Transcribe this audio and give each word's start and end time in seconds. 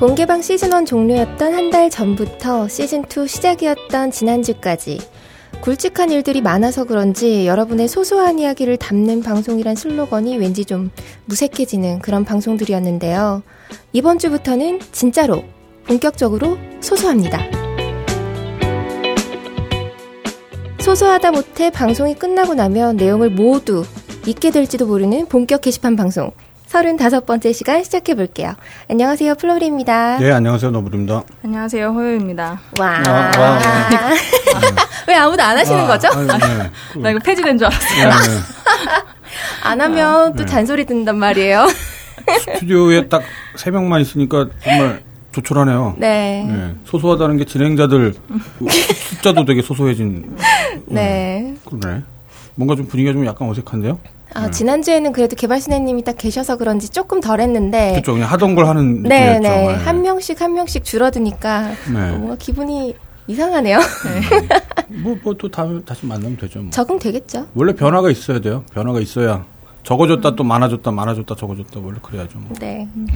본개방 0.00 0.40
시즌1 0.40 0.86
종료였던 0.86 1.52
한 1.52 1.70
달 1.70 1.90
전부터 1.90 2.66
시즌2 2.66 3.28
시작이었던 3.28 4.10
지난주까지 4.10 4.98
굵직한 5.60 6.10
일들이 6.10 6.40
많아서 6.40 6.84
그런지 6.84 7.46
여러분의 7.46 7.86
소소한 7.86 8.38
이야기를 8.38 8.78
담는 8.78 9.22
방송이란 9.22 9.76
슬로건이 9.76 10.38
왠지 10.38 10.64
좀 10.64 10.90
무색해지는 11.26 11.98
그런 11.98 12.24
방송들이었는데요. 12.24 13.42
이번 13.92 14.18
주부터는 14.18 14.80
진짜로 14.90 15.44
본격적으로 15.84 16.56
소소합니다. 16.80 17.38
소소하다 20.80 21.30
못해 21.32 21.70
방송이 21.70 22.14
끝나고 22.14 22.54
나면 22.54 22.96
내용을 22.96 23.28
모두 23.28 23.84
잊게 24.26 24.50
될지도 24.50 24.86
모르는 24.86 25.26
본격 25.26 25.60
게시판 25.60 25.94
방송 25.94 26.32
35번째 26.70 27.52
시간 27.52 27.82
시작해 27.82 28.14
볼게요. 28.14 28.54
안녕하세요. 28.88 29.34
플로리입니다. 29.34 30.18
네, 30.18 30.30
안녕하세요. 30.30 30.70
너브입니다. 30.70 31.24
안녕하세요. 31.44 31.88
호요입니다. 31.88 32.60
와. 32.78 33.02
아, 33.06 33.10
와, 33.36 33.50
와. 33.50 33.58
왜 35.08 35.14
아무도 35.16 35.42
안 35.42 35.58
하시는 35.58 35.80
아, 35.80 35.86
거죠? 35.88 36.08
아, 36.08 36.22
네. 36.22 36.70
나 37.00 37.10
이거 37.10 37.18
폐지된 37.18 37.58
줄 37.58 37.66
알았어요. 37.66 38.08
네, 38.08 38.14
네. 38.14 38.40
안 39.64 39.80
하면 39.80 40.32
또 40.34 40.44
네. 40.44 40.46
잔소리 40.46 40.84
듣는단 40.84 41.18
말이에요. 41.18 41.66
스튜디오에 42.44 43.08
딱 43.08 43.22
세 43.56 43.70
명만 43.70 44.00
있으니까 44.00 44.48
정말 44.62 45.02
조촐하네요. 45.32 45.96
네. 45.98 46.44
네. 46.48 46.74
소소하다는 46.84 47.36
게 47.38 47.44
진행자들 47.44 48.14
숫자도 49.10 49.44
되게 49.44 49.60
소소해진. 49.60 50.36
네. 50.86 51.54
그러네. 51.66 52.02
뭔가 52.54 52.76
좀 52.76 52.86
분위기가 52.86 53.12
좀 53.12 53.26
약간 53.26 53.48
어색한데요? 53.50 53.98
아, 54.34 54.46
네. 54.46 54.50
지난주에는 54.50 55.12
그래도 55.12 55.36
개발신혜님이 55.36 56.04
딱 56.04 56.16
계셔서 56.16 56.56
그런지 56.56 56.88
조금 56.88 57.20
덜 57.20 57.40
했는데. 57.40 57.94
그쵸, 57.94 58.12
그냥 58.12 58.30
하던 58.30 58.54
걸 58.54 58.66
하는 58.66 59.02
네, 59.02 59.34
느낌이었죠. 59.34 59.42
네, 59.42 59.66
네. 59.66 59.74
한 59.84 60.02
명씩 60.02 60.40
한 60.40 60.54
명씩 60.54 60.84
줄어드니까. 60.84 61.70
네. 61.92 62.10
뭔가 62.12 62.36
기분이 62.36 62.94
이상하네요. 63.26 63.78
네. 63.78 64.98
뭐, 65.02 65.16
뭐, 65.22 65.34
또 65.34 65.48
다시 65.48 66.06
만나면 66.06 66.36
되죠. 66.36 66.60
뭐. 66.60 66.70
적응되겠죠. 66.70 67.48
원래 67.54 67.74
변화가 67.74 68.10
있어야 68.10 68.40
돼요. 68.40 68.64
변화가 68.72 69.00
있어야. 69.00 69.44
적어졌다 69.82 70.28
음. 70.28 70.36
또 70.36 70.44
많아졌다, 70.44 70.90
많아졌다, 70.90 71.34
적어졌다, 71.34 71.80
원래 71.82 71.98
그래야죠. 72.02 72.38
뭐. 72.38 72.56
네. 72.60 72.88
네. 72.94 73.12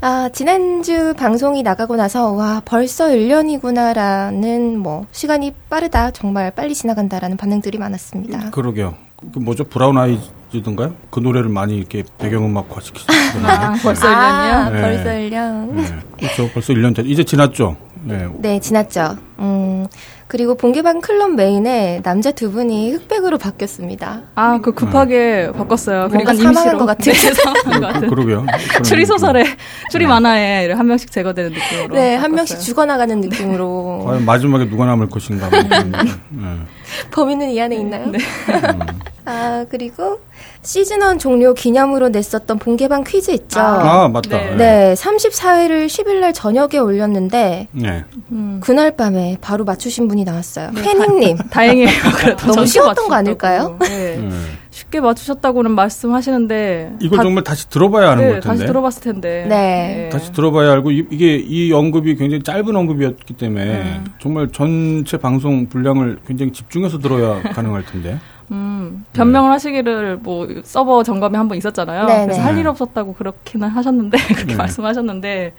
아, 0.00 0.28
지난주 0.32 1.14
방송이 1.14 1.62
나가고 1.62 1.96
나서, 1.96 2.32
와, 2.32 2.60
벌써 2.64 3.06
1년이구나라는, 3.08 4.76
뭐, 4.76 5.06
시간이 5.10 5.54
빠르다, 5.70 6.10
정말 6.10 6.50
빨리 6.50 6.74
지나간다라는 6.74 7.36
반응들이 7.36 7.78
많았습니다. 7.78 8.50
그러게요. 8.50 8.94
그 9.16 9.38
뭐죠? 9.38 9.64
브라운 9.64 9.96
아이즈든가요? 9.96 10.94
그 11.10 11.20
노래를 11.20 11.48
많이 11.48 11.76
이렇게 11.76 12.04
배경음악화 12.18 12.80
시키시잖아요. 12.80 13.46
아, 13.48 13.74
벌써 13.82 14.06
1년이요? 14.08 14.72
네. 14.72 14.80
벌써 14.80 15.04
1년. 15.10 15.72
네. 15.72 15.98
그렇죠. 16.18 16.50
벌써 16.52 16.72
1년 16.74 16.94
됐, 16.94 17.06
이제 17.06 17.24
지났죠? 17.24 17.76
네. 18.02 18.28
네, 18.38 18.60
지났죠. 18.60 19.16
음, 19.38 19.86
그리고 20.28 20.54
본개방 20.54 21.00
클럽 21.00 21.34
메인에 21.34 22.00
남자 22.04 22.30
두 22.30 22.52
분이 22.52 22.92
흑백으로 22.92 23.38
바뀌었습니다. 23.38 24.22
아, 24.34 24.58
그 24.60 24.72
급하게 24.72 25.46
네. 25.46 25.52
바꿨어요. 25.52 26.08
그러니까 26.08 26.34
사망한 26.34 26.78
것 26.78 26.86
같은. 26.86 27.10
네, 27.12 27.32
사망한 27.32 27.80
것 27.80 27.86
같은. 27.86 28.08
그 28.08 28.14
러게요. 28.14 28.46
추리 28.84 29.06
소설에 29.06 29.44
추리 29.90 30.04
네. 30.04 30.08
만화에 30.08 30.72
한 30.72 30.86
명씩 30.86 31.10
제거되는 31.10 31.52
느낌으로. 31.52 31.94
네, 31.94 32.16
바꿨어요. 32.16 32.18
한 32.18 32.34
명씩 32.34 32.60
죽어나가는 32.60 33.20
느낌으로. 33.20 34.04
과연 34.06 34.24
마지막에 34.24 34.68
누가 34.68 34.84
남을 34.84 35.08
것인가. 35.08 35.48
네. 36.30 36.58
범인은 37.10 37.50
이 37.50 37.60
안에 37.60 37.76
있나요? 37.76 38.06
네. 38.06 38.18
음. 38.18 38.80
아, 39.28 39.64
그리고 39.68 40.20
시즌1 40.62 41.18
종료 41.18 41.52
기념으로 41.52 42.10
냈었던 42.10 42.58
본개방 42.58 43.02
퀴즈 43.04 43.32
있죠? 43.32 43.58
아, 43.60 44.04
아 44.04 44.08
맞다. 44.08 44.38
네. 44.38 44.56
네, 44.56 44.94
34회를 44.94 45.86
10일날 45.86 46.32
저녁에 46.32 46.78
올렸는데, 46.78 47.66
네. 47.72 48.04
음, 48.30 48.60
그날 48.62 48.96
밤에 48.96 49.36
바로 49.40 49.64
맞추신 49.64 50.06
분이 50.06 50.24
나왔어요. 50.24 50.70
네, 50.72 50.82
패닝님. 50.82 51.38
다행이에요. 51.50 51.88
너무 52.46 52.66
쉬웠던 52.66 53.08
거 53.08 53.14
아닐까요? 53.16 53.76
네. 53.80 54.16
네. 54.16 54.28
쉽게 54.76 55.00
맞추셨다고는 55.00 55.70
말씀하시는데. 55.70 56.96
이걸 57.00 57.16
다, 57.16 57.22
정말 57.22 57.44
다시 57.44 57.66
들어봐야 57.70 58.10
하는 58.10 58.22
네, 58.22 58.28
것 58.28 58.34
같은데. 58.36 58.56
다시 58.58 58.66
들어봤을 58.66 59.02
텐데. 59.02 59.46
네. 59.48 60.10
다시 60.12 60.32
들어봐야 60.32 60.70
알고, 60.72 60.90
이, 60.90 61.08
게이 61.08 61.72
언급이 61.72 62.14
굉장히 62.16 62.42
짧은 62.42 62.76
언급이었기 62.76 63.34
때문에, 63.34 63.64
음. 63.64 64.04
정말 64.20 64.48
전체 64.52 65.16
방송 65.16 65.66
분량을 65.70 66.18
굉장히 66.26 66.52
집중해서 66.52 66.98
들어야 66.98 67.40
가능할 67.54 67.86
텐데. 67.86 68.18
음, 68.50 69.06
변명을 69.14 69.48
네. 69.48 69.52
하시기를 69.54 70.18
뭐 70.18 70.46
서버 70.62 71.02
점검이 71.02 71.36
한번 71.36 71.56
있었잖아요. 71.56 72.04
네네. 72.06 72.24
그래서 72.26 72.42
할 72.42 72.58
일 72.58 72.68
없었다고 72.68 73.14
그렇게는 73.14 73.68
하셨는데 73.68 74.18
그렇게 74.28 74.44
네. 74.44 74.54
말씀하셨는데 74.56 75.52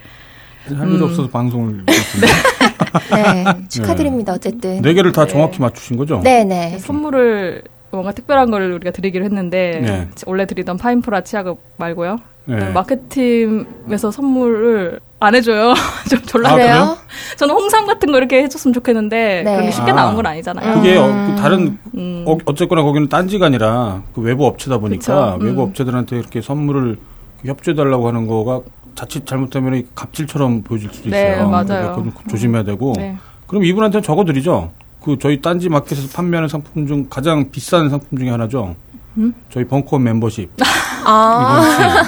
할일 0.69 0.95
음. 0.95 1.03
없어서 1.03 1.27
방송을 1.27 1.83
네. 3.11 3.43
네. 3.43 3.67
축하드립니다. 3.67 4.33
어쨌든 4.33 4.81
네 4.81 4.93
개를 4.93 5.11
다 5.11 5.25
네. 5.25 5.33
정확히 5.33 5.59
맞추신 5.59 5.97
거죠? 5.97 6.21
네 6.23 6.43
네. 6.45 6.77
선물을 6.79 7.63
뭔가 7.97 8.11
특별한 8.11 8.51
걸 8.51 8.71
우리가 8.73 8.91
드리기로 8.91 9.25
했는데 9.25 9.79
네. 9.81 10.07
원래 10.27 10.45
드리던 10.45 10.77
파인프라 10.77 11.21
치약업 11.21 11.57
말고요. 11.77 12.17
네. 12.45 12.69
마케팅에서 12.69 14.11
선물을 14.11 14.99
안 15.19 15.33
해줘요. 15.35 15.73
좀 16.09 16.21
졸라요. 16.21 16.83
아, 16.83 16.97
저는 17.37 17.55
홍삼 17.55 17.87
같은 17.87 18.11
거 18.11 18.19
이렇게 18.19 18.43
해줬으면 18.43 18.73
좋겠는데 18.73 19.41
네. 19.43 19.51
그런 19.51 19.65
게 19.65 19.71
쉽게 19.71 19.91
아, 19.91 19.95
나온 19.95 20.15
건 20.15 20.27
아니잖아요. 20.27 20.75
그게 20.75 20.95
어, 20.97 21.07
그 21.07 21.35
다른 21.41 21.79
음. 21.95 22.23
어, 22.27 22.53
쨌거나 22.53 22.83
거기는 22.83 23.09
딴지가 23.09 23.47
아니라 23.47 24.03
그 24.13 24.21
외부 24.21 24.45
업체다 24.45 24.77
보니까 24.77 25.37
음. 25.37 25.41
외부 25.41 25.63
업체들한테 25.63 26.19
이렇게 26.19 26.41
선물을 26.41 26.97
협조해달라고 27.45 28.07
하는 28.07 28.27
거가 28.27 28.61
자칫 28.93 29.25
잘못하면 29.25 29.87
갑질처럼 29.95 30.61
보여질 30.61 30.91
수도 30.93 31.09
네, 31.09 31.31
있어요. 31.31 31.45
네, 31.45 31.51
맞아요. 31.51 32.13
조심해야 32.29 32.63
되고. 32.63 32.93
네. 32.95 33.17
그럼 33.47 33.63
이분한테 33.63 34.01
적어드리죠. 34.01 34.71
그 35.07 35.17
저희 35.21 35.41
딴지 35.41 35.69
마켓에서 35.69 36.09
판매하는 36.13 36.49
상품 36.49 36.85
중 36.85 37.07
가장 37.09 37.49
비싼 37.49 37.89
상품 37.89 38.17
중에 38.17 38.29
하나죠. 38.29 38.75
음? 39.15 39.33
저희 39.49 39.63
벙커 39.63 39.97
멤버십. 39.99 40.51
아, 41.05 41.61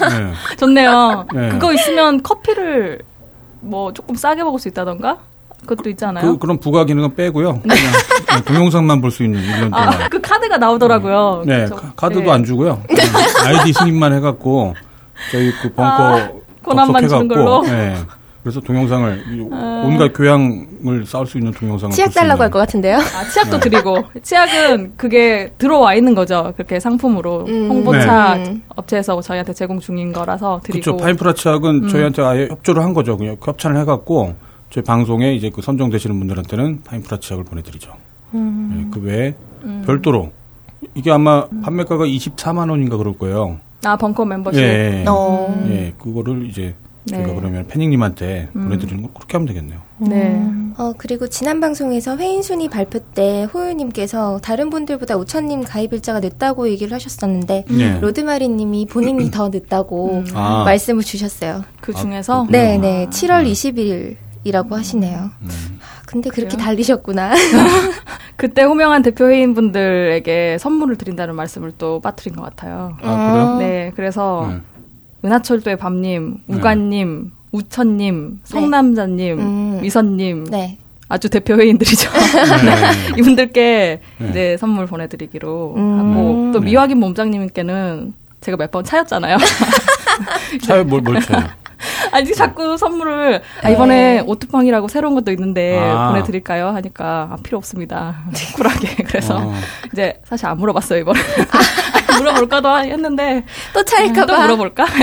네. 0.09 0.55
좋네요. 0.57 1.25
네. 1.33 1.47
그거 1.47 1.71
있으면 1.73 2.21
커피를 2.21 2.99
뭐 3.61 3.93
조금 3.93 4.15
싸게 4.15 4.43
먹을 4.43 4.59
수 4.59 4.67
있다던가? 4.67 5.17
그것도 5.65 5.89
있잖아요. 5.91 6.25
그, 6.25 6.37
그런 6.39 6.59
부가 6.59 6.83
기능은 6.83 7.15
빼고요. 7.15 7.61
네. 7.63 7.75
그냥 8.27 8.43
동영상만 8.43 8.99
볼 8.99 9.11
수 9.11 9.23
있는 9.23 9.41
1년 9.43 9.71
동안. 9.71 9.87
아, 9.93 10.09
그 10.09 10.19
카드가 10.19 10.57
나오더라고요. 10.57 11.43
네, 11.45 11.67
그 11.69 11.95
카드도 11.95 12.19
네. 12.23 12.31
안 12.31 12.43
주고요. 12.43 12.83
아이디 13.45 13.71
승인만 13.71 14.11
해갖고 14.15 14.75
저희 15.31 15.53
그 15.61 15.69
벙커 15.73 15.81
아, 16.17 16.29
권한만 16.65 17.07
주는 17.07 17.29
걸로. 17.29 17.61
네. 17.63 17.95
그래서 18.49 18.61
동영상을 18.61 19.23
아... 19.51 19.83
온갖 19.85 20.11
교양을 20.11 21.05
쌓을 21.05 21.27
수 21.27 21.37
있는 21.37 21.51
동영상을 21.51 21.93
치약 21.93 22.11
달라고 22.13 22.41
할 22.41 22.49
것 22.49 22.57
같은데요. 22.57 22.97
아, 22.97 23.23
치약도 23.31 23.59
네. 23.59 23.69
드리고 23.69 24.03
치약은 24.23 24.93
그게 24.97 25.53
들어와 25.59 25.93
있는 25.93 26.15
거죠. 26.15 26.51
그렇게 26.57 26.79
상품으로 26.79 27.45
음. 27.47 27.69
홍보차 27.69 28.35
네. 28.37 28.59
업체에서 28.75 29.21
저희한테 29.21 29.53
제공 29.53 29.79
중인 29.79 30.11
거라서 30.13 30.59
드리고. 30.63 30.83
그렇죠. 30.83 30.97
파인프라 31.03 31.33
치약은 31.33 31.83
음. 31.83 31.87
저희한테 31.87 32.23
아예 32.23 32.47
협조를 32.49 32.81
한 32.83 32.93
거죠. 32.95 33.17
그냥 33.17 33.37
협찬을 33.43 33.79
해갖고 33.81 34.33
저희 34.71 34.83
방송에 34.83 35.33
이제 35.35 35.51
그 35.53 35.61
선정되시는 35.61 36.17
분들한테는 36.17 36.81
파인프라 36.83 37.19
치약을 37.19 37.43
보내드리죠. 37.45 37.91
음. 38.33 38.71
네, 38.75 38.89
그 38.99 39.05
외에 39.05 39.35
음. 39.63 39.83
별도로 39.85 40.31
이게 40.95 41.11
아마 41.11 41.45
판매가가 41.63 42.05
24만 42.05 42.71
원인가 42.71 42.97
그럴 42.97 43.13
거예요. 43.13 43.59
아 43.85 43.95
벙커 43.95 44.25
멤버십. 44.25 44.59
예, 44.59 45.05
어. 45.07 45.65
예, 45.69 45.93
그거를 46.01 46.47
이제 46.49 46.73
저희가 47.05 47.27
네. 47.27 47.33
그러면 47.35 47.67
패닝님한테 47.67 48.49
음. 48.55 48.63
보내드리는 48.63 49.01
거 49.03 49.09
그렇게 49.13 49.33
하면 49.37 49.47
되겠네요. 49.47 49.79
네. 49.99 50.41
어, 50.77 50.93
그리고 50.97 51.27
지난 51.27 51.59
방송에서 51.59 52.17
회인 52.17 52.41
순위 52.43 52.69
발표 52.69 52.99
때 52.99 53.47
호유님께서 53.53 54.39
다른 54.43 54.69
분들보다 54.69 55.15
우천님 55.17 55.63
가입일자가 55.63 56.19
늦다고 56.19 56.69
얘기를 56.69 56.93
하셨었는데 56.93 57.65
네. 57.69 57.99
로드마리님이 57.99 58.85
본인이 58.87 59.31
더 59.31 59.49
늦다고 59.49 60.23
아. 60.33 60.63
말씀을 60.65 61.03
주셨어요. 61.03 61.63
그 61.81 61.93
중에서 61.93 62.43
아, 62.43 62.47
네 62.49 62.77
네 62.77 63.07
7월 63.09 63.49
20일 63.49 64.15
이라고 64.43 64.75
하시네요. 64.75 65.31
음. 65.41 65.79
근데 66.05 66.29
그렇게 66.29 66.55
그래요? 66.55 66.65
달리셨구나. 66.65 67.33
그때 68.37 68.63
호명한 68.63 69.01
대표 69.01 69.29
회인분들에게 69.29 70.57
선물을 70.59 70.95
드린다는 70.95 71.35
말씀을 71.35 71.73
또 71.77 71.99
빠뜨린 71.99 72.35
것 72.37 72.43
같아요. 72.43 72.95
아, 73.01 73.31
그래요? 73.33 73.57
네, 73.59 73.91
그래서 73.95 74.47
네. 74.49 74.61
은하철도의 75.23 75.77
밤님, 75.77 76.37
네. 76.45 76.55
우관님, 76.55 77.31
우천님, 77.51 78.39
성남자님, 78.43 79.35
네. 79.37 79.43
음. 79.43 79.79
미선님. 79.81 80.45
네. 80.45 80.77
아주 81.11 81.27
대표 81.29 81.55
회인들이죠. 81.55 82.09
네. 82.11 83.17
이분들께 83.19 83.99
네. 84.19 84.29
이제 84.29 84.57
선물 84.59 84.85
보내드리기로 84.85 85.73
음. 85.75 85.99
하고 85.99 86.51
또 86.53 86.59
미화김 86.59 86.99
몸장님께는 86.99 88.13
제가 88.41 88.57
몇 88.57 88.69
번 88.71 88.83
차였잖아요. 88.83 89.37
차요 90.61 90.83
뭘, 90.83 91.01
뭘 91.01 91.19
차요? 91.19 91.43
아니 92.11 92.33
자꾸 92.33 92.77
선물을 92.77 93.41
아, 93.63 93.69
이번에 93.69 94.15
네. 94.15 94.19
오트팡이라고 94.25 94.87
새로운 94.87 95.15
것도 95.15 95.31
있는데 95.31 95.79
아. 95.79 96.09
보내드릴까요? 96.11 96.67
하니까 96.67 97.29
아, 97.31 97.37
필요 97.41 97.57
없습니다. 97.57 98.17
쿨하게 98.55 99.03
그래서 99.03 99.37
어. 99.37 99.53
이제 99.91 100.21
사실 100.25 100.45
안 100.47 100.57
물어봤어요 100.57 100.99
이번에 100.99 101.19
물어볼까도 102.17 102.77
했는데 102.79 103.43
또 103.73 103.83
차일까봐 103.83 104.25
또 104.35 104.41
물어볼까? 104.41 104.85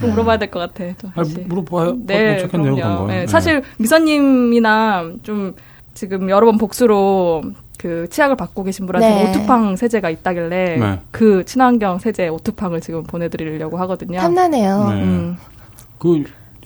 네. 0.00 0.06
물어봐야 0.06 0.38
될 0.38 0.50
것 0.50 0.60
같아. 0.60 0.84
아, 1.16 1.22
물어봐요. 1.46 1.96
네, 2.06 2.38
좋겠네요, 2.38 2.74
그런 2.76 2.96
거. 2.98 3.06
네. 3.06 3.26
사실 3.26 3.62
미선님이나 3.78 5.10
좀 5.22 5.54
지금 5.94 6.30
여러 6.30 6.46
번 6.46 6.56
복수로 6.58 7.42
그 7.78 8.06
치약을 8.08 8.36
받고 8.36 8.62
계신 8.64 8.86
분한테 8.86 9.08
네. 9.08 9.30
오투팡 9.30 9.76
세제가 9.76 10.10
있다길래 10.10 10.76
네. 10.78 11.00
그 11.10 11.44
친환경 11.44 11.98
세제 11.98 12.28
오투팡을 12.28 12.80
지금 12.80 13.02
보내드리려고 13.02 13.76
하거든요. 13.78 14.18
탐나네요. 14.20 14.88
네. 14.90 15.02
음. 15.02 15.36
그 15.98 16.24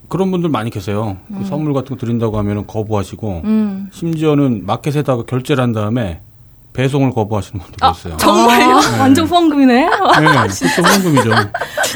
그런 0.09 0.31
분들 0.31 0.51
많이 0.51 0.69
계세요. 0.71 1.17
그 1.29 1.33
음. 1.35 1.39
그 1.39 1.45
선물 1.47 1.73
같은 1.73 1.97
거 1.97 2.01
드린다고 2.05 2.37
하면 2.39 2.67
거부하시고 2.67 3.41
음. 3.45 3.89
심지어는 3.93 4.67
마켓에다가 4.67 5.23
결제를 5.25 5.63
한 5.63 5.73
다음에 5.73 6.21
배송을 6.73 7.11
거부하시는 7.13 7.61
분들도 7.63 7.87
아, 7.87 7.91
있어요. 7.91 8.17
정말요? 8.17 8.81
네. 8.81 8.99
완전 8.99 9.27
후원금이네. 9.27 9.75
네, 9.75 9.89
그렇죠 9.91 10.67
후원금이죠. 10.83 11.31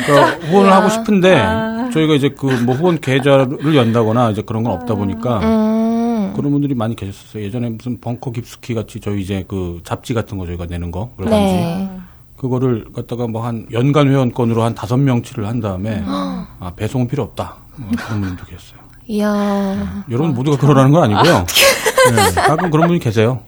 그러니까 0.06 0.46
후원을 0.48 0.72
하고 0.72 0.88
싶은데 0.90 1.40
아. 1.40 1.88
저희가 1.92 2.14
이제 2.14 2.28
그 2.30 2.46
뭐 2.66 2.74
후원 2.74 3.00
계좌를 3.00 3.74
연다거나 3.74 4.30
이제 4.30 4.42
그런 4.42 4.64
건 4.64 4.72
없다 4.74 4.94
보니까 4.94 5.38
음. 5.40 6.32
그런 6.36 6.52
분들이 6.52 6.74
많이 6.74 6.94
계셨어요. 6.96 7.42
예전에 7.42 7.70
무슨 7.70 8.00
벙커 8.00 8.32
깁스키 8.32 8.74
같이 8.74 9.00
저희 9.00 9.22
이제 9.22 9.44
그 9.48 9.80
잡지 9.84 10.12
같은 10.14 10.36
거 10.36 10.44
저희가 10.46 10.66
내는 10.66 10.90
거 10.90 11.10
그러든지 11.16 11.42
네. 11.54 11.90
그거를 12.36 12.84
갖다가 12.94 13.26
뭐 13.26 13.42
한 13.46 13.66
연간 13.72 14.08
회원권으로 14.10 14.62
한 14.62 14.74
다섯 14.74 14.96
명치를 14.98 15.46
한 15.46 15.60
다음에 15.60 16.02
아 16.06 16.72
배송은 16.76 17.08
필요 17.08 17.22
없다 17.22 17.54
뭐 17.76 17.88
그런 17.96 18.20
분도 18.20 18.44
계셨어요. 18.44 18.80
이야. 19.08 19.32
네. 19.76 19.86
여러분 20.10 20.34
모두가 20.34 20.58
그러라는 20.58 20.90
건 20.90 21.04
아니고요. 21.04 21.34
아. 21.36 21.46
네, 21.46 22.40
가끔 22.42 22.70
그런 22.70 22.88
분이 22.88 22.98
계세요. 23.00 23.40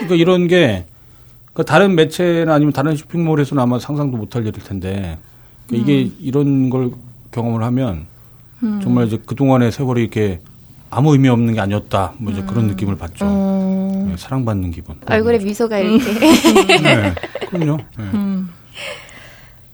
그러니까 0.00 0.14
이런 0.14 0.48
게 0.48 0.86
그러니까 1.52 1.72
다른 1.72 1.94
매체나 1.94 2.54
아니면 2.54 2.72
다른 2.72 2.96
쇼핑몰에서는 2.96 3.62
아마 3.62 3.78
상상도 3.78 4.16
못할 4.16 4.42
일일 4.42 4.62
텐데 4.62 5.18
그러니까 5.66 5.92
이게 5.92 6.04
음. 6.04 6.16
이런 6.20 6.70
걸 6.70 6.90
경험을 7.30 7.62
하면 7.62 8.06
음. 8.62 8.80
정말 8.82 9.06
이제 9.06 9.18
그 9.24 9.34
동안의 9.34 9.72
세월이 9.72 10.00
이렇게 10.00 10.40
아무 10.90 11.12
의미 11.12 11.28
없는 11.28 11.54
게 11.54 11.60
아니었다. 11.60 12.12
뭐 12.18 12.32
이제 12.32 12.42
음. 12.42 12.46
그런 12.46 12.66
느낌을 12.68 12.96
받죠. 12.96 13.26
음. 13.26 14.08
네, 14.10 14.16
사랑받는 14.16 14.70
기분. 14.70 14.96
얼굴에 15.06 15.38
미소가 15.38 15.78
이렇게. 15.78 16.12
네, 16.82 17.14
그럼요. 17.48 17.76
네. 17.76 18.04
음. 18.14 18.48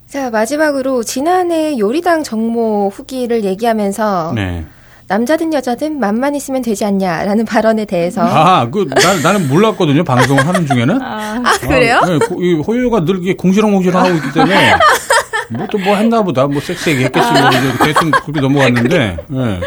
자 0.06 0.30
마지막으로 0.30 1.02
지난해 1.02 1.78
요리당 1.78 2.24
정모 2.24 2.90
후기를 2.92 3.44
얘기하면서 3.44 4.32
네. 4.34 4.66
남자든 5.10 5.52
여자든 5.52 5.98
맘만 5.98 6.36
있으면 6.36 6.62
되지 6.62 6.84
않냐라는 6.84 7.44
발언에 7.44 7.84
대해서 7.84 8.22
아, 8.22 8.70
그 8.70 8.86
나, 8.88 9.20
나는 9.24 9.48
몰랐거든요. 9.48 10.04
방송을 10.04 10.46
하는 10.46 10.66
중에는. 10.68 11.02
아, 11.02 11.42
아 11.44 11.58
그래요? 11.66 11.98
아, 12.00 12.06
네, 12.06 12.18
이 12.38 12.54
호요가 12.54 13.04
늘 13.04 13.18
이게 13.20 13.34
공시렁공시렁 13.34 14.00
하고 14.00 14.14
있기 14.14 14.32
때문에 14.32 14.74
뭐 15.50 15.66
또뭐 15.66 15.84
뭐 15.84 15.96
했나 15.96 16.22
보다. 16.22 16.46
뭐 16.46 16.60
섹시하게 16.60 17.06
했겠지. 17.06 17.28
뭐 17.28 17.48
이제 17.48 17.84
대충 17.86 18.12
그렇게 18.12 18.40
넘어갔는데. 18.40 19.16
네. 19.26 19.60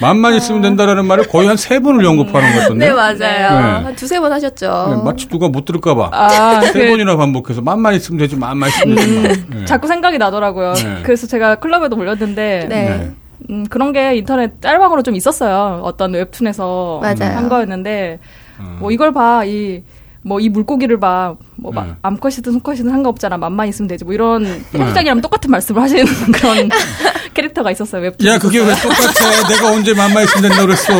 맘만 0.00 0.34
있으면 0.34 0.60
된다라는 0.60 1.06
말을 1.06 1.28
거의 1.28 1.46
한 1.46 1.56
세 1.56 1.78
번을 1.78 2.04
연구하는 2.04 2.52
것 2.52 2.60
같던데. 2.62 2.86
네, 2.86 2.92
맞아요. 2.92 3.16
네. 3.16 3.84
한 3.84 3.94
두세 3.94 4.18
번 4.18 4.32
하셨죠. 4.32 4.96
네, 4.96 5.04
마치 5.04 5.28
누가 5.28 5.48
못 5.48 5.64
들을까봐. 5.64 6.10
아, 6.12 6.60
세 6.60 6.72
그... 6.72 6.88
번이나 6.88 7.16
반복해서 7.16 7.60
맘만 7.60 7.94
있으면 7.94 8.18
되지, 8.18 8.34
맘만 8.34 8.68
있으면 8.68 8.96
되지. 8.96 9.10
음, 9.12 9.46
네. 9.60 9.64
자꾸 9.64 9.86
생각이 9.86 10.18
나더라고요. 10.18 10.74
네. 10.74 11.00
그래서 11.04 11.28
제가 11.28 11.54
클럽에도 11.54 11.96
올렸는데. 11.96 13.12
음, 13.50 13.64
그런 13.68 13.92
게 13.92 14.16
인터넷 14.16 14.60
짤방으로 14.60 15.02
좀 15.02 15.14
있었어요. 15.16 15.80
어떤 15.84 16.14
웹툰에서 16.14 17.00
맞아요. 17.02 17.36
한 17.36 17.48
거였는데, 17.48 18.18
음. 18.60 18.76
뭐 18.80 18.90
이걸 18.90 19.12
봐, 19.12 19.44
이, 19.44 19.82
뭐 20.24 20.38
이 20.38 20.48
물고기를 20.48 21.00
봐, 21.00 21.34
뭐 21.56 21.72
네. 21.74 21.94
암컷이든 22.02 22.52
수컷이든 22.52 22.90
상관없잖아. 22.90 23.38
맘만 23.38 23.66
있으면 23.68 23.88
되지. 23.88 24.04
뭐 24.04 24.14
이런 24.14 24.44
편집장이랑 24.70 25.16
네. 25.16 25.20
똑같은 25.20 25.50
말씀을 25.50 25.82
하시는 25.82 26.04
그런 26.32 26.68
캐릭터가 27.34 27.72
있었어요. 27.72 28.02
웹툰. 28.02 28.28
야, 28.28 28.38
그게 28.38 28.60
왜 28.60 28.66
똑같아? 28.74 29.48
내가 29.48 29.72
언제 29.72 29.92
맘만 29.94 30.22
있으면 30.22 30.48
된다 30.50 30.64
그랬어. 30.64 30.92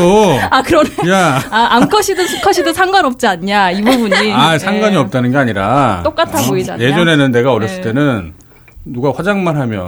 아, 0.51 0.61
그러네. 0.63 0.91
야. 1.09 1.41
아, 1.51 1.69
암컷이든 1.77 2.27
수컷이든 2.27 2.73
상관없지 2.75 3.27
않냐. 3.29 3.71
이 3.73 3.83
부분이. 3.83 4.33
아, 4.33 4.59
상관이 4.59 4.93
네. 4.93 4.97
없다는 4.97 5.31
게 5.31 5.37
아니라. 5.39 6.01
똑같아 6.03 6.41
어, 6.41 6.47
보이지 6.49 6.73
않냐. 6.73 6.83
예전에는 6.85 7.31
내가 7.31 7.53
어렸을 7.53 7.77
네. 7.77 7.83
때는 7.83 8.33
누가 8.85 9.13
화장만 9.13 9.57
하면 9.57 9.81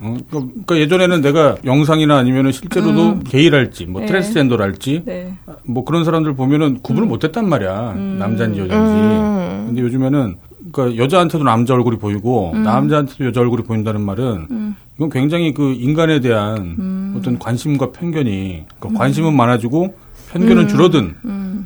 어? 0.00 0.16
그러니까 0.28 0.76
예전에는 0.76 1.22
내가 1.22 1.56
영상이나 1.64 2.18
아니면은 2.18 2.52
실제로도 2.52 3.08
음. 3.10 3.24
게이랄지 3.24 3.86
뭐 3.86 4.02
네. 4.02 4.06
트랜스젠더랄지 4.08 5.02
네. 5.06 5.34
뭐 5.64 5.84
그런 5.84 6.04
사람들 6.04 6.34
보면은 6.34 6.80
구분을 6.82 7.06
음. 7.06 7.08
못했단 7.08 7.48
말이야 7.48 7.92
음. 7.92 8.16
남자인지 8.18 8.60
여자인지 8.60 8.92
음. 8.92 9.64
근데 9.68 9.82
요즘에는 9.82 10.36
그러니까 10.70 11.02
여자한테도 11.02 11.44
남자 11.44 11.74
얼굴이 11.74 11.96
보이고 11.96 12.52
음. 12.54 12.62
남자한테도 12.62 13.24
여자 13.24 13.40
얼굴이 13.40 13.62
보인다는 13.62 14.02
말은 14.02 14.46
음. 14.50 14.76
이건 14.96 15.08
굉장히 15.08 15.54
그 15.54 15.72
인간에 15.72 16.20
대한 16.20 17.14
어떤 17.16 17.38
관심과 17.38 17.92
편견이 17.92 18.64
그러니까 18.78 18.98
관심은 18.98 19.34
많아지고 19.34 19.94
편견은 20.32 20.68
줄어든 20.68 21.14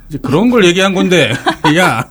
이제 0.09 0.19
그런 0.23 0.51
걸 0.51 0.65
얘기한 0.65 0.95
건데, 0.95 1.33
야. 1.77 2.07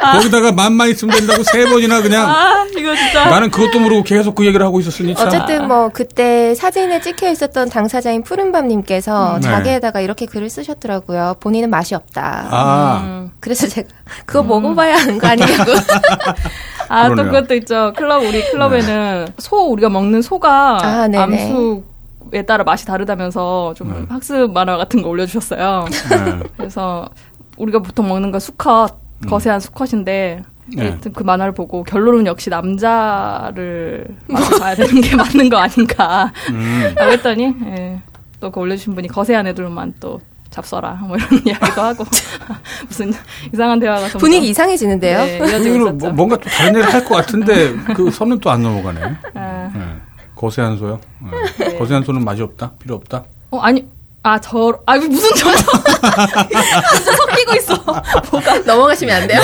아. 0.00 0.12
거기다가 0.12 0.52
맘만 0.52 0.88
있으면 0.90 1.16
된다고 1.16 1.42
세 1.42 1.66
번이나 1.66 2.00
그냥. 2.00 2.28
아, 2.28 2.66
이거 2.76 2.94
진짜. 2.96 3.28
나는 3.28 3.50
그것도 3.50 3.78
모르고 3.78 4.02
계속 4.04 4.34
그 4.34 4.46
얘기를 4.46 4.64
하고 4.64 4.80
있었으니 4.80 5.14
참. 5.14 5.26
어쨌든 5.26 5.68
뭐 5.68 5.90
그때 5.90 6.54
사진에 6.54 7.00
찍혀 7.00 7.30
있었던 7.30 7.68
당사자인 7.68 8.22
푸른밤님께서 8.22 9.36
음. 9.36 9.40
네. 9.40 9.48
자기에다가 9.48 10.00
이렇게 10.00 10.24
글을 10.26 10.48
쓰셨더라고요. 10.48 11.36
본인은 11.40 11.68
맛이 11.68 11.94
없다. 11.94 12.48
아. 12.50 13.02
음. 13.04 13.30
그래서 13.40 13.68
제가 13.68 13.88
그거 14.24 14.40
음. 14.40 14.48
먹어봐야 14.48 14.96
하는 14.96 15.18
거 15.18 15.26
아니냐고. 15.28 15.72
아, 16.88 17.08
또 17.08 17.16
그것도 17.16 17.54
있죠. 17.56 17.92
클럽, 17.96 18.22
우리 18.22 18.50
클럽에는 18.50 19.24
네. 19.26 19.32
소, 19.38 19.70
우리가 19.70 19.88
먹는 19.88 20.22
소가 20.22 20.78
아, 20.82 21.08
암수 21.14 21.91
에 22.32 22.42
따라 22.42 22.64
맛이 22.64 22.86
다르다면서 22.86 23.74
좀 23.76 23.92
네. 23.92 24.06
학습 24.08 24.52
만화 24.52 24.76
같은 24.76 25.02
거 25.02 25.08
올려주셨어요. 25.08 25.84
네. 26.10 26.42
그래서 26.56 27.08
우리가 27.56 27.80
보통 27.80 28.08
먹는 28.08 28.30
거 28.30 28.38
수컷, 28.38 28.96
음. 29.24 29.28
거세한 29.28 29.60
수컷인데 29.60 30.42
네. 30.76 30.98
그 31.14 31.22
만화를 31.22 31.52
보고 31.52 31.82
결론은 31.84 32.26
역시 32.26 32.48
남자를 32.50 34.06
봐야 34.60 34.74
되는 34.74 35.00
게 35.00 35.14
맞는 35.16 35.48
거 35.48 35.56
아닌가 35.58 36.32
음. 36.50 36.92
라고 36.96 37.12
했더니 37.12 37.54
예, 37.66 38.00
또그 38.40 38.58
올려주신 38.60 38.94
분이 38.94 39.08
거세한 39.08 39.46
애들만 39.48 39.94
또 40.00 40.20
잡숴라 40.50 40.98
뭐 41.00 41.16
이런 41.16 41.28
이야기도 41.46 41.80
하고 41.82 42.04
무슨 42.86 43.12
이상한 43.52 43.78
대화가 43.80 44.06
분위기 44.18 44.48
이상해지는데요. 44.50 45.18
네, 45.24 45.78
뭐, 45.78 46.10
뭔가 46.10 46.36
또 46.36 46.48
다른 46.50 46.74
얘기를 46.76 46.92
할것 46.92 47.08
같은데 47.08 47.74
그 47.94 48.10
선은 48.10 48.38
또 48.40 48.50
안 48.50 48.62
넘어가네. 48.62 49.00
아. 49.34 49.70
네. 49.74 49.80
거세한 50.42 50.76
소요? 50.76 50.98
네. 51.20 51.78
거세한 51.78 52.02
소는 52.02 52.24
맛이 52.24 52.42
없다? 52.42 52.72
필요 52.82 52.96
없다? 52.96 53.22
어, 53.52 53.58
아니, 53.60 53.86
아, 54.24 54.40
저, 54.40 54.76
아, 54.86 54.96
무슨 54.96 55.30
저, 55.36 55.48
진짜 55.54 57.12
섞이고 57.16 57.54
있어. 57.58 57.76
뭐가. 58.32 58.58
넘어가시면 58.66 59.22
안 59.22 59.28
돼요? 59.28 59.40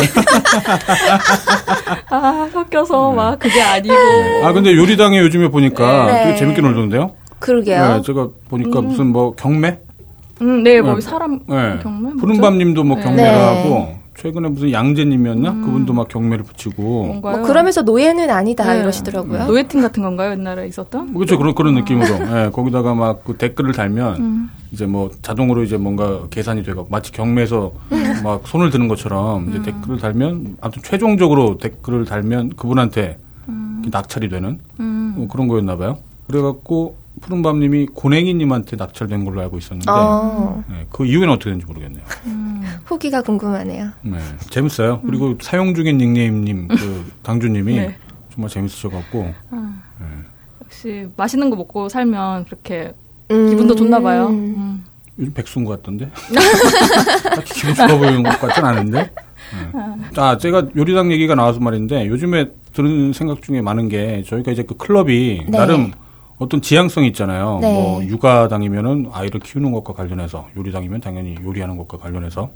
아, 2.11 2.49
섞여서 2.52 3.11
네. 3.11 3.17
막 3.17 3.38
그게 3.38 3.62
아니고. 3.62 3.95
아, 4.43 4.52
근데 4.52 4.75
요리당에 4.75 5.21
요즘에 5.21 5.49
보니까 5.50 6.07
네. 6.07 6.25
되게 6.25 6.37
재밌게 6.37 6.62
놀던데요? 6.62 7.12
그러게요. 7.38 7.97
네, 7.97 8.02
제가 8.02 8.28
보니까 8.49 8.81
음. 8.81 8.88
무슨 8.88 9.07
뭐 9.12 9.37
경매? 9.37 9.78
음, 10.43 10.64
네, 10.64 10.81
뭐 10.81 10.97
네. 10.97 11.00
사람 11.00 11.38
네. 11.47 11.78
경매? 11.81 12.11
푸른밤 12.19 12.59
님도 12.59 12.83
뭐 12.83 12.97
경매를 12.97 13.23
네. 13.23 13.40
하고 13.40 13.99
최근에 14.19 14.49
무슨 14.49 14.73
양재님이었나? 14.73 15.51
음. 15.51 15.63
그분도 15.63 15.93
막 15.93 16.09
경매를 16.09 16.45
붙이고. 16.45 17.21
뭐 17.23 17.43
그러면서 17.43 17.83
노예는 17.83 18.31
아니다 18.31 18.73
네. 18.73 18.81
이러시더라고요. 18.81 19.47
노예팀 19.47 19.81
같은 19.81 20.03
건가요? 20.03 20.33
옛날에 20.33 20.67
있었던? 20.67 21.15
그렇죠. 21.15 21.39
그런 21.39 21.55
그런 21.55 21.77
아. 21.77 21.81
느낌으로. 21.81 22.19
네, 22.19 22.51
거기다가 22.53 22.95
막 22.95 23.19
그 23.25 23.37
댓글을 23.37 23.73
달면 23.73 24.17
음. 24.17 24.51
이제 24.73 24.87
뭐 24.87 25.11
자동으로 25.23 25.63
이제 25.63 25.77
뭔가 25.77 26.27
계산이 26.31 26.63
되고 26.63 26.87
마치 26.91 27.13
경매에서 27.13 27.73
음. 27.93 28.21
막 28.25 28.47
손을 28.47 28.71
드는 28.71 28.89
것처럼 28.89 29.51
이제 29.51 29.59
음. 29.59 29.63
댓글을 29.63 29.99
달면 29.99 30.57
아무튼 30.61 30.83
최종적으로 30.83 31.59
댓글을 31.59 32.05
달면 32.05 32.51
그분한테 32.57 33.19
음. 33.49 33.85
낙찰이 33.91 34.29
되는 34.29 34.59
음. 34.81 35.15
뭐 35.17 35.29
그런 35.29 35.47
거였나 35.47 35.77
봐요. 35.77 35.99
그래갖고 36.27 36.97
푸른밤님이 37.21 37.87
고냉이님한테 37.87 38.77
낙찰된 38.77 39.25
걸로 39.25 39.41
알고 39.43 39.59
있었는데 39.59 39.91
어. 39.91 40.65
네, 40.69 40.87
그 40.91 41.07
이유는 41.07 41.31
어떻게 41.31 41.47
되는지 41.51 41.67
모르겠네요. 41.67 42.03
음, 42.27 42.63
후기가 42.85 43.23
궁금하네요. 43.23 43.91
네, 44.03 44.19
재밌어요. 44.51 45.01
음. 45.03 45.07
그리고 45.07 45.37
사용 45.41 45.75
중인 45.75 45.99
닉네임님 45.99 46.69
그 46.69 47.13
당주님이 47.23 47.77
네. 47.77 47.97
정말 48.33 48.51
재밌으셔갖고 48.51 49.35
아, 49.51 49.81
네. 50.01 50.07
역시 50.65 51.09
맛있는 51.17 51.51
거 51.51 51.57
먹고 51.57 51.89
살면 51.89 52.45
그렇게 52.47 52.93
음. 53.31 53.49
기분도 53.51 53.75
좋나 53.75 54.01
봐요. 54.01 54.29
음. 54.29 54.85
요즘 55.19 55.35
백수인 55.35 55.65
것 55.65 55.73
같던데 55.77 56.11
딱히 57.35 57.55
기분 57.55 57.75
좋아 57.75 57.87
보이는 57.99 58.23
것 58.23 58.41
같진 58.41 58.65
않은데. 58.65 58.99
네. 59.03 59.81
아, 60.17 60.37
제가 60.37 60.69
요리당 60.77 61.11
얘기가 61.11 61.35
나와서 61.35 61.59
말인데 61.59 62.07
요즘에 62.07 62.51
들은 62.73 63.13
생각 63.13 63.43
중에 63.43 63.61
많은 63.61 63.89
게 63.89 64.23
저희가 64.27 64.53
이제 64.53 64.63
그 64.63 64.77
클럽이 64.77 65.47
네. 65.49 65.59
나름 65.59 65.93
어떤 66.38 66.61
지향성이 66.62 67.09
있잖아요. 67.09 67.59
네. 67.61 67.73
뭐 67.73 68.04
육아당이면은 68.04 69.11
아이를 69.12 69.40
키우는 69.40 69.73
것과 69.73 69.92
관련해서 69.92 70.47
요리당이면 70.57 71.00
당연히 71.00 71.37
요리하는 71.42 71.76
것과 71.76 71.99
관련해서 71.99 72.50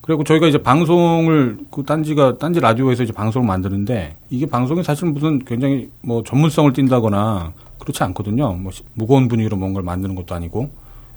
그리고 0.00 0.24
저희가 0.24 0.46
이제 0.46 0.58
방송을 0.58 1.58
그 1.70 1.84
딴지가 1.84 2.38
딴지 2.38 2.58
라디오에서 2.58 3.04
이제 3.04 3.12
방송을 3.12 3.46
만드는데 3.46 4.16
이게 4.30 4.46
방송이 4.46 4.82
사실 4.82 5.08
무슨 5.08 5.38
굉장히 5.44 5.90
뭐 6.00 6.22
전문성을 6.24 6.72
띈다거나 6.72 7.52
그렇지 7.78 8.02
않거든요. 8.04 8.54
뭐 8.54 8.72
무거운 8.94 9.28
분위기로 9.28 9.56
뭔가를 9.56 9.84
만드는 9.84 10.14
것도 10.14 10.34
아니고. 10.34 10.70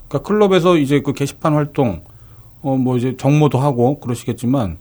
그러니까 0.08 0.28
클럽에서 0.28 0.78
이제 0.78 1.02
그 1.02 1.14
게시판 1.14 1.54
활동 1.54 2.02
어 2.62 2.76
뭐 2.78 2.98
이제 2.98 3.18
정모도 3.18 3.58
하고 3.60 4.00
그러시겠지만 4.00 4.78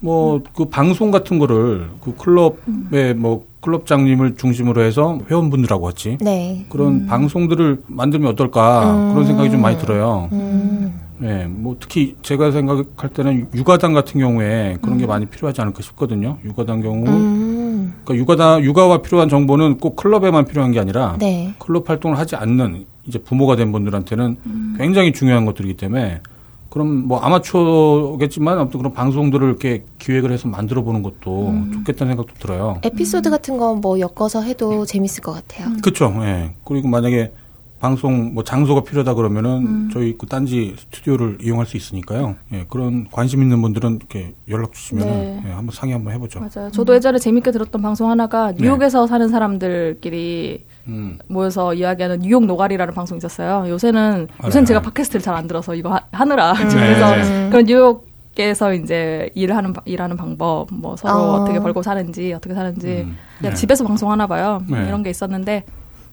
뭐 0.00 0.40
그 0.54 0.66
방송 0.66 1.10
같은 1.10 1.38
거를 1.38 1.88
그 2.02 2.14
클럽의 2.16 3.14
뭐 3.14 3.46
클럽장님을 3.60 4.36
중심으로 4.36 4.82
해서 4.82 5.18
회원분들하고 5.30 5.84
같이 5.84 6.18
네. 6.20 6.64
그런 6.68 6.88
음. 6.88 7.06
방송들을 7.06 7.82
만들면 7.86 8.32
어떨까 8.32 8.94
음. 8.94 9.12
그런 9.12 9.26
생각이 9.26 9.50
좀 9.50 9.60
많이 9.60 9.78
들어요. 9.78 10.28
음. 10.32 10.98
네, 11.18 11.46
뭐 11.46 11.76
특히 11.78 12.16
제가 12.22 12.50
생각할 12.50 13.10
때는 13.10 13.48
육아당 13.54 13.92
같은 13.92 14.18
경우에 14.20 14.78
그런 14.80 14.96
게 14.96 15.04
음. 15.04 15.08
많이 15.08 15.26
필요하지 15.26 15.60
않을까 15.60 15.82
싶거든요. 15.82 16.38
육아당 16.44 16.80
경우, 16.80 17.06
음. 17.06 17.92
그러니까 18.04 18.14
육아당 18.22 18.64
육아와 18.64 19.02
필요한 19.02 19.28
정보는 19.28 19.76
꼭 19.76 19.96
클럽에만 19.96 20.46
필요한 20.46 20.72
게 20.72 20.80
아니라 20.80 21.16
네. 21.18 21.52
클럽 21.58 21.90
활동을 21.90 22.16
하지 22.16 22.36
않는 22.36 22.86
이제 23.04 23.18
부모가 23.18 23.56
된 23.56 23.70
분들한테는 23.70 24.36
음. 24.46 24.74
굉장히 24.78 25.12
중요한 25.12 25.44
것들이기 25.44 25.74
때문에 25.74 26.22
그럼 26.70 27.08
뭐 27.08 27.18
아마추어겠지만 27.18 28.58
아무튼 28.58 28.78
그런 28.78 28.92
방송들을 28.92 29.46
이렇게 29.46 29.84
기획을 29.98 30.32
해서 30.32 30.48
만들어 30.48 30.82
보는 30.82 31.02
것도 31.02 31.48
음. 31.48 31.72
좋겠다는 31.72 32.12
생각도 32.12 32.34
들어요. 32.38 32.80
에피소드 32.82 33.28
음. 33.28 33.30
같은 33.30 33.58
거뭐 33.58 33.98
엮어서 33.98 34.42
해도 34.42 34.86
재밌을 34.86 35.22
것 35.22 35.32
같아요. 35.32 35.66
음. 35.66 35.80
그렇죠. 35.80 36.12
예. 36.22 36.54
그리고 36.64 36.88
만약에 36.88 37.32
방송 37.80 38.34
뭐 38.34 38.44
장소가 38.44 38.82
필요하다 38.82 39.14
그러면은 39.14 39.50
음. 39.66 39.90
저희 39.92 40.16
그 40.16 40.26
딴지 40.26 40.76
스튜디오를 40.78 41.38
이용할 41.42 41.66
수 41.66 41.76
있으니까요. 41.78 42.36
예, 42.52 42.66
그런 42.68 43.08
관심 43.10 43.42
있는 43.42 43.60
분들은 43.62 43.96
이렇게 43.96 44.34
연락 44.48 44.74
주시면 44.74 45.06
네. 45.06 45.42
예, 45.46 45.50
한번 45.50 45.74
상의 45.74 45.94
한번 45.94 46.12
해보죠. 46.14 46.40
맞아요. 46.40 46.70
저도 46.70 46.94
예전에 46.94 47.18
재밌게 47.18 47.50
들었던 47.50 47.80
방송 47.80 48.10
하나가 48.10 48.52
네. 48.52 48.58
뉴욕에서 48.60 49.06
네. 49.06 49.06
사는 49.08 49.28
사람들끼리 49.28 50.66
음. 50.88 51.18
모여서 51.28 51.74
이야기하는 51.74 52.20
뉴욕 52.20 52.44
노가리라는 52.46 52.94
방송이 52.94 53.18
있었어요. 53.18 53.68
요새는 53.68 54.28
요새는 54.44 54.66
제가 54.66 54.80
팟캐스트를 54.80 55.22
잘 55.22 55.34
안 55.34 55.46
들어서 55.46 55.74
이거 55.74 55.98
하, 56.12 56.24
느라 56.24 56.52
음. 56.52 56.68
그래서 56.68 57.16
네. 57.16 57.48
그런 57.50 57.64
뉴욕 57.66 58.10
에서 58.38 58.72
이제 58.72 59.28
일하는 59.34 59.74
일하는 59.84 60.16
방법, 60.16 60.68
뭐 60.72 60.96
서로 60.96 61.14
어. 61.14 61.44
떻게 61.44 61.58
벌고 61.58 61.82
사는지 61.82 62.32
어떻게 62.32 62.54
사는지 62.54 62.86
음. 63.04 63.18
그냥 63.36 63.52
네. 63.52 63.54
집에서 63.54 63.84
방송하나 63.84 64.26
봐요. 64.26 64.62
네. 64.66 64.86
이런 64.86 65.02
게 65.02 65.10
있었는데 65.10 65.64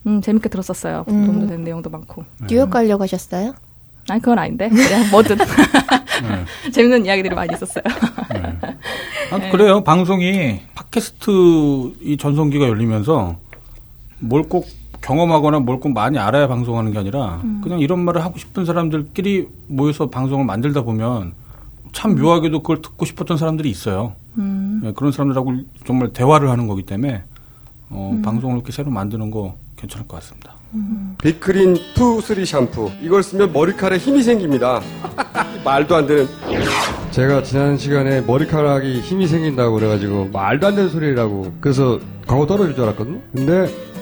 음, 0.08 0.20
재밌게 0.20 0.50
들었었어요. 0.50 1.06
음. 1.08 1.26
도움도 1.26 1.48
된 1.48 1.64
내용도 1.64 1.90
많고. 1.90 2.26
뉴욕 2.50 2.70
가려고 2.70 3.04
하셨어요? 3.04 3.54
아니 4.10 4.22
그건 4.22 4.40
아닌데 4.40 4.68
그냥 4.68 5.10
뭐든 5.10 5.38
네. 5.38 5.46
재밌는 6.72 7.06
이야기들이 7.06 7.34
많이 7.34 7.54
있었어요. 7.54 7.84
네. 8.34 8.42
아, 9.32 9.52
그래요. 9.52 9.84
방송이 9.84 10.60
팟캐스트 10.76 11.32
이 12.02 12.18
전성기가 12.18 12.68
열리면서 12.68 13.38
뭘 14.20 14.44
꼭 14.44 14.66
경험하거나 15.02 15.60
뭘 15.60 15.80
꼭 15.80 15.94
많이 15.94 16.18
알아야 16.18 16.48
방송하는 16.48 16.92
게 16.92 16.98
아니라 17.00 17.40
음. 17.44 17.62
그냥 17.64 17.80
이런 17.80 18.00
말을 18.00 18.24
하고 18.24 18.38
싶은 18.40 18.66
사람들끼리 18.66 19.48
모여서 19.68 20.10
방송을 20.10 20.46
만들다 20.46 20.82
보면 20.82 21.34
참 21.94 22.16
묘하게도 22.16 22.62
그걸 22.62 22.82
듣고 22.82 23.06
싶었던 23.06 23.38
사람들이 23.38 23.70
있어요. 23.70 24.14
음. 24.38 24.82
네, 24.84 24.92
그런 24.96 25.12
사람들하고 25.12 25.54
정말 25.86 26.10
대화를 26.14 26.50
하는 26.50 26.68
거기 26.68 26.84
때문에 26.84 27.24
어, 27.90 28.12
음. 28.14 28.22
방송을 28.22 28.56
이렇게 28.58 28.72
새로 28.72 28.92
만드는 28.92 29.32
거 29.32 29.56
괜찮을 29.78 30.08
것 30.08 30.18
같습니다. 30.18 30.54
음. 30.74 31.16
빅그린 31.22 31.78
two 31.96 32.20
three 32.20 32.46
샴푸 32.46 32.92
이걸 33.02 33.24
쓰면 33.24 33.54
머리카락에 33.54 33.98
힘이 34.00 34.22
생깁니다. 34.24 34.82
말도 35.64 35.96
안 35.96 36.08
되는. 36.08 36.28
제가 37.12 37.44
지난 37.44 37.78
시간에 37.78 38.22
머리카락이 38.22 39.00
힘이 39.02 39.28
생긴다고 39.28 39.76
그래가지고 39.76 40.30
말도 40.34 40.68
안 40.68 40.76
되는 40.76 40.90
소리라고 40.90 41.54
그래서 41.62 42.00
광고 42.28 42.46
떨어질 42.46 42.76
줄 42.76 42.84
알았거든요. 42.84 43.20
근데 43.34 43.68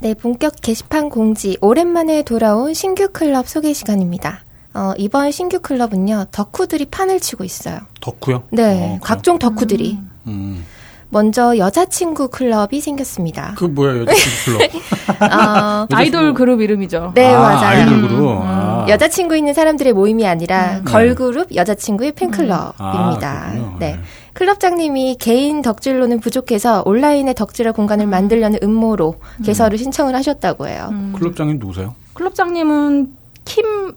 네, 0.00 0.14
본격 0.14 0.54
게시판 0.60 1.08
공지 1.08 1.56
오랜만에 1.60 2.22
돌아온 2.22 2.74
신규 2.74 3.08
클럽 3.12 3.48
소개 3.48 3.72
시간입니다. 3.72 4.44
어, 4.74 4.92
이번 4.98 5.30
신규 5.30 5.60
클럽은요 5.60 6.26
덕후들이 6.30 6.86
판을 6.86 7.20
치고 7.20 7.44
있어요. 7.44 7.78
덕후요? 8.00 8.44
네, 8.50 8.96
어, 8.96 8.98
각종 9.02 9.38
덕후들이. 9.38 9.92
음. 9.94 10.10
음. 10.26 10.64
먼저 11.08 11.56
여자친구 11.56 12.28
클럽이 12.28 12.80
생겼습니다. 12.80 13.54
그 13.56 13.64
뭐야 13.64 14.00
여자친구 14.00 14.58
클럽? 14.58 15.22
어, 15.22 15.86
아이돌 15.92 16.34
그룹 16.34 16.60
이름이죠. 16.60 17.12
네 17.14 17.32
아, 17.32 17.40
맞아요. 17.40 17.80
아이돌 17.80 18.02
그룹. 18.02 18.20
음. 18.20 18.38
아. 18.42 18.86
여자친구 18.88 19.36
있는 19.36 19.54
사람들의 19.54 19.92
모임이 19.92 20.26
아니라 20.26 20.78
음. 20.78 20.84
걸그룹 20.84 21.54
여자친구의 21.54 22.12
팬클럽입니다. 22.12 23.30
아, 23.30 23.76
네. 23.78 23.98
클럽장님이 24.36 25.16
개인 25.18 25.62
덕질로는 25.62 26.20
부족해서 26.20 26.82
온라인에 26.84 27.32
덕질할 27.32 27.72
공간을 27.72 28.06
만들려는 28.06 28.58
음모로 28.62 29.14
음. 29.38 29.42
개설을 29.42 29.78
신청을 29.78 30.14
하셨다고 30.14 30.68
해요. 30.68 30.88
음. 30.92 31.14
클럽장님 31.16 31.58
누구세요? 31.58 31.94
클럽장님은 32.12 33.14
킴 33.46 33.94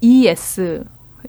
ES 0.00 0.84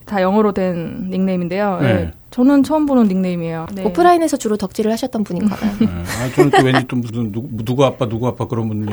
다 0.05 0.21
영어로 0.21 0.53
된 0.53 1.09
닉네임인데요. 1.09 1.79
네. 1.81 1.93
네. 1.93 2.11
저는 2.31 2.63
처음 2.63 2.85
보는 2.85 3.09
닉네임이에요. 3.09 3.67
네. 3.73 3.83
오프라인에서 3.83 4.37
주로 4.37 4.55
덕질을 4.55 4.89
하셨던 4.93 5.25
분인가 5.25 5.57
봐요. 5.57 5.71
네. 5.81 5.87
아, 5.87 6.29
저는 6.33 6.51
또 6.51 6.63
왠지 6.63 6.87
또 6.87 6.95
무슨 6.95 7.33
누구, 7.33 7.49
누구 7.65 7.83
아빠 7.83 8.07
누구 8.07 8.29
아빠 8.29 8.47
그런 8.47 8.69
분이 8.69 8.85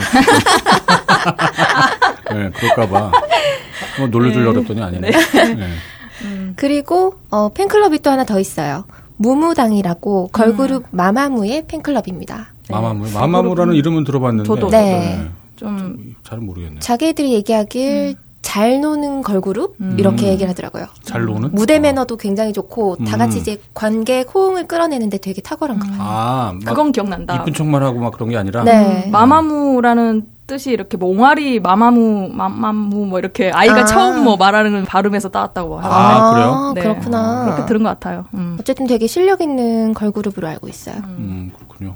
네, 2.32 2.50
그럴까 2.50 2.88
봐. 2.88 3.12
뭐 4.00 4.08
놀려주려고 4.08 4.52
네. 4.52 4.64
그랬더니 4.64 4.82
아니네. 4.82 5.10
네. 5.10 5.54
네. 5.54 5.68
음. 6.22 6.54
그리고 6.56 7.14
어, 7.30 7.50
팬클럽이 7.50 8.00
또 8.00 8.10
하나 8.10 8.24
더 8.24 8.40
있어요. 8.40 8.84
무무당이라고 9.20 10.30
걸그룹 10.32 10.84
음. 10.84 10.88
마마무의 10.96 11.66
팬클럽입니다. 11.66 12.54
마마무. 12.70 13.06
마마무라는 13.12 13.74
이름은 13.74 14.04
들어봤는데. 14.04 14.48
저도. 14.48 14.70
네. 14.70 15.28
좀잘 15.56 16.38
모르겠네요. 16.38 16.80
자기들이 16.80 17.34
얘기하길 17.34 18.16
음. 18.18 18.30
잘 18.40 18.80
노는 18.80 19.20
걸그룹 19.20 19.76
음. 19.82 19.96
이렇게 19.98 20.28
얘기를 20.28 20.48
하더라고요. 20.48 20.86
잘 21.02 21.26
노는 21.26 21.50
무대 21.52 21.76
어. 21.76 21.80
매너도 21.80 22.16
굉장히 22.16 22.54
좋고 22.54 22.96
음. 23.00 23.04
다 23.04 23.18
같이 23.18 23.38
이제 23.38 23.60
관객 23.74 24.34
호응을 24.34 24.66
끌어내는데 24.66 25.18
되게 25.18 25.42
탁월한 25.42 25.78
것 25.78 25.84
같아요. 25.84 26.00
아, 26.02 26.58
그건 26.64 26.92
기억난다. 26.92 27.36
이쁜 27.36 27.52
척만 27.52 27.82
하고 27.82 28.00
막 28.00 28.14
그런 28.14 28.30
게 28.30 28.38
아니라 28.38 28.64
네. 28.64 29.04
음. 29.06 29.10
마마무라는 29.10 30.26
뜻이 30.50 30.72
이렇게 30.72 30.96
뭐 30.96 31.08
옹알이 31.10 31.60
마마무 31.60 32.28
마마무 32.32 33.06
뭐 33.06 33.20
이렇게 33.20 33.52
아이가 33.52 33.82
아. 33.82 33.84
처음 33.84 34.24
뭐 34.24 34.36
말하는 34.36 34.84
발음에서 34.84 35.28
따왔다고 35.28 35.78
하는데 35.78 35.94
아, 35.94 36.32
그래요? 36.32 36.72
네. 36.74 36.80
그렇구나. 36.82 37.44
그렇게 37.44 37.66
들은 37.66 37.84
것 37.84 37.90
같아요. 37.90 38.24
음. 38.34 38.56
어쨌든 38.58 38.88
되게 38.88 39.06
실력 39.06 39.42
있는 39.42 39.94
걸그룹으로 39.94 40.48
알고 40.48 40.66
있어요. 40.66 40.96
음, 41.04 41.52
그렇군요. 41.56 41.94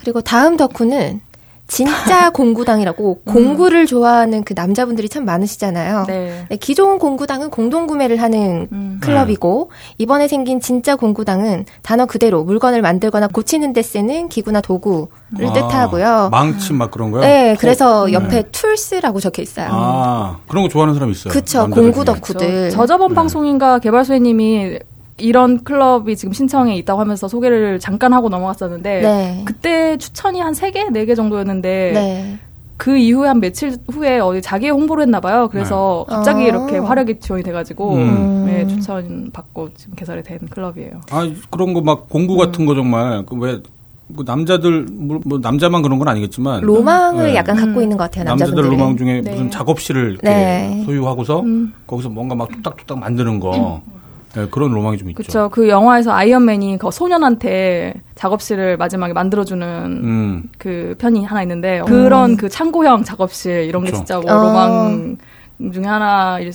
그리고 0.00 0.22
다음 0.22 0.56
덕후는 0.56 1.20
진짜 1.66 2.30
공구당이라고 2.30 3.22
음. 3.26 3.32
공구를 3.32 3.86
좋아하는 3.86 4.44
그 4.44 4.54
남자분들이 4.54 5.08
참 5.08 5.24
많으시잖아요. 5.24 6.04
네. 6.06 6.44
네, 6.48 6.56
기존 6.56 6.98
공구당은 6.98 7.50
공동 7.50 7.86
구매를 7.86 8.20
하는 8.20 8.68
음. 8.72 9.00
클럽이고 9.02 9.70
이번에 9.98 10.28
생긴 10.28 10.60
진짜 10.60 10.96
공구당은 10.96 11.64
단어 11.82 12.06
그대로 12.06 12.44
물건을 12.44 12.82
만들거나 12.82 13.28
고치는 13.28 13.72
데 13.72 13.82
쓰는 13.82 14.28
기구나 14.28 14.60
도구를 14.60 15.08
아, 15.48 15.52
뜻하고요. 15.52 16.28
망치 16.30 16.72
막 16.72 16.90
그런 16.90 17.10
거요? 17.10 17.22
네, 17.22 17.56
그래서 17.58 18.06
네. 18.06 18.12
옆에 18.12 18.28
네. 18.28 18.42
툴스라고 18.52 19.20
적혀 19.20 19.42
있어요. 19.42 19.68
아, 19.70 20.38
그런 20.48 20.64
거 20.64 20.68
좋아하는 20.68 20.94
사람 20.94 21.10
있어요. 21.10 21.32
그렇죠. 21.32 21.68
공구 21.70 22.04
덕후들. 22.04 22.70
저, 22.70 22.86
저번 22.86 23.10
네. 23.10 23.14
방송인가 23.14 23.78
개발소님이 23.78 24.78
이런 25.16 25.62
클럽이 25.62 26.16
지금 26.16 26.32
신청에 26.32 26.74
있다고 26.76 27.00
하면서 27.00 27.28
소개를 27.28 27.78
잠깐 27.78 28.12
하고 28.12 28.28
넘어갔었는데 28.28 29.00
네. 29.00 29.42
그때 29.44 29.96
추천이 29.96 30.40
한 30.40 30.52
3개, 30.52 30.88
4개 30.88 31.14
정도였는데 31.14 31.92
네. 31.94 32.38
그 32.76 32.96
이후에 32.96 33.28
한 33.28 33.38
며칠 33.38 33.76
후에 33.92 34.18
어디 34.18 34.42
자기 34.42 34.68
홍보를 34.68 35.02
했나 35.02 35.20
봐요. 35.20 35.48
그래서 35.50 36.04
네. 36.08 36.16
갑자기 36.16 36.42
아~ 36.44 36.46
이렇게 36.48 36.78
화력이 36.78 37.20
지원이 37.20 37.44
돼가지고 37.44 37.94
음. 37.94 38.46
네, 38.46 38.66
추천 38.66 39.30
받고 39.32 39.70
지금 39.74 39.94
개설이 39.94 40.24
된 40.24 40.40
클럽이에요. 40.50 41.00
아 41.12 41.30
그런 41.50 41.72
거 41.72 41.80
막 41.80 42.08
공구 42.08 42.36
같은 42.36 42.64
음. 42.64 42.66
거 42.66 42.74
정말 42.74 43.24
그왜 43.26 43.60
뭐 44.08 44.22
남자들 44.26 44.86
뭐, 44.90 45.20
뭐, 45.24 45.38
남자만 45.38 45.82
그런 45.82 45.98
건 46.00 46.08
아니겠지만 46.08 46.62
로망을 46.62 47.28
네. 47.28 47.34
약간 47.36 47.56
갖고 47.56 47.80
있는 47.80 47.96
것 47.96 48.04
같아요. 48.04 48.24
남자들 48.24 48.54
남자분들이. 48.54 48.76
로망 48.80 48.96
중에 48.96 49.20
네. 49.22 49.30
무슨 49.30 49.50
작업실을 49.50 50.18
네. 50.22 50.82
소유하고서 50.84 51.40
음. 51.40 51.72
거기서 51.86 52.08
뭔가 52.08 52.34
막 52.34 52.50
뚝딱뚝딱 52.50 52.98
만드는 52.98 53.38
거. 53.38 53.80
네, 54.34 54.46
그런 54.50 54.72
로망이 54.72 54.98
좀 54.98 55.10
있죠. 55.10 55.16
그렇죠. 55.16 55.48
그 55.50 55.68
영화에서 55.68 56.12
아이언맨이 56.12 56.78
그 56.78 56.90
소년한테 56.90 57.94
작업실을 58.16 58.76
마지막에 58.76 59.12
만들어주는 59.12 59.66
음. 60.02 60.42
그 60.58 60.94
편이 60.98 61.24
하나 61.24 61.42
있는데 61.42 61.80
그런 61.86 62.30
음. 62.32 62.36
그 62.36 62.48
창고형 62.48 63.04
작업실 63.04 63.64
이런 63.64 63.82
그쵸. 63.84 63.92
게 63.92 63.96
진짜 63.96 64.18
뭐 64.20 64.32
로망 64.32 65.16
어. 65.60 65.70
중에 65.72 65.84
하나인 65.84 66.50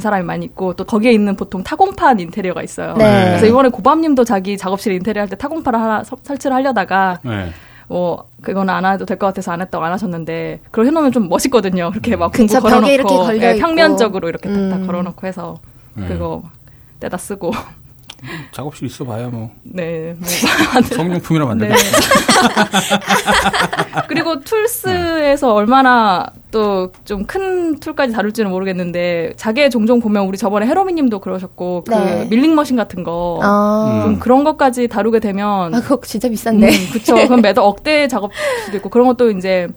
사람이 0.00 0.24
많이 0.24 0.46
있고 0.46 0.74
또 0.74 0.84
거기에 0.84 1.12
있는 1.12 1.34
보통 1.36 1.62
타공판 1.64 2.20
인테리어가 2.20 2.62
있어요. 2.62 2.94
네. 2.96 3.26
그래서 3.30 3.46
이번에 3.46 3.68
고밤님도 3.68 4.24
자기 4.24 4.56
작업실 4.56 4.92
인테리어 4.92 5.22
할 5.22 5.28
때 5.28 5.36
타공판을 5.36 5.78
하나 5.80 6.04
서, 6.04 6.16
설치를 6.22 6.54
하려다가 6.56 7.18
네. 7.24 7.48
뭐 7.88 8.24
그거는 8.42 8.72
안 8.72 8.86
해도 8.86 9.04
될 9.04 9.18
것 9.18 9.26
같아서 9.26 9.52
안 9.52 9.60
했다고 9.60 9.84
안 9.84 9.92
하셨는데 9.92 10.60
그걸 10.70 10.86
해놓으면 10.86 11.12
좀 11.12 11.28
멋있거든요. 11.28 11.90
이렇게 11.92 12.14
막 12.16 12.32
공구 12.32 12.58
걸어놓고 12.60 12.88
이렇게 12.90 13.14
걸려 13.14 13.40
네, 13.40 13.56
평면적으로 13.58 14.28
이렇게 14.28 14.48
음. 14.48 14.70
탁탁 14.70 14.86
걸어놓고 14.86 15.26
해서 15.26 15.56
네. 15.94 16.06
그거 16.08 16.42
떼다 17.04 17.18
쓰고 17.18 17.52
작업실 18.52 18.86
있어봐야 18.86 19.28
뭐. 19.28 19.50
네. 19.62 20.16
뭐. 20.18 20.26
성용품이라 20.96 21.44
만들고. 21.44 21.74
네. 21.74 21.80
그리고 24.08 24.40
툴스에서 24.40 25.52
얼마나 25.52 26.26
또 26.50 26.90
좀 27.04 27.26
큰 27.26 27.78
툴까지 27.80 28.14
다룰지는 28.14 28.50
모르겠는데 28.50 29.34
자기의 29.36 29.70
종종 29.70 30.00
보면 30.00 30.24
우리 30.26 30.38
저번에 30.38 30.66
헤로미님도 30.66 31.18
그러셨고 31.18 31.84
그 31.86 31.94
네. 31.94 32.26
밀링 32.30 32.54
머신 32.54 32.76
같은 32.76 33.04
거 33.04 33.40
아. 33.42 34.00
좀 34.04 34.18
그런 34.18 34.44
것까지 34.44 34.88
다루게 34.88 35.20
되면 35.20 35.74
아 35.74 35.80
그거 35.82 36.00
진짜 36.02 36.28
비싼데. 36.30 36.66
음, 36.68 36.72
그쵸. 36.92 37.16
그럼 37.16 37.42
매달 37.42 37.62
억대 37.64 38.08
작업도 38.08 38.34
있고 38.76 38.88
그런 38.88 39.06
것도 39.08 39.30
이제 39.32 39.68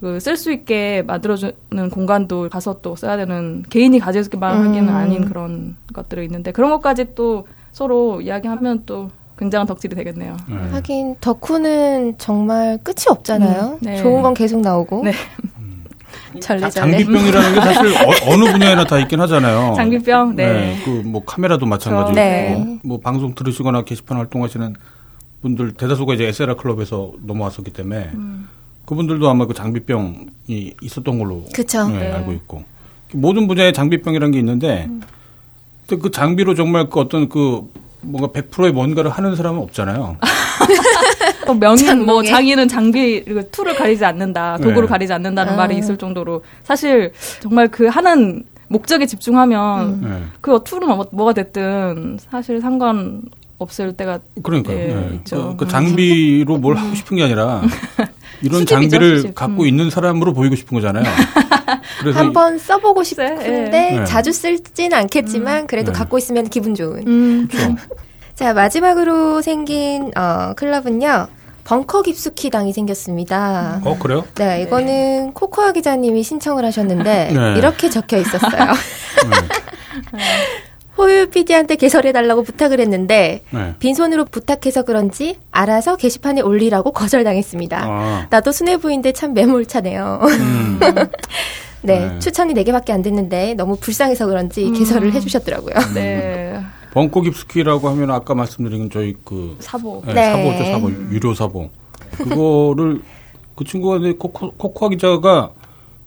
그 0.00 0.18
쓸 0.20 0.36
수 0.36 0.52
있게 0.52 1.02
만들어주는 1.06 1.90
공간도 1.90 2.48
가서 2.50 2.80
또 2.82 2.94
써야 2.96 3.16
되는 3.16 3.64
개인이 3.68 3.98
가지기만 3.98 4.66
하기는 4.66 4.88
음. 4.88 4.94
아닌 4.94 5.24
그런 5.24 5.76
것들이 5.92 6.24
있는데 6.24 6.52
그런 6.52 6.70
것까지 6.70 7.14
또 7.14 7.46
서로 7.72 8.20
이야기하면 8.20 8.84
또 8.86 9.10
굉장한 9.38 9.66
덕질이 9.66 9.94
되겠네요. 9.94 10.36
네. 10.48 10.56
하긴 10.72 11.16
덕후는 11.20 12.18
정말 12.18 12.78
끝이 12.82 13.04
없잖아요. 13.08 13.74
음, 13.74 13.78
네. 13.80 13.96
좋은 13.96 14.22
건 14.22 14.34
계속 14.34 14.60
나오고. 14.60 15.04
네. 15.04 15.12
음. 15.58 15.84
장비병이라는 16.40 17.54
게 17.54 17.60
사실 17.60 17.86
어, 18.28 18.36
느 18.36 18.52
분야에나 18.52 18.84
다 18.84 18.98
있긴 18.98 19.20
하잖아요. 19.20 19.74
장비병, 19.76 20.34
네. 20.36 20.52
네. 20.52 20.78
그뭐 20.84 21.24
카메라도 21.24 21.66
마찬가지고, 21.66 22.14
네. 22.14 22.78
뭐 22.82 22.98
방송 23.00 23.34
들으시거나 23.34 23.82
게시판 23.82 24.18
활동하시는 24.18 24.74
분들 25.42 25.72
대다수가 25.72 26.14
이제 26.14 26.24
SLR 26.26 26.54
클럽에서 26.56 27.12
넘어왔었기 27.24 27.72
때문에 27.72 28.10
음. 28.14 28.48
그분들도 28.88 29.28
아마 29.28 29.44
그 29.46 29.52
장비병이 29.52 30.76
있었던 30.80 31.18
걸로 31.18 31.44
네, 31.98 32.10
알고 32.10 32.32
있고 32.32 32.64
모든 33.12 33.46
분야에 33.46 33.72
장비병이라는 33.72 34.32
게 34.32 34.38
있는데 34.38 34.86
음. 34.88 35.02
그 35.86 36.10
장비로 36.10 36.54
정말 36.54 36.88
그 36.88 36.98
어떤 36.98 37.28
그 37.28 37.70
뭔가 38.00 38.28
100%의 38.28 38.72
뭔가를 38.72 39.10
하는 39.10 39.36
사람은 39.36 39.60
없잖아요. 39.60 40.16
명인 41.60 42.06
뭐 42.06 42.22
장인은 42.22 42.68
장비 42.68 43.22
tool을 43.50 43.76
가리지 43.76 44.06
않는다, 44.06 44.56
도구를 44.56 44.82
네. 44.82 44.86
가리지 44.86 45.12
않는다는 45.12 45.52
아. 45.52 45.56
말이 45.56 45.76
있을 45.76 45.98
정도로 45.98 46.42
사실 46.62 47.12
정말 47.40 47.68
그 47.68 47.88
하는 47.88 48.44
목적에 48.68 49.04
집중하면 49.04 49.86
음. 49.86 50.00
네. 50.02 50.22
그 50.40 50.60
tool은 50.64 50.88
뭐, 50.88 51.06
뭐가 51.12 51.34
됐든 51.34 52.18
사실 52.20 52.60
상관 52.62 53.22
없을 53.58 53.92
때가 53.96 54.20
그러니까 54.42 54.72
예, 54.72 54.94
네. 54.94 55.10
있죠. 55.16 55.56
그, 55.56 55.64
그 55.64 55.68
장비로 55.70 56.58
뭘 56.58 56.76
하고 56.76 56.94
싶은 56.94 57.16
게 57.16 57.24
아니라 57.24 57.62
이런 58.40 58.60
수집이죠, 58.60 58.64
장비를 58.66 59.16
수집. 59.18 59.34
갖고 59.34 59.62
음. 59.62 59.66
있는 59.68 59.90
사람으로 59.90 60.32
보이고 60.32 60.54
싶은 60.54 60.76
거잖아요. 60.76 61.04
그래서 62.00 62.18
한번 62.18 62.58
써보고 62.58 63.02
싶은데 63.02 63.70
네. 63.70 64.04
자주 64.04 64.32
쓸지는 64.32 64.96
않겠지만 64.96 65.62
음. 65.62 65.66
그래도 65.66 65.92
네. 65.92 65.98
갖고 65.98 66.18
있으면 66.18 66.48
기분 66.48 66.74
좋은. 66.74 67.06
음. 67.06 67.48
그렇죠. 67.50 67.74
자 68.34 68.54
마지막으로 68.54 69.42
생긴 69.42 70.12
어, 70.16 70.54
클럽은요. 70.54 71.26
벙커 71.64 72.00
깊숙이당이 72.02 72.72
생겼습니다. 72.72 73.82
어 73.84 73.98
그래요? 73.98 74.24
네, 74.36 74.62
이거는 74.62 74.86
네. 74.86 75.30
코코아 75.34 75.72
기자님이 75.72 76.22
신청을 76.22 76.64
하셨는데 76.64 77.30
네. 77.34 77.58
이렇게 77.58 77.90
적혀 77.90 78.16
있었어요. 78.16 78.72
네. 80.98 81.02
호유 81.02 81.30
PD한테 81.30 81.76
개설해달라고 81.76 82.42
부탁을 82.42 82.80
했는데 82.80 83.42
네. 83.50 83.74
빈손으로 83.78 84.24
부탁해서 84.24 84.82
그런지 84.82 85.36
알아서 85.52 85.96
게시판에 85.96 86.40
올리라고 86.40 86.92
거절당했습니다. 86.92 87.78
아. 87.80 88.26
나도 88.30 88.52
수뇌부인데 88.52 89.12
참 89.12 89.32
매몰차네요. 89.34 90.20
음. 90.22 90.78
네, 91.82 92.08
네, 92.08 92.18
추천이 92.18 92.54
4개밖에 92.54 92.90
안 92.90 93.02
됐는데 93.02 93.54
너무 93.54 93.76
불쌍해서 93.76 94.26
그런지 94.26 94.66
음. 94.66 94.72
개설을 94.74 95.12
해주셨더라고요. 95.12 95.74
음. 95.76 95.94
네. 95.94 96.60
벙커 96.92 97.20
깁스키라고 97.20 97.88
하면 97.90 98.10
아까 98.10 98.34
말씀드린 98.34 98.90
저희 98.90 99.14
그 99.24 99.56
사보. 99.60 100.02
네, 100.06 100.14
네. 100.14 100.32
사보죠, 100.32 100.64
사보. 100.72 100.90
유료 101.12 101.34
사보. 101.34 101.70
그거를 102.10 103.02
그 103.54 103.64
친구가 103.64 103.98
코코, 104.18 104.52
코코아 104.52 104.88
기자가 104.88 105.50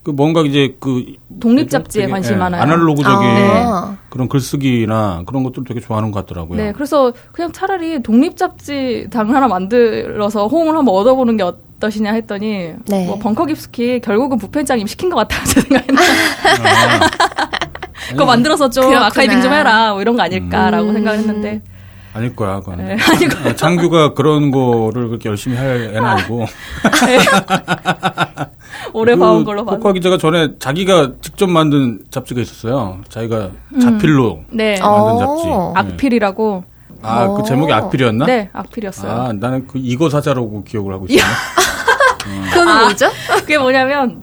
그 0.04 0.10
뭔가 0.10 0.42
이제 0.42 0.76
그 0.80 1.06
독립 1.40 1.70
잡지에 1.70 2.08
관심 2.08 2.34
예, 2.34 2.38
많아요. 2.38 2.62
아날로그적인 2.64 3.30
아. 3.30 3.98
그런 4.10 4.28
글쓰기나 4.28 5.24
그런 5.28 5.44
것들 5.44 5.64
되게 5.64 5.80
좋아하는 5.80 6.12
것 6.12 6.26
같더라고요. 6.26 6.58
네, 6.58 6.72
그래서 6.72 7.14
그냥 7.32 7.52
차라리 7.52 8.02
독립 8.02 8.36
잡지 8.36 9.08
당 9.12 9.34
하나 9.34 9.48
만들어서 9.48 10.48
호응을 10.48 10.76
한번 10.76 10.96
얻어보는 10.96 11.38
게 11.38 11.44
어떠시냐 11.44 12.14
했더니 12.14 12.74
네. 12.88 13.06
뭐 13.06 13.20
벙커 13.20 13.46
깁스키 13.46 14.00
결국은 14.00 14.40
부편장님 14.40 14.88
시킨 14.88 15.12
것 15.12 15.18
같아요. 15.18 15.44
제 15.46 15.62
생각에는. 15.62 15.98
아. 15.98 17.50
그거 18.10 18.26
만들어서 18.26 18.70
좀 18.72 18.86
그렇구나. 18.86 19.06
아카이빙 19.08 19.42
좀 19.42 19.54
해라 19.54 19.92
뭐 19.92 20.02
이런 20.02 20.16
거 20.16 20.24
아닐까라고 20.24 20.90
음. 20.90 20.94
생각했는데 20.96 21.62
아닐 22.14 22.36
거야, 22.36 22.60
그건. 22.60 22.78
네, 22.78 22.98
아닐 23.10 23.30
거야. 23.30 23.56
장규가 23.56 24.14
그런 24.14 24.52
거를 24.52 25.08
그렇게 25.08 25.30
열심히 25.30 25.56
할 25.56 25.92
애는 25.94 26.04
아니고. 26.04 26.46
네. 28.94 29.00
오래 29.00 29.14
그 29.14 29.20
봐온 29.20 29.44
걸로 29.44 29.66
봤는데. 29.66 29.82
코카 29.82 29.94
기자가 29.94 30.18
전에 30.18 30.50
자기가 30.60 31.14
직접 31.22 31.48
만든 31.50 32.02
잡지가 32.10 32.42
있었어요. 32.42 33.00
자기가 33.10 33.52
음. 33.74 33.80
자필로 33.80 34.42
네. 34.50 34.80
만든 34.80 34.86
어. 34.86 35.20
잡지. 35.20 35.48
네. 35.48 35.72
악필이라고. 35.76 36.64
아, 37.04 37.28
그 37.30 37.44
제목이 37.44 37.74
악필이었나? 37.74 38.26
네, 38.28 38.50
악필이었어요. 38.54 39.12
아, 39.12 39.34
나는 39.34 39.66
그 39.66 39.80
이거 39.82 40.10
사자라고 40.10 40.64
기억을 40.64 40.94
하고 40.94 41.08
있었네. 41.10 41.32
음. 42.28 42.46
그건 42.54 42.82
뭐죠? 42.82 43.08
아, 43.08 43.36
그게 43.38 43.58
뭐냐면 43.58 44.22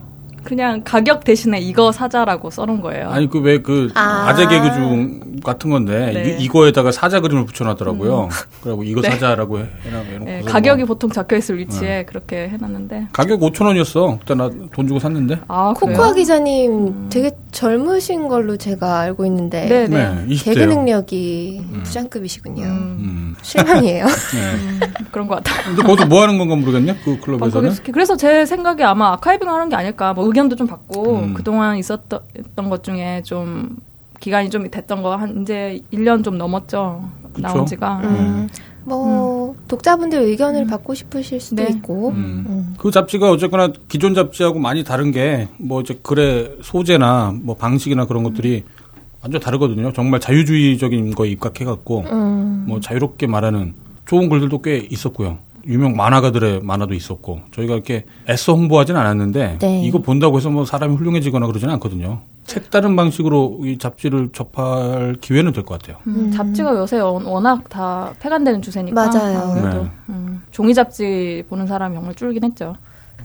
그냥 0.49 0.83
가격 0.85 1.25
대신에 1.25 1.59
이거 1.61 1.93
사자라고 1.93 2.51
써놓은 2.51 2.81
거예요. 2.81 3.11
아니 3.11 3.29
그 3.29 3.41
왜그 3.41 3.63
그 3.63 3.91
아. 3.95 4.35
재 4.35 4.47
개그 4.47 4.73
중 4.75 5.21
같은 5.45 5.71
건데 5.71 6.13
네. 6.13 6.37
이, 6.41 6.49
거에다가 6.49 6.91
사자 6.91 7.21
그림을 7.21 7.45
붙여놨더라고요. 7.47 8.25
음. 8.25 8.29
그리고 8.63 8.83
이거 8.83 9.01
네. 9.03 9.11
사자라고 9.11 9.59
해놔. 9.59 10.25
네, 10.25 10.41
가격이 10.43 10.85
보통 10.85 11.11
적혀 11.11 11.37
있을 11.37 11.59
위치에 11.59 11.89
네. 11.89 12.05
그렇게 12.05 12.49
해놨는데. 12.49 13.09
가격 13.13 13.41
5천 13.41 13.67
원이었어. 13.67 14.19
그때 14.21 14.35
나 14.35 14.49
돈 14.73 14.87
주고 14.87 14.99
샀는데. 14.99 15.41
아 15.49 15.73
코코아 15.77 16.13
기자님 16.15 16.73
음. 16.73 17.09
되게 17.11 17.31
젊으신 17.53 18.29
걸로 18.29 18.57
제가 18.57 19.01
알고 19.01 19.25
있는데. 19.27 19.67
네, 19.67 19.87
네. 19.89 20.25
네 20.27 20.35
개그 20.35 20.61
능력이 20.61 21.61
음. 21.73 21.81
부장급이시군요. 21.83 22.63
음. 22.65 22.97
음. 23.01 23.35
실망이에요. 23.43 24.07
네. 24.07 24.87
그런 25.11 25.27
것 25.27 25.37
같아요. 25.37 25.65
근데 25.67 25.83
거기서 25.83 26.07
뭐 26.07 26.23
하는 26.23 26.39
건가 26.39 26.57
모르겠네. 26.57 26.97
그 27.05 27.19
클럽에서는. 27.21 27.73
그래서 27.93 28.17
제 28.17 28.45
생각에 28.47 28.85
아마 28.85 29.13
아카이빙 29.15 29.49
하는 29.49 29.69
게 29.69 29.77
아닐까. 29.77 30.13
뭐 30.13 30.27
의견도 30.39 30.55
좀 30.55 30.67
받고 30.69 31.17
음. 31.17 31.35
그동안 31.35 31.77
있었던 31.79 32.71
것 32.71 32.85
중에 32.85 33.23
좀 33.25 33.77
기간이 34.21 34.51
좀 34.51 34.71
됐던 34.71 35.03
거 35.03 35.17
한 35.17 35.43
이제 35.43 35.81
1년 35.93 36.23
좀 36.23 36.39
넘었죠. 36.39 37.09
그쵸? 37.33 37.43
나온 37.43 37.67
지가. 37.67 38.01
음. 38.05 38.09
음. 38.09 38.49
뭐 38.85 39.51
음. 39.51 39.57
독자분들 39.67 40.21
의견을 40.23 40.63
음. 40.63 40.67
받고 40.69 40.95
싶으실 40.95 41.41
수도 41.41 41.63
네. 41.65 41.71
있고. 41.71 42.11
음. 42.11 42.45
음. 42.49 42.75
그 42.79 42.91
잡지가 42.93 43.31
어쨌거나 43.31 43.73
기존 43.89 44.15
잡지하고 44.15 44.61
많이 44.61 44.85
다른 44.85 45.11
게 45.11 45.49
뭐 45.59 45.81
이제 45.81 45.99
글의 46.03 46.59
소재나 46.63 47.35
뭐 47.43 47.57
방식이나 47.57 48.07
그런 48.07 48.23
것들이 48.23 48.65
완전 49.21 49.41
다르거든요. 49.41 49.93
정말 49.93 50.21
자유주의적인 50.21 51.15
거에 51.17 51.31
입각해 51.31 51.65
갖고 51.65 52.03
뭐 52.03 52.79
자유롭게 52.81 53.27
말하는 53.27 53.75
좋은 54.07 54.29
글들도 54.29 54.63
꽤 54.63 54.87
있었고요. 54.91 55.39
유명 55.67 55.97
만화가들의 55.97 56.61
만화도 56.63 56.95
있었고 56.95 57.41
저희가 57.53 57.75
이렇게 57.75 58.05
애써 58.29 58.55
홍보하지는 58.55 59.01
않았는데 59.01 59.59
네. 59.59 59.83
이거 59.85 60.01
본다고 60.01 60.37
해서 60.37 60.51
뭐 60.51 60.65
사람이 60.65 60.97
훌륭해지거나 60.97 61.47
그러지는 61.47 61.75
않거든요. 61.75 62.21
색다른 62.45 62.97
방식으로 62.97 63.61
이 63.65 63.77
잡지를 63.79 64.31
접할 64.33 65.17
기회는 65.21 65.53
될 65.53 65.65
것 65.65 65.79
같아요. 65.79 65.99
음, 66.07 66.31
잡지가 66.35 66.75
요새 66.77 66.99
워낙 66.99 67.69
다 67.69 68.15
폐간되는 68.21 68.63
추세니까 68.63 68.95
맞아요. 69.11 69.55
그래도 69.61 69.83
네. 69.83 69.91
음, 70.09 70.43
종이 70.51 70.73
잡지 70.75 71.45
보는 71.51 71.67
사람이 71.67 71.95
정말 71.97 72.15
줄긴 72.15 72.45
했죠. 72.45 72.75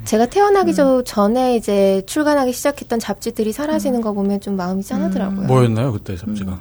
제가 0.04 0.26
태어나기 0.26 0.74
음. 0.82 1.04
전에 1.06 1.56
이제 1.56 2.02
출간하기 2.08 2.52
시작했던 2.52 3.00
잡지들이 3.00 3.54
사라지는 3.54 4.00
음. 4.00 4.02
거 4.02 4.12
보면 4.14 4.42
좀 4.42 4.58
마음이 4.58 4.84
짠하더라고요. 4.84 5.48
뭐였나요 5.48 5.94
그때 5.94 6.18
잡지가? 6.18 6.60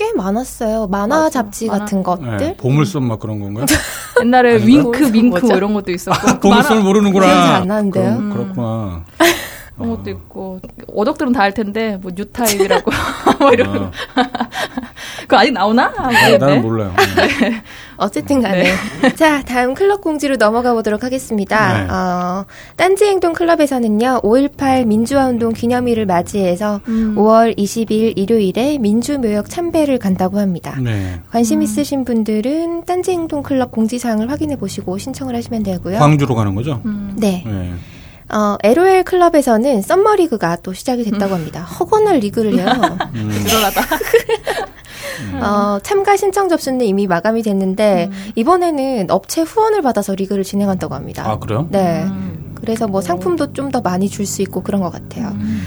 음. 0.00 0.10
꽤 0.10 0.12
많았어요. 0.14 0.86
만화 0.86 1.24
맞아, 1.24 1.30
잡지 1.30 1.66
만화. 1.66 1.80
같은 1.80 2.02
것들. 2.02 2.36
네, 2.38 2.56
보물섬 2.56 3.04
막 3.04 3.18
그런 3.20 3.38
건가요? 3.38 3.66
옛날에 4.22 4.64
윙크, 4.64 5.04
밍크 5.04 5.46
뭐 5.46 5.56
이런 5.56 5.74
것도 5.74 5.92
있었고. 5.92 6.28
아, 6.28 6.38
보물섬을 6.40 6.82
모르는구나. 6.82 7.26
기억이 7.26 7.48
안 7.48 7.68
나는데요. 7.68 8.16
그, 8.16 8.32
그렇구나. 8.32 9.04
그런 9.80 9.96
것도 9.96 10.10
있고 10.10 10.60
어덕들은 10.94 11.32
다 11.32 11.40
알 11.40 11.54
텐데 11.54 11.98
뭐 12.02 12.12
뉴타입이라고 12.14 12.90
뭐 13.40 13.50
이런 13.52 13.76
어. 13.84 13.90
그거 15.22 15.38
아직 15.38 15.52
나오나? 15.52 15.92
아, 15.96 16.10
나는 16.38 16.60
몰라요. 16.62 16.92
네. 17.40 17.62
어쨌든 17.96 18.42
간에. 18.42 18.64
네. 19.00 19.14
자, 19.14 19.42
다음 19.42 19.74
클럽 19.74 20.00
공지로 20.00 20.36
넘어가 20.36 20.72
보도록 20.74 21.04
하겠습니다. 21.04 21.84
네. 21.84 21.90
어, 21.90 22.46
딴지행동 22.76 23.32
클럽에서는요, 23.34 24.20
5.18 24.22 24.86
민주화운동 24.86 25.52
기념일을 25.52 26.06
맞이해서 26.06 26.80
음. 26.88 27.14
5월 27.16 27.56
20일 27.56 28.16
일요일에 28.16 28.78
민주묘역 28.78 29.48
참배를 29.48 29.98
간다고 29.98 30.38
합니다. 30.38 30.76
네. 30.80 31.20
관심 31.30 31.58
음. 31.58 31.62
있으신 31.62 32.04
분들은 32.04 32.84
딴지행동 32.86 33.42
클럽 33.42 33.70
공지사항을 33.70 34.30
확인해 34.30 34.56
보시고 34.56 34.98
신청을 34.98 35.36
하시면 35.36 35.62
되고요. 35.62 35.98
광주로 35.98 36.34
가는 36.34 36.54
거죠? 36.54 36.80
음. 36.84 37.12
네. 37.16 37.44
네. 38.30 38.36
어, 38.36 38.58
LOL 38.62 39.04
클럽에서는 39.04 39.82
summer 39.82 40.16
리그가 40.16 40.56
또 40.62 40.72
시작이 40.72 41.04
됐다고 41.04 41.34
음. 41.34 41.38
합니다. 41.40 41.62
허건할 41.62 42.18
리그를요. 42.18 42.64
음. 43.14 43.44
들어가다. 43.46 43.82
어, 45.42 45.78
참가 45.82 46.16
신청 46.16 46.48
접수는 46.48 46.84
이미 46.86 47.06
마감이 47.06 47.42
됐는데 47.42 48.08
음. 48.10 48.32
이번에는 48.36 49.10
업체 49.10 49.42
후원을 49.42 49.82
받아서 49.82 50.14
리그를 50.14 50.44
진행한다고 50.44 50.94
합니다. 50.94 51.24
아 51.26 51.38
그래요? 51.38 51.66
네. 51.70 52.02
음. 52.04 52.54
그래서 52.60 52.86
뭐 52.86 53.00
상품도 53.00 53.54
좀 53.54 53.70
더 53.70 53.80
많이 53.80 54.08
줄 54.08 54.26
수 54.26 54.42
있고 54.42 54.62
그런 54.62 54.82
것 54.82 54.90
같아요. 54.90 55.28
음. 55.28 55.62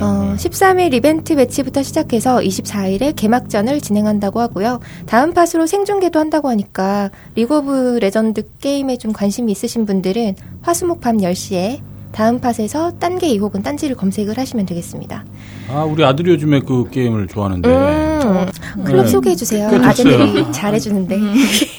어, 0.00 0.34
13일 0.36 0.94
이벤트 0.94 1.32
매치부터 1.32 1.82
시작해서 1.82 2.38
24일에 2.38 3.14
개막전을 3.16 3.80
진행한다고 3.80 4.40
하고요. 4.40 4.78
다음 5.06 5.32
팟으로 5.34 5.66
생중계도 5.66 6.18
한다고 6.20 6.48
하니까 6.48 7.10
리그 7.34 7.58
오브 7.58 7.98
레전드 8.00 8.44
게임에 8.60 8.96
좀 8.96 9.12
관심이 9.12 9.50
있으신 9.50 9.86
분들은 9.86 10.36
화수목 10.62 11.00
밤 11.00 11.18
10시에 11.18 11.80
다음 12.12 12.40
팟에서 12.40 12.92
딴게 12.98 13.28
2혹은 13.36 13.62
딴지를 13.62 13.96
검색을 13.96 14.36
하시면 14.38 14.66
되겠습니다. 14.66 15.24
아, 15.70 15.82
우리 15.84 16.04
아들이 16.04 16.30
요즘에 16.32 16.60
그 16.60 16.88
게임을 16.90 17.28
좋아하는데. 17.28 17.68
음, 17.68 18.46
네. 18.78 18.82
클럽 18.84 19.02
네. 19.04 19.08
소개해 19.08 19.36
주세요. 19.36 19.68
아들이 19.82 20.50
잘해 20.52 20.78
주는데. 20.80 21.16
음. 21.16 21.34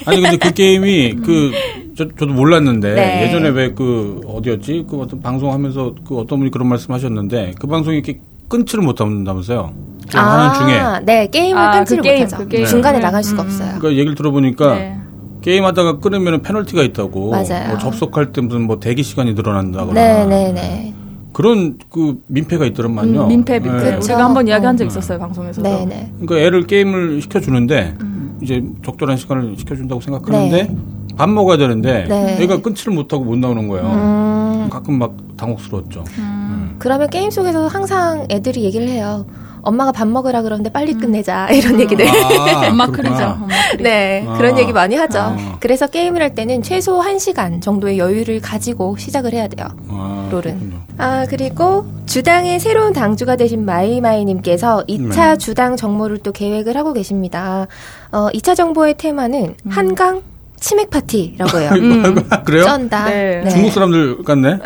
아니 0.05 0.21
근데 0.21 0.37
그 0.37 0.53
게임이 0.53 1.15
그 1.25 1.51
저, 1.97 2.07
저도 2.07 2.33
몰랐는데 2.33 2.93
네. 2.95 3.27
예전에 3.27 3.49
왜 3.49 3.69
그 3.75 4.21
어디였지? 4.27 4.85
그 4.89 4.97
어떤 4.99 5.21
방송하면서 5.21 5.95
그 6.07 6.17
어떤 6.17 6.39
분이 6.39 6.51
그런 6.51 6.67
말씀하셨는데 6.69 7.53
그 7.59 7.67
방송이 7.67 7.97
이렇게 7.97 8.19
끊지를 8.47 8.83
못한다면서요. 8.83 9.73
아, 10.15 10.19
하는 10.19 10.55
중에. 10.67 11.05
네, 11.05 11.27
게임을 11.27 11.61
아, 11.61 11.71
끊지를 11.77 12.01
그 12.03 12.09
게임, 12.09 12.23
못하죠. 12.23 12.47
그 12.49 12.65
중간에 12.65 12.97
네. 12.97 13.03
나갈 13.03 13.23
수가 13.23 13.43
음. 13.43 13.47
없어요. 13.47 13.67
그러니까 13.77 13.91
얘기를 13.91 14.15
들어보니까 14.15 14.75
네. 14.75 14.97
게임하다가 15.41 15.99
끊으면 15.99 16.41
페널티가 16.41 16.83
있다고. 16.83 17.31
맞아요. 17.31 17.69
뭐 17.69 17.77
접속할 17.77 18.31
때 18.31 18.41
무슨 18.41 18.63
뭐 18.63 18.79
대기 18.79 19.03
시간이 19.03 19.33
늘어난다거나. 19.33 19.93
네네네. 19.93 20.51
네, 20.51 20.51
네. 20.53 20.93
그런 21.31 21.77
그 21.89 22.21
민폐가 22.27 22.65
있더란말요. 22.65 23.23
음, 23.23 23.27
민폐, 23.27 23.59
민폐. 23.59 23.91
네. 23.91 23.95
우리가 23.95 24.25
한번 24.25 24.47
이야기한 24.47 24.75
적 24.75 24.83
어. 24.83 24.87
있었어요 24.87 25.19
방송에서. 25.19 25.61
네네. 25.61 26.13
그러니까 26.19 26.39
애를 26.39 26.67
게임을 26.67 27.21
시켜주는데 27.21 27.95
음. 28.01 28.37
이제 28.41 28.63
적절한 28.83 29.17
시간을 29.17 29.55
시켜준다고 29.57 30.01
생각하는데 30.01 30.63
네. 30.63 30.77
밥 31.15 31.29
먹어야 31.29 31.57
되는데 31.57 32.05
네. 32.07 32.37
애가 32.41 32.61
끊지를 32.61 32.93
못하고 32.93 33.23
못 33.23 33.37
나오는 33.37 33.67
거예요. 33.67 33.85
음. 33.85 34.69
가끔 34.69 34.99
막 34.99 35.13
당혹스러웠죠. 35.37 36.03
음. 36.17 36.23
음. 36.23 36.75
그러면 36.79 37.09
게임 37.09 37.29
속에서 37.29 37.67
항상 37.67 38.27
애들이 38.29 38.63
얘기를 38.63 38.87
해요. 38.87 39.25
엄마가 39.61 39.91
밥 39.91 40.07
먹으라 40.07 40.41
그러는데 40.41 40.71
빨리 40.71 40.93
음. 40.93 40.99
끝내자 40.99 41.49
이런 41.53 41.75
음. 41.75 41.79
얘기들. 41.81 42.07
아, 42.07 42.67
엄마 42.69 42.87
크리죠. 42.87 43.37
네 43.79 44.25
아. 44.27 44.37
그런 44.37 44.57
얘기 44.57 44.73
많이 44.73 44.95
하죠. 44.95 45.19
아. 45.19 45.57
그래서 45.59 45.87
게임을 45.87 46.21
할 46.21 46.35
때는 46.35 46.61
최소 46.61 47.01
1 47.03 47.19
시간 47.19 47.61
정도의 47.61 47.97
여유를 47.97 48.41
가지고 48.41 48.97
시작을 48.97 49.33
해야 49.33 49.47
돼요. 49.47 49.67
아, 49.89 50.29
롤은. 50.31 50.73
아 50.97 51.25
그리고 51.29 51.85
주당의 52.05 52.59
새로운 52.59 52.93
당주가 52.93 53.35
되신 53.35 53.65
마이마이님께서 53.65 54.85
2차 54.87 55.15
네. 55.31 55.37
주당 55.37 55.75
정모를 55.75 56.19
또 56.19 56.31
계획을 56.31 56.75
하고 56.75 56.93
계십니다. 56.93 57.67
어, 58.11 58.29
2차 58.33 58.55
정보의 58.55 58.95
테마는 58.97 59.55
음. 59.65 59.71
한강 59.71 60.21
치맥 60.59 60.89
파티라고 60.89 61.59
해요. 61.59 61.71
음. 61.75 62.27
그래요? 62.43 62.63
쩐다. 62.63 63.09
네. 63.09 63.41
네. 63.43 63.49
중국 63.49 63.71
사람들 63.71 64.23
같네. 64.23 64.59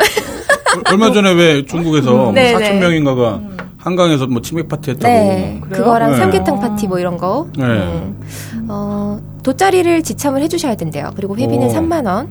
얼마 0.90 1.12
전에 1.12 1.32
왜 1.32 1.64
중국에서 1.64 2.10
음. 2.12 2.16
뭐 2.16 2.32
4천 2.32 2.78
명인가가 2.78 3.34
음. 3.36 3.56
한강에서 3.84 4.26
뭐 4.26 4.40
치맥 4.40 4.66
파티 4.66 4.92
했다고. 4.92 5.12
네. 5.12 5.60
그거랑 5.70 6.12
네. 6.12 6.16
삼계탕 6.16 6.58
파티 6.58 6.88
뭐 6.88 6.98
이런 6.98 7.18
거. 7.18 7.48
네. 7.56 7.64
음. 7.64 8.66
어, 8.68 9.20
돗자리를 9.42 10.02
지참을 10.02 10.40
해주셔야 10.40 10.74
된대요. 10.74 11.10
그리고 11.14 11.36
회비는 11.36 11.68
오. 11.68 11.70
3만 11.70 12.06
원. 12.06 12.28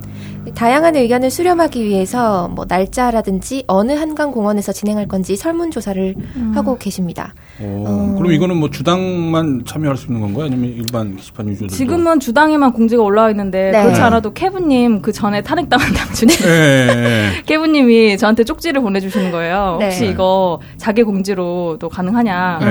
다양한 0.52 0.96
의견을 0.96 1.30
수렴하기 1.32 1.84
위해서 1.86 2.48
뭐 2.50 2.66
날짜라든지 2.68 3.64
어느 3.68 3.94
한강 3.94 4.32
공원에서 4.32 4.72
진행할 4.74 5.08
건지 5.08 5.36
설문 5.36 5.72
조사를 5.72 6.16
음. 6.36 6.52
하고 6.56 6.78
계십니다. 6.78 7.34
오, 7.62 7.86
어. 7.88 8.16
그럼 8.18 8.32
이거는 8.32 8.58
뭐 8.58 8.70
주당만 8.70 9.64
참여할 9.66 9.96
수 9.98 10.08
있는 10.08 10.22
건가요? 10.22 10.46
아니면 10.46 10.70
일반 10.70 11.16
게시판 11.16 11.48
유저들도? 11.48 11.74
지금은 11.74 12.20
주당에만 12.20 12.74
공지가 12.74 13.04
올라와 13.04 13.30
있는데 13.32 13.72
네. 13.72 13.84
그렇지 13.84 14.02
않아도 14.02 14.34
케브님 14.34 15.02
그 15.02 15.12
전에 15.12 15.42
탄핵당한 15.42 15.92
당주님 15.94 16.36
네. 16.38 17.32
케브님이 17.46 18.18
저한테 18.18 18.44
쪽지를 18.44 18.82
보내주시는 18.82 19.32
거예요. 19.32 19.78
네. 19.80 19.86
혹시 19.86 20.08
이거 20.08 20.60
자개 20.78 21.04
공지로도 21.04 21.90
가능하냐? 21.90 22.60
네. 22.60 22.66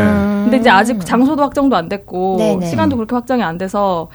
근데 0.44 0.56
이제 0.58 0.70
아직 0.70 1.00
장소도 1.04 1.42
확정도 1.42 1.76
안 1.76 1.88
됐고 1.88 2.36
네, 2.38 2.56
네. 2.56 2.66
시간도 2.66 2.96
그렇게 2.96 3.14
확정이 3.14 3.42
안 3.42 3.58
돼서 3.58 4.08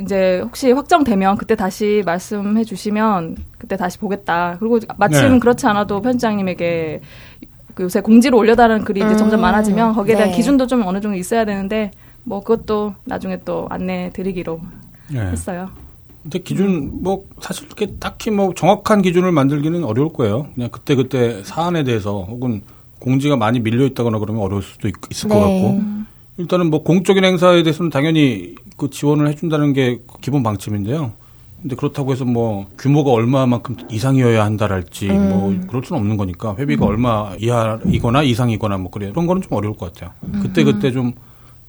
이제 0.00 0.40
혹시 0.40 0.70
확정되면 0.72 1.36
그때 1.36 1.54
다시 1.56 2.02
말씀해 2.04 2.64
주시면 2.64 3.36
그때 3.58 3.76
다시 3.76 3.98
보겠다. 3.98 4.56
그리고 4.58 4.78
마침 4.96 5.32
네. 5.32 5.38
그렇지 5.38 5.66
않아도 5.66 6.00
편집장님에게 6.00 7.00
그 7.74 7.84
요새 7.84 8.00
공지로 8.00 8.38
올려달라는 8.38 8.84
글이 8.84 9.00
이제 9.00 9.10
음, 9.10 9.16
점점 9.16 9.40
많아지면 9.40 9.94
거기에 9.94 10.16
대한 10.16 10.30
네. 10.30 10.36
기준도 10.36 10.66
좀 10.66 10.86
어느 10.86 11.00
정도 11.00 11.16
있어야 11.16 11.44
되는데 11.44 11.90
뭐 12.24 12.40
그것도 12.40 12.94
나중에 13.04 13.40
또 13.44 13.66
안내 13.70 14.10
드리기로 14.12 14.60
네. 15.12 15.20
했어요. 15.20 15.68
근데 16.22 16.40
기준 16.40 17.02
뭐 17.02 17.24
사실 17.40 17.66
이렇게 17.66 17.86
딱히 17.98 18.30
뭐 18.30 18.52
정확한 18.54 19.02
기준을 19.02 19.32
만들기는 19.32 19.84
어려울 19.84 20.12
거예요. 20.12 20.48
그냥 20.54 20.68
그때 20.70 20.94
그때 20.94 21.42
사안에 21.44 21.84
대해서 21.84 22.22
혹은 22.22 22.62
공지가 22.98 23.36
많이 23.36 23.60
밀려 23.60 23.84
있다거나 23.86 24.18
그러면 24.18 24.42
어려울 24.42 24.62
수도 24.62 24.88
있, 24.88 24.94
을것 24.96 25.28
네. 25.28 25.40
같고 25.40 25.80
일단은 26.36 26.70
뭐 26.70 26.82
공적인 26.82 27.24
행사에 27.24 27.62
대해서는 27.62 27.90
당연히 27.90 28.54
그 28.78 28.88
지원을 28.88 29.28
해준다는 29.28 29.74
게 29.74 30.00
기본 30.22 30.42
방침인데요. 30.42 31.12
근데 31.60 31.74
그렇다고 31.74 32.12
해서 32.12 32.24
뭐 32.24 32.66
규모가 32.78 33.10
얼마만큼 33.10 33.76
이상이어야 33.90 34.44
한다랄지 34.44 35.10
음. 35.10 35.28
뭐 35.28 35.66
그럴 35.66 35.84
수는 35.84 36.00
없는 36.00 36.16
거니까 36.16 36.54
회비가 36.56 36.86
음. 36.86 36.90
얼마 36.90 37.32
이하이거나 37.38 38.22
이상이거나 38.22 38.78
뭐 38.78 38.90
그래 38.92 39.10
그런 39.10 39.26
거는 39.26 39.42
좀 39.42 39.52
어려울 39.54 39.76
것 39.76 39.92
같아요. 39.92 40.12
그때 40.40 40.62
그때 40.62 40.92
좀 40.92 41.12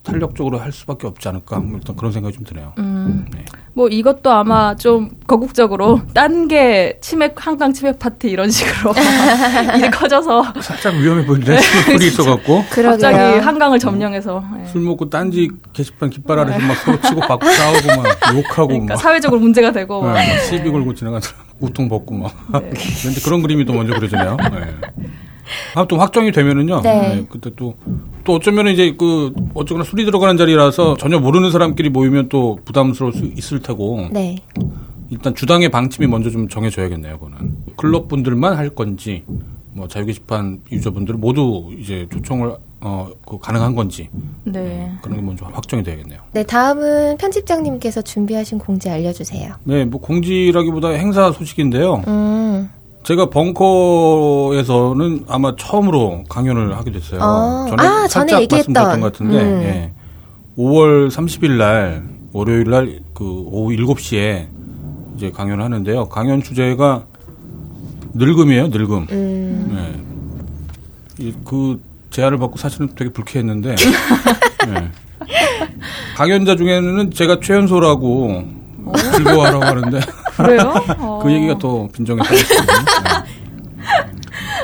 탄력적으로 0.10 0.60
할 0.60 0.72
수밖에 0.72 1.08
없지 1.08 1.28
않을까 1.28 1.60
뭐 1.60 1.78
일단 1.78 1.95
그런 1.95 2.12
생각이 2.12 2.36
좀 2.36 2.43
드네요. 2.43 2.74
음. 2.78 3.26
네. 3.34 3.45
뭐 3.74 3.88
이것도 3.88 4.32
아마 4.32 4.76
좀 4.76 5.12
거국적으로 5.28 6.02
딴게 6.13 7.00
치맥 7.02 7.36
한강 7.38 7.72
치맥 7.72 8.00
파티 8.00 8.30
이런 8.30 8.50
식으로 8.50 8.93
일이 9.78 9.89
커져서 9.89 10.54
살짝 10.62 10.95
위험해 10.95 11.26
보이는데 11.26 11.62
술이 11.62 12.08
있어갖고 12.08 12.63
갑자기 12.69 13.39
한강을 13.39 13.80
점령해서 13.80 14.43
네. 14.58 14.65
술 14.65 14.82
먹고 14.82 15.10
딴지 15.10 15.50
게시판 15.74 16.10
깃발 16.10 16.39
아래서 16.39 16.60
막 16.60 16.76
서로 16.78 17.00
치고 17.00 17.22
받고 17.22 17.45
싸우고 17.45 18.02
막 18.02 18.36
욕하고 18.36 18.67
그러니까 18.67 18.95
막 18.95 19.02
사회적으로 19.02 19.39
문제가 19.39 19.72
되고 19.72 20.12
네, 20.12 20.39
시비 20.41 20.69
걸고 20.72 20.93
지나가는 20.93 21.22
우통 21.60 21.88
벗고 21.88 22.15
막 22.15 22.34
네. 22.52 22.69
근데 23.02 23.22
그런 23.24 23.41
그림이 23.41 23.65
또 23.65 23.74
먼저 23.74 23.93
그려지네요. 23.93 24.38
네. 24.52 25.10
아무튼 25.76 26.00
확정이 26.00 26.32
되면은요. 26.32 26.82
네. 26.82 27.16
네. 27.16 27.26
그때 27.30 27.50
또, 27.56 27.76
또 28.24 28.36
어쩌면 28.36 28.68
이제 28.68 28.96
그, 28.98 29.34
어쩌거나 29.54 29.84
술이 29.84 30.06
들어가는 30.06 30.38
자리라서 30.38 30.98
전혀 30.98 31.20
모르는 31.20 31.52
사람끼리 31.52 31.90
모이면 31.90 32.30
또 32.30 32.60
부담스러울 32.66 33.14
수 33.14 33.26
있을 33.26 33.60
테고. 33.62 34.08
네. 34.12 34.38
일단 35.10 35.34
주당의 35.34 35.70
방침이 35.70 36.08
먼저 36.08 36.30
좀 36.30 36.48
정해져야겠네요, 36.48 37.18
그거는. 37.18 37.58
클럽 37.76 38.08
분들만 38.08 38.56
할 38.56 38.70
건지, 38.70 39.24
뭐 39.72 39.88
자유 39.88 40.06
게시판 40.06 40.62
유저분들 40.72 41.16
모두 41.16 41.72
이제 41.80 42.08
초청을 42.12 42.56
어, 42.82 43.10
그 43.28 43.38
가능한 43.38 43.76
건지. 43.76 44.08
네. 44.44 44.62
네. 44.62 44.92
그런 45.02 45.18
게 45.18 45.22
먼저 45.22 45.46
확정이 45.46 45.84
돼야겠네요. 45.84 46.20
네, 46.32 46.44
다음은 46.44 47.18
편집장님께서 47.18 48.02
준비하신 48.02 48.58
공지 48.58 48.90
알려주세요. 48.90 49.54
네, 49.64 49.84
뭐 49.84 50.00
공지라기보다 50.00 50.90
행사 50.90 51.32
소식인데요. 51.32 52.04
음. 52.08 52.70
제가 53.04 53.30
벙커에서는 53.30 55.26
아마 55.28 55.56
처음으로 55.56 56.24
강연을 56.30 56.78
하게 56.78 56.92
됐어요. 56.92 57.20
어. 57.22 57.66
전에 57.70 57.84
아, 57.88 58.08
살짝 58.08 58.42
말씀드렸던 58.50 59.00
것 59.00 59.12
같은데 59.14 59.42
음. 59.42 59.62
예. 59.64 59.92
5월 60.58 61.10
30일 61.10 61.52
날 61.58 62.04
월요일 62.34 62.70
날 62.70 63.00
그 63.14 63.26
오후 63.26 63.72
7시에 63.76 64.48
이제 65.16 65.30
강연을 65.32 65.62
하는데요. 65.64 66.06
강연 66.08 66.42
주제가 66.42 67.04
늙음이에요, 68.14 68.68
늙음. 68.70 69.08
음. 69.12 70.04
예. 71.22 71.34
그 71.44 71.82
제안을 72.12 72.38
받고 72.38 72.58
사실은 72.58 72.90
되게 72.96 73.12
불쾌했는데 73.12 73.76
예. 74.70 74.92
강연자 76.16 76.56
중에는 76.56 77.12
제가 77.12 77.40
최연소라고 77.42 78.44
즐거워하라고 79.16 79.66
하는데 79.66 80.00
그래요? 80.43 80.73
그 81.21 81.32
얘기가 81.32 81.58
더 81.58 81.88
빈정이 81.91 82.21
사겠습니다. 82.23 82.73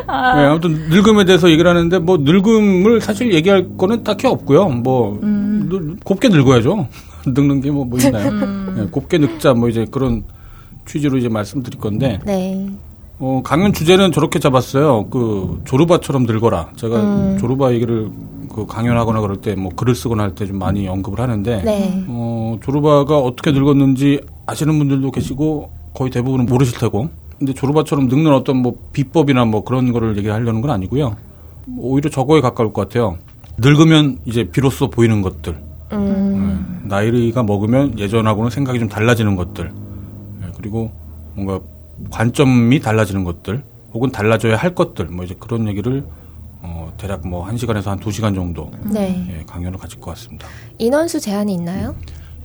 아. 0.07 0.35
네, 0.39 0.45
아무튼 0.45 0.89
늙음에 0.89 1.25
대해서 1.25 1.49
얘기를 1.49 1.69
하는데 1.69 1.99
뭐 1.99 2.17
늙음을 2.17 3.01
사실 3.01 3.33
얘기할 3.33 3.77
거는 3.77 4.03
딱히 4.03 4.27
없고요. 4.27 4.69
뭐 4.69 5.19
음. 5.21 5.67
늘, 5.69 5.95
곱게 6.03 6.29
늙어야죠. 6.29 6.87
늙는 7.27 7.61
게 7.61 7.71
뭐, 7.71 7.85
뭐 7.85 7.99
있나요? 7.99 8.29
음. 8.29 8.75
네, 8.77 8.87
곱게 8.89 9.17
늙자 9.17 9.53
뭐 9.53 9.67
이제 9.67 9.85
그런 9.89 10.23
취지로 10.85 11.17
이제 11.17 11.29
말씀드릴 11.29 11.79
건데. 11.79 12.19
네. 12.25 12.69
어, 13.17 13.41
강연 13.43 13.71
주제는 13.71 14.11
저렇게 14.11 14.39
잡았어요. 14.39 15.07
그 15.09 15.61
조르바처럼 15.65 16.23
늙어라. 16.23 16.71
제가 16.75 17.01
음. 17.01 17.37
조르바 17.39 17.73
얘기를 17.73 18.09
그 18.55 18.65
강연하거나 18.65 19.19
그럴 19.19 19.37
때 19.41 19.53
뭐 19.55 19.69
글을 19.75 19.95
쓰거나 19.95 20.23
할 20.23 20.35
때 20.35 20.47
좀 20.47 20.57
많이 20.59 20.87
언급을 20.87 21.19
하는데 21.19 21.61
네. 21.63 22.03
어, 22.07 22.57
조르바가 22.63 23.17
어떻게 23.19 23.51
늙었는지 23.51 24.21
아시는 24.45 24.77
분들도 24.77 25.11
계시고 25.11 25.71
거의 25.93 26.09
대부분은 26.11 26.45
모르실 26.45 26.77
테고. 26.79 27.09
근데 27.37 27.53
조르바처럼 27.53 28.07
늙는 28.07 28.31
어떤 28.33 28.57
뭐 28.61 28.75
비법이나 28.93 29.43
뭐 29.43 29.65
그런 29.65 29.91
거를 29.91 30.17
얘기하려는 30.17 30.61
건 30.61 30.71
아니고요. 30.71 31.17
오히려 31.77 32.09
저거에 32.09 32.39
가까울 32.39 32.71
것 32.71 32.87
같아요. 32.87 33.17
늙으면 33.57 34.19
이제 34.25 34.45
비로소 34.45 34.89
보이는 34.89 35.21
것들. 35.21 35.55
음. 35.91 36.79
네. 36.83 36.87
나이가 36.87 37.43
먹으면 37.43 37.99
예전하고는 37.99 38.49
생각이 38.51 38.79
좀 38.79 38.87
달라지는 38.87 39.35
것들. 39.35 39.71
네. 40.41 40.47
그리고 40.57 40.91
뭔가 41.33 41.59
관점이 42.09 42.79
달라지는 42.79 43.25
것들. 43.25 43.63
혹은 43.93 44.11
달라져야 44.11 44.55
할 44.55 44.73
것들. 44.75 45.07
뭐 45.07 45.25
이제 45.25 45.35
그런 45.39 45.67
얘기를 45.67 45.99
어, 45.99 46.24
대략 46.97 47.27
뭐 47.27 47.45
1시간에서 47.47 47.85
한 47.87 47.99
2시간 47.99 48.33
정도 48.35 48.71
네. 48.83 49.25
예, 49.29 49.43
강연을 49.45 49.77
가질 49.77 49.99
것 49.99 50.11
같습니다. 50.11 50.47
인원수 50.77 51.19
제한이 51.19 51.53
있나요? 51.53 51.95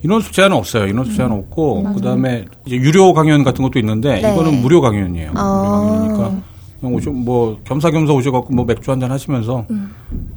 인원수 0.03 0.31
제한은 0.31 0.57
없어요. 0.57 0.87
인원수 0.87 1.15
제한 1.15 1.31
은 1.31 1.37
없고 1.37 1.81
음, 1.85 1.93
그다음에 1.95 2.45
이제 2.65 2.75
유료 2.75 3.13
강연 3.13 3.43
같은 3.43 3.63
것도 3.63 3.79
있는데 3.79 4.19
네. 4.21 4.33
이거는 4.33 4.61
무료 4.61 4.81
강연이에요. 4.81 5.31
아. 5.35 5.81
무료 5.81 6.17
강연이니까 6.17 6.41
그냥 6.79 6.95
오셔 6.95 7.11
뭐 7.11 7.59
겸사겸사 7.63 8.11
오셔갖고 8.13 8.53
뭐 8.53 8.65
맥주 8.65 8.89
한 8.91 8.99
잔 8.99 9.11
하시면서 9.11 9.65
음. 9.69 9.91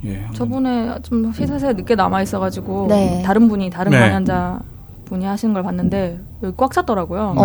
예. 0.05 0.23
저번에 0.35 0.95
좀 1.03 1.33
회사에 1.33 1.73
늦게 1.73 1.95
남아 1.95 2.23
있어가지고 2.23 2.87
네. 2.89 3.23
다른 3.25 3.49
분이 3.49 3.71
다른 3.71 3.91
네. 3.93 3.99
강연자 3.99 4.61
분이 5.07 5.25
하시는 5.25 5.55
걸 5.55 5.63
봤는데 5.63 6.21
여기 6.43 6.55
꽉 6.57 6.73
찼더라고요. 6.73 7.35
네. 7.35 7.43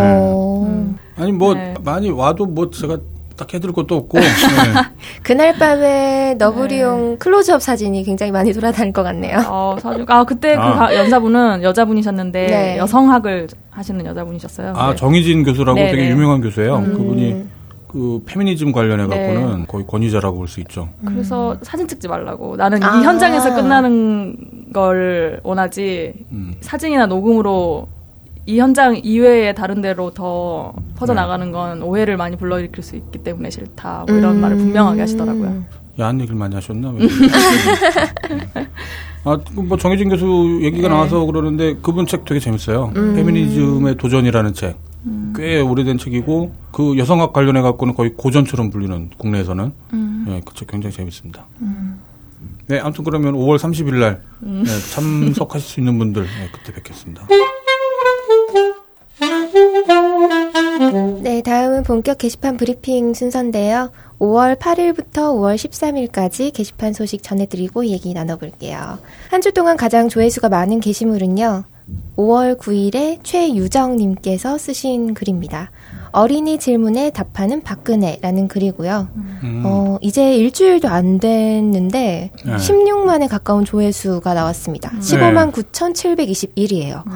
음. 0.67 0.97
아니 1.15 1.31
뭐 1.31 1.53
네. 1.53 1.73
많이 1.83 2.09
와도 2.09 2.45
뭐 2.45 2.69
제가 2.69 2.97
딱 3.39 3.53
해드릴 3.53 3.73
것도 3.73 3.95
없고. 3.95 4.19
네. 4.19 4.25
그날 5.23 5.57
밤에 5.57 6.35
너브리용 6.37 7.11
네. 7.11 7.17
클로즈업 7.17 7.61
사진이 7.61 8.03
굉장히 8.03 8.33
많이 8.33 8.51
돌아다닐 8.51 8.91
것 8.91 9.01
같네요. 9.03 9.39
어, 9.47 9.77
사진. 9.79 10.05
아, 10.09 10.25
그때 10.25 10.55
그 10.55 10.61
아. 10.61 10.87
그 10.87 10.95
연사분은 10.95 11.63
여자분이셨는데 11.63 12.45
네. 12.47 12.77
여성학을 12.77 13.47
하시는 13.71 14.05
여자분이셨어요. 14.05 14.73
아, 14.75 14.93
정희진 14.93 15.43
교수라고 15.45 15.79
네, 15.79 15.91
되게 15.91 16.03
네. 16.03 16.09
유명한 16.09 16.41
교수예요. 16.41 16.77
음. 16.79 16.93
그분이 16.97 17.43
그 17.87 18.21
페미니즘 18.25 18.71
관련해 18.73 19.07
갖고는 19.07 19.59
네. 19.61 19.65
거의 19.67 19.87
권위자라고 19.87 20.37
볼 20.37 20.47
수 20.47 20.59
있죠. 20.59 20.89
그래서 21.05 21.53
음. 21.53 21.57
사진 21.61 21.87
찍지 21.87 22.07
말라고. 22.09 22.57
나는 22.57 22.83
아. 22.83 22.99
이 22.99 23.03
현장에서 23.03 23.55
끝나는 23.55 24.35
걸 24.73 25.39
원하지 25.43 26.13
음. 26.31 26.53
사진이나 26.61 27.05
녹음으로 27.07 27.87
이 28.45 28.59
현장 28.59 28.95
이외에 28.95 29.53
다른 29.53 29.81
데로 29.81 30.11
더 30.11 30.73
퍼져나가는 30.95 31.45
네. 31.45 31.51
건 31.51 31.81
오해를 31.83 32.17
많이 32.17 32.35
불러일으킬 32.35 32.83
수 32.83 32.95
있기 32.95 33.19
때문에 33.19 33.49
싫다. 33.49 34.05
뭐 34.07 34.17
이런 34.17 34.37
음. 34.37 34.41
말을 34.41 34.57
분명하게 34.57 35.01
하시더라고요. 35.01 35.65
야한 35.99 36.19
얘기를 36.21 36.37
많이 36.37 36.55
하셨나? 36.55 36.93
아, 39.25 39.37
그뭐 39.37 39.77
정혜진 39.77 40.09
교수 40.09 40.59
얘기가 40.63 40.87
네. 40.87 40.93
나와서 40.93 41.25
그러는데 41.25 41.75
그분 41.81 42.05
책 42.05 42.25
되게 42.25 42.39
재밌어요. 42.39 42.93
음. 42.95 43.15
페미니즘의 43.15 43.97
도전이라는 43.97 44.53
책. 44.53 44.77
음. 45.05 45.33
꽤 45.35 45.59
오래된 45.61 45.97
책이고 45.97 46.53
그 46.71 46.97
여성학 46.97 47.33
관련해 47.33 47.61
갖고는 47.61 47.93
거의 47.93 48.13
고전처럼 48.15 48.69
불리는 48.69 49.11
국내에서는 49.17 49.71
음. 49.93 50.25
네, 50.27 50.41
그책 50.45 50.67
굉장히 50.69 50.95
재밌습니다. 50.95 51.45
음. 51.61 51.99
네, 52.67 52.79
아무튼 52.79 53.03
그러면 53.03 53.33
5월 53.33 53.57
30일 53.57 53.95
날 53.95 54.21
음. 54.43 54.63
네, 54.65 54.71
참석하실 54.93 55.67
수 55.67 55.79
있는 55.79 55.97
분들 55.99 56.23
네, 56.23 56.49
그때 56.51 56.73
뵙겠습니다. 56.73 57.27
네, 61.21 61.41
다음은 61.41 61.83
본격 61.83 62.17
게시판 62.17 62.57
브리핑 62.57 63.13
순서인데요. 63.13 63.91
5월 64.19 64.57
8일부터 64.57 65.33
5월 65.33 65.55
13일까지 65.55 66.53
게시판 66.53 66.93
소식 66.93 67.23
전해드리고 67.23 67.85
얘기 67.87 68.13
나눠볼게요. 68.13 68.99
한 69.29 69.41
주 69.41 69.51
동안 69.53 69.77
가장 69.77 70.09
조회수가 70.09 70.49
많은 70.49 70.79
게시물은요. 70.79 71.63
5월 72.17 72.57
9일에 72.59 73.19
최유정님께서 73.23 74.57
쓰신 74.57 75.13
글입니다. 75.13 75.71
어린이 76.11 76.57
질문에 76.59 77.11
답하는 77.11 77.61
박근혜라는 77.63 78.47
글이고요. 78.47 79.07
음. 79.43 79.63
어, 79.65 79.97
이제 80.01 80.35
일주일도 80.35 80.87
안 80.87 81.19
됐는데 81.19 82.31
네. 82.45 82.55
16만에 82.57 83.27
가까운 83.29 83.63
조회수가 83.63 84.33
나왔습니다. 84.33 84.91
음. 84.93 84.99
15만 84.99 85.51
9,721이에요. 85.51 87.05
음. 87.07 87.11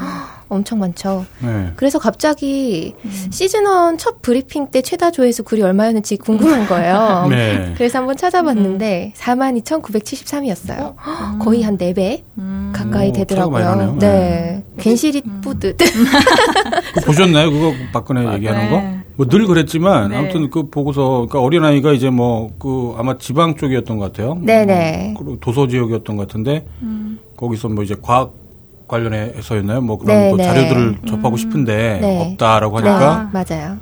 엄청 0.53 0.79
많죠. 0.79 1.25
네. 1.39 1.71
그래서 1.75 1.99
갑자기 1.99 2.93
음. 3.03 3.11
시즌1 3.29 3.97
첫 3.97 4.21
브리핑 4.21 4.67
때 4.71 4.81
최다 4.81 5.11
조회수 5.11 5.43
글이 5.43 5.61
얼마였는지 5.61 6.17
궁금한 6.17 6.67
거예요. 6.67 7.27
네. 7.31 7.73
그래서 7.75 7.99
한번 7.99 8.15
찾아봤는데 8.17 9.13
42,973이었어요. 9.17 10.79
음. 10.79 10.85
어? 10.85 11.37
거의 11.39 11.63
한 11.63 11.77
4배 11.77 12.21
음. 12.37 12.71
가까이 12.75 13.09
오, 13.09 13.11
되더라고요. 13.13 13.97
네. 13.99 14.07
네. 14.07 14.63
괜시리 14.77 15.21
음. 15.25 15.41
뿌듯. 15.41 15.77
보셨나요? 17.05 17.51
그거 17.51 17.73
박근혜 17.91 18.25
아, 18.27 18.33
얘기하는 18.35 18.65
네. 18.65 18.69
거? 18.69 19.03
뭐 19.15 19.27
늘 19.27 19.45
그랬지만 19.45 20.09
네. 20.09 20.17
아무튼 20.17 20.49
그 20.49 20.69
보고서 20.69 21.27
그러니까 21.27 21.39
어린아이가 21.41 21.91
이제 21.93 22.09
뭐 22.09 22.49
그 22.59 22.93
아마 22.97 23.17
지방 23.17 23.55
쪽이었던 23.55 23.97
것 23.97 24.11
같아요. 24.11 24.37
네네. 24.41 25.15
뭐 25.21 25.37
도서 25.39 25.67
지역이었던 25.67 26.15
것 26.15 26.27
같은데 26.27 26.65
음. 26.81 27.19
거기서 27.37 27.69
뭐 27.69 27.83
이제 27.83 27.95
과학 28.01 28.33
관련해서였나요? 28.93 29.81
뭐 29.81 29.97
그런 29.97 30.15
네, 30.17 30.27
뭐 30.29 30.37
네. 30.37 30.43
자료들을 30.43 30.81
음. 30.81 30.97
접하고 31.07 31.35
싶은데 31.37 31.99
네. 32.01 32.31
없다라고 32.31 32.77
하니까 32.77 33.29
네, 33.33 33.43
맞아요. 33.57 33.77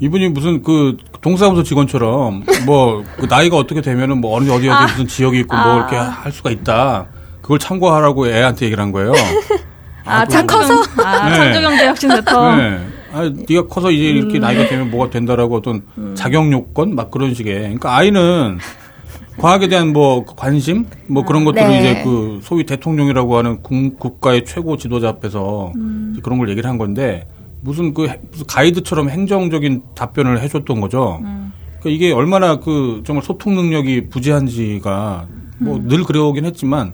이분이 0.00 0.28
무슨 0.30 0.62
그 0.62 0.96
동사무소 1.20 1.62
직원처럼 1.62 2.44
뭐 2.64 3.04
그 3.18 3.26
나이가 3.26 3.56
어떻게 3.56 3.80
되면은 3.80 4.20
뭐 4.20 4.36
어디 4.36 4.48
어디 4.50 4.68
어디 4.68 4.70
아. 4.70 4.82
무슨 4.86 5.06
지역이 5.06 5.40
있고 5.40 5.54
뭐 5.56 5.64
아. 5.64 5.66
뭐 5.66 5.76
이렇게 5.78 5.96
할 5.96 6.32
수가 6.32 6.50
있다. 6.50 7.06
그걸 7.42 7.58
참고하라고 7.58 8.28
애한테 8.28 8.66
얘기를 8.66 8.82
한 8.82 8.92
거예요. 8.92 9.12
아, 10.04 10.20
아 10.20 10.26
참 10.26 10.46
커서 10.46 10.74
아, 11.04 11.28
네. 11.28 11.36
창조경제 11.36 11.86
혁신센터. 11.88 12.56
네. 12.56 12.80
아, 13.12 13.30
네가 13.48 13.66
커서 13.66 13.90
이제 13.90 14.04
이렇게 14.04 14.38
음. 14.38 14.40
나이가 14.40 14.66
되면 14.68 14.90
뭐가 14.90 15.10
된다라고 15.10 15.56
어떤 15.56 15.82
음. 15.98 16.14
자격 16.16 16.50
요건 16.52 16.94
막 16.94 17.10
그런 17.10 17.34
식의. 17.34 17.58
그러니까 17.60 17.96
아이는 17.96 18.58
과학에 19.38 19.68
대한 19.68 19.92
뭐 19.92 20.24
관심 20.24 20.86
뭐 21.06 21.24
그런 21.24 21.44
것들을 21.44 21.68
네. 21.68 21.78
이제 21.78 22.02
그 22.02 22.40
소위 22.42 22.64
대통령이라고 22.64 23.36
하는 23.36 23.62
국, 23.62 24.20
가의 24.20 24.44
최고 24.44 24.76
지도자 24.76 25.08
앞에서 25.08 25.72
음. 25.76 26.18
그런 26.22 26.38
걸 26.38 26.48
얘기를 26.48 26.68
한 26.68 26.78
건데 26.78 27.26
무슨 27.60 27.92
그 27.94 28.08
가이드처럼 28.46 29.10
행정적인 29.10 29.82
답변을 29.94 30.40
해줬던 30.42 30.80
거죠. 30.80 31.20
음. 31.22 31.52
그러니까 31.80 31.90
이게 31.90 32.12
얼마나 32.12 32.56
그 32.60 33.02
정말 33.04 33.22
소통 33.24 33.54
능력이 33.54 34.08
부재한지가 34.08 35.26
뭐늘 35.58 35.98
음. 35.98 36.04
그래오긴 36.04 36.44
했지만 36.44 36.92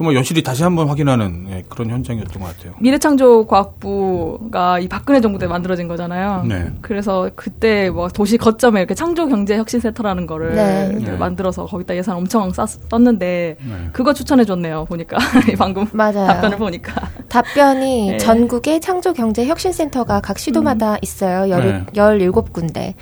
정말 0.00 0.14
여실히 0.16 0.42
다시 0.42 0.62
한번 0.62 0.88
확인하는 0.88 1.44
네, 1.44 1.62
그런 1.68 1.90
현장이었던 1.90 2.40
것 2.42 2.56
같아요. 2.56 2.72
미래창조과학부가 2.80 4.78
이 4.78 4.88
박근혜 4.88 5.20
정부 5.20 5.38
때 5.38 5.46
만들어진 5.46 5.88
거잖아요. 5.88 6.42
네. 6.48 6.70
그래서 6.80 7.28
그때 7.36 7.90
뭐 7.90 8.08
도시 8.08 8.38
거점에 8.38 8.80
이렇게 8.80 8.94
창조경제혁신센터라는 8.94 10.26
거를 10.26 10.54
네. 10.54 10.88
네. 10.88 11.10
만들어서 11.18 11.66
거기다 11.66 11.94
예산 11.96 12.16
엄청 12.16 12.50
쌌, 12.50 12.66
썼는데 12.66 13.56
네. 13.60 13.88
그거 13.92 14.14
추천해줬네요. 14.14 14.86
보니까 14.86 15.18
방금 15.58 15.86
맞아요. 15.92 16.28
답변을 16.28 16.56
보니까 16.56 16.94
답변이 17.28 18.12
네. 18.12 18.16
전국에 18.16 18.80
창조경제혁신센터가 18.80 20.22
각 20.22 20.38
시도마다 20.38 20.94
음. 20.94 20.98
있어요. 21.02 21.50
열, 21.50 21.84
17군데. 21.92 22.94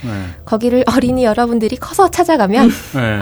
거기를 0.45 0.83
어린이 0.93 1.23
여러분들이 1.23 1.77
커서 1.77 2.11
찾아가면 2.11 2.69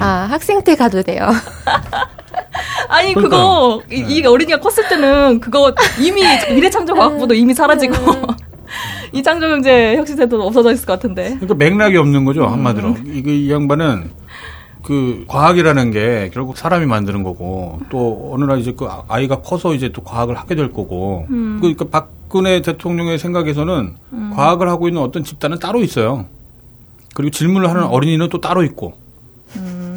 아 0.00 0.28
학생 0.30 0.64
때 0.64 0.76
가도 0.76 1.02
돼요. 1.02 1.28
아니 2.88 3.14
그거 3.14 3.82
이, 3.90 4.04
이, 4.08 4.26
어린이가 4.26 4.60
컸을 4.60 4.88
때는 4.88 5.40
그거 5.40 5.72
이미 6.00 6.22
미래창조과학부도 6.54 7.34
이미 7.34 7.54
사라지고 7.54 7.94
음. 7.94 8.22
이 9.12 9.22
창조경제 9.22 9.96
혁신센터도 9.96 10.42
없어져 10.42 10.72
있을 10.72 10.86
것 10.86 10.94
같은데. 10.94 11.36
그러니까 11.40 11.54
맥락이 11.54 11.96
없는 11.96 12.24
거죠 12.24 12.46
한마디로. 12.46 12.88
음. 12.88 13.12
이거 13.14 13.30
이 13.30 13.50
양반은 13.50 14.10
그 14.82 15.24
과학이라는 15.26 15.90
게 15.90 16.30
결국 16.32 16.56
사람이 16.56 16.86
만드는 16.86 17.24
거고 17.24 17.80
또 17.90 18.30
어느 18.32 18.44
날 18.44 18.60
이제 18.60 18.72
그 18.76 18.88
아이가 19.08 19.40
커서 19.40 19.74
이제 19.74 19.90
또 19.90 20.02
과학을 20.02 20.36
하게 20.36 20.54
될 20.54 20.72
거고 20.72 21.26
음. 21.30 21.58
그러니까 21.60 21.86
박근혜 21.90 22.62
대통령의 22.62 23.18
생각에서는 23.18 23.94
음. 24.12 24.32
과학을 24.34 24.68
하고 24.68 24.86
있는 24.86 25.02
어떤 25.02 25.24
집단은 25.24 25.58
따로 25.58 25.82
있어요. 25.82 26.26
그리고 27.14 27.30
질문을 27.30 27.68
하는 27.68 27.82
음. 27.82 27.88
어린이는 27.90 28.28
또 28.28 28.40
따로 28.40 28.62
있고 28.62 28.94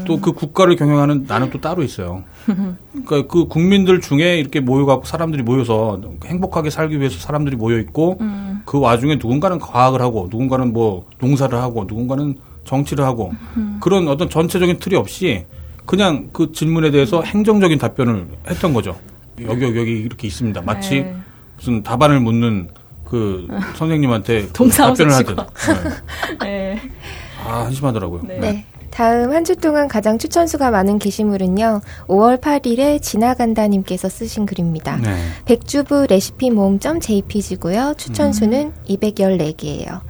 또 0.09 0.19
그 0.19 0.33
국가를 0.33 0.75
경영하는 0.75 1.25
나는 1.27 1.49
또 1.49 1.61
따로 1.61 1.83
있어요. 1.83 2.23
그러니까 2.45 3.27
그 3.27 3.45
국민들 3.47 4.01
중에 4.01 4.39
이렇게 4.39 4.59
모여갖고 4.59 5.05
사람들이 5.05 5.43
모여서 5.43 6.01
행복하게 6.25 6.69
살기 6.69 6.99
위해서 6.99 7.19
사람들이 7.19 7.55
모여 7.55 7.77
있고 7.79 8.17
음. 8.21 8.61
그 8.65 8.79
와중에 8.79 9.15
누군가는 9.15 9.59
과학을 9.59 10.01
하고 10.01 10.27
누군가는 10.31 10.73
뭐 10.73 11.05
농사를 11.19 11.57
하고 11.57 11.85
누군가는 11.87 12.35
정치를 12.65 13.05
하고 13.05 13.31
음. 13.55 13.77
그런 13.79 14.07
어떤 14.07 14.29
전체적인 14.29 14.79
틀이 14.79 14.95
없이 14.95 15.45
그냥 15.85 16.29
그 16.33 16.51
질문에 16.51 16.91
대해서 16.91 17.21
행정적인 17.21 17.77
답변을 17.77 18.27
했던 18.47 18.73
거죠. 18.73 18.95
여기 19.41 19.63
여기 19.63 19.79
여기 19.79 19.91
이렇게 19.91 20.27
있습니다. 20.27 20.61
마치 20.61 21.01
네. 21.01 21.15
무슨 21.55 21.83
답안을 21.83 22.19
묻는 22.19 22.69
그 23.05 23.47
선생님한테 23.75 24.49
답변을 24.49 25.13
하든. 25.13 25.35
네. 25.35 25.45
네. 26.41 26.81
아 27.45 27.65
한심하더라고요. 27.65 28.21
네. 28.27 28.39
네. 28.39 28.65
다음 28.91 29.31
한 29.33 29.43
주 29.43 29.55
동안 29.55 29.87
가장 29.87 30.17
추천수가 30.17 30.69
많은 30.71 30.99
게시물은요. 30.99 31.81
5월 32.07 32.39
8일에 32.41 33.01
지나간다님께서 33.01 34.09
쓰신 34.09 34.45
글입니다. 34.45 34.97
네. 34.97 35.15
백주부 35.45 36.07
레시피 36.07 36.51
모음.jpg고요. 36.51 37.93
추천수는 37.97 38.67
음. 38.67 38.73
214개예요. 38.87 40.01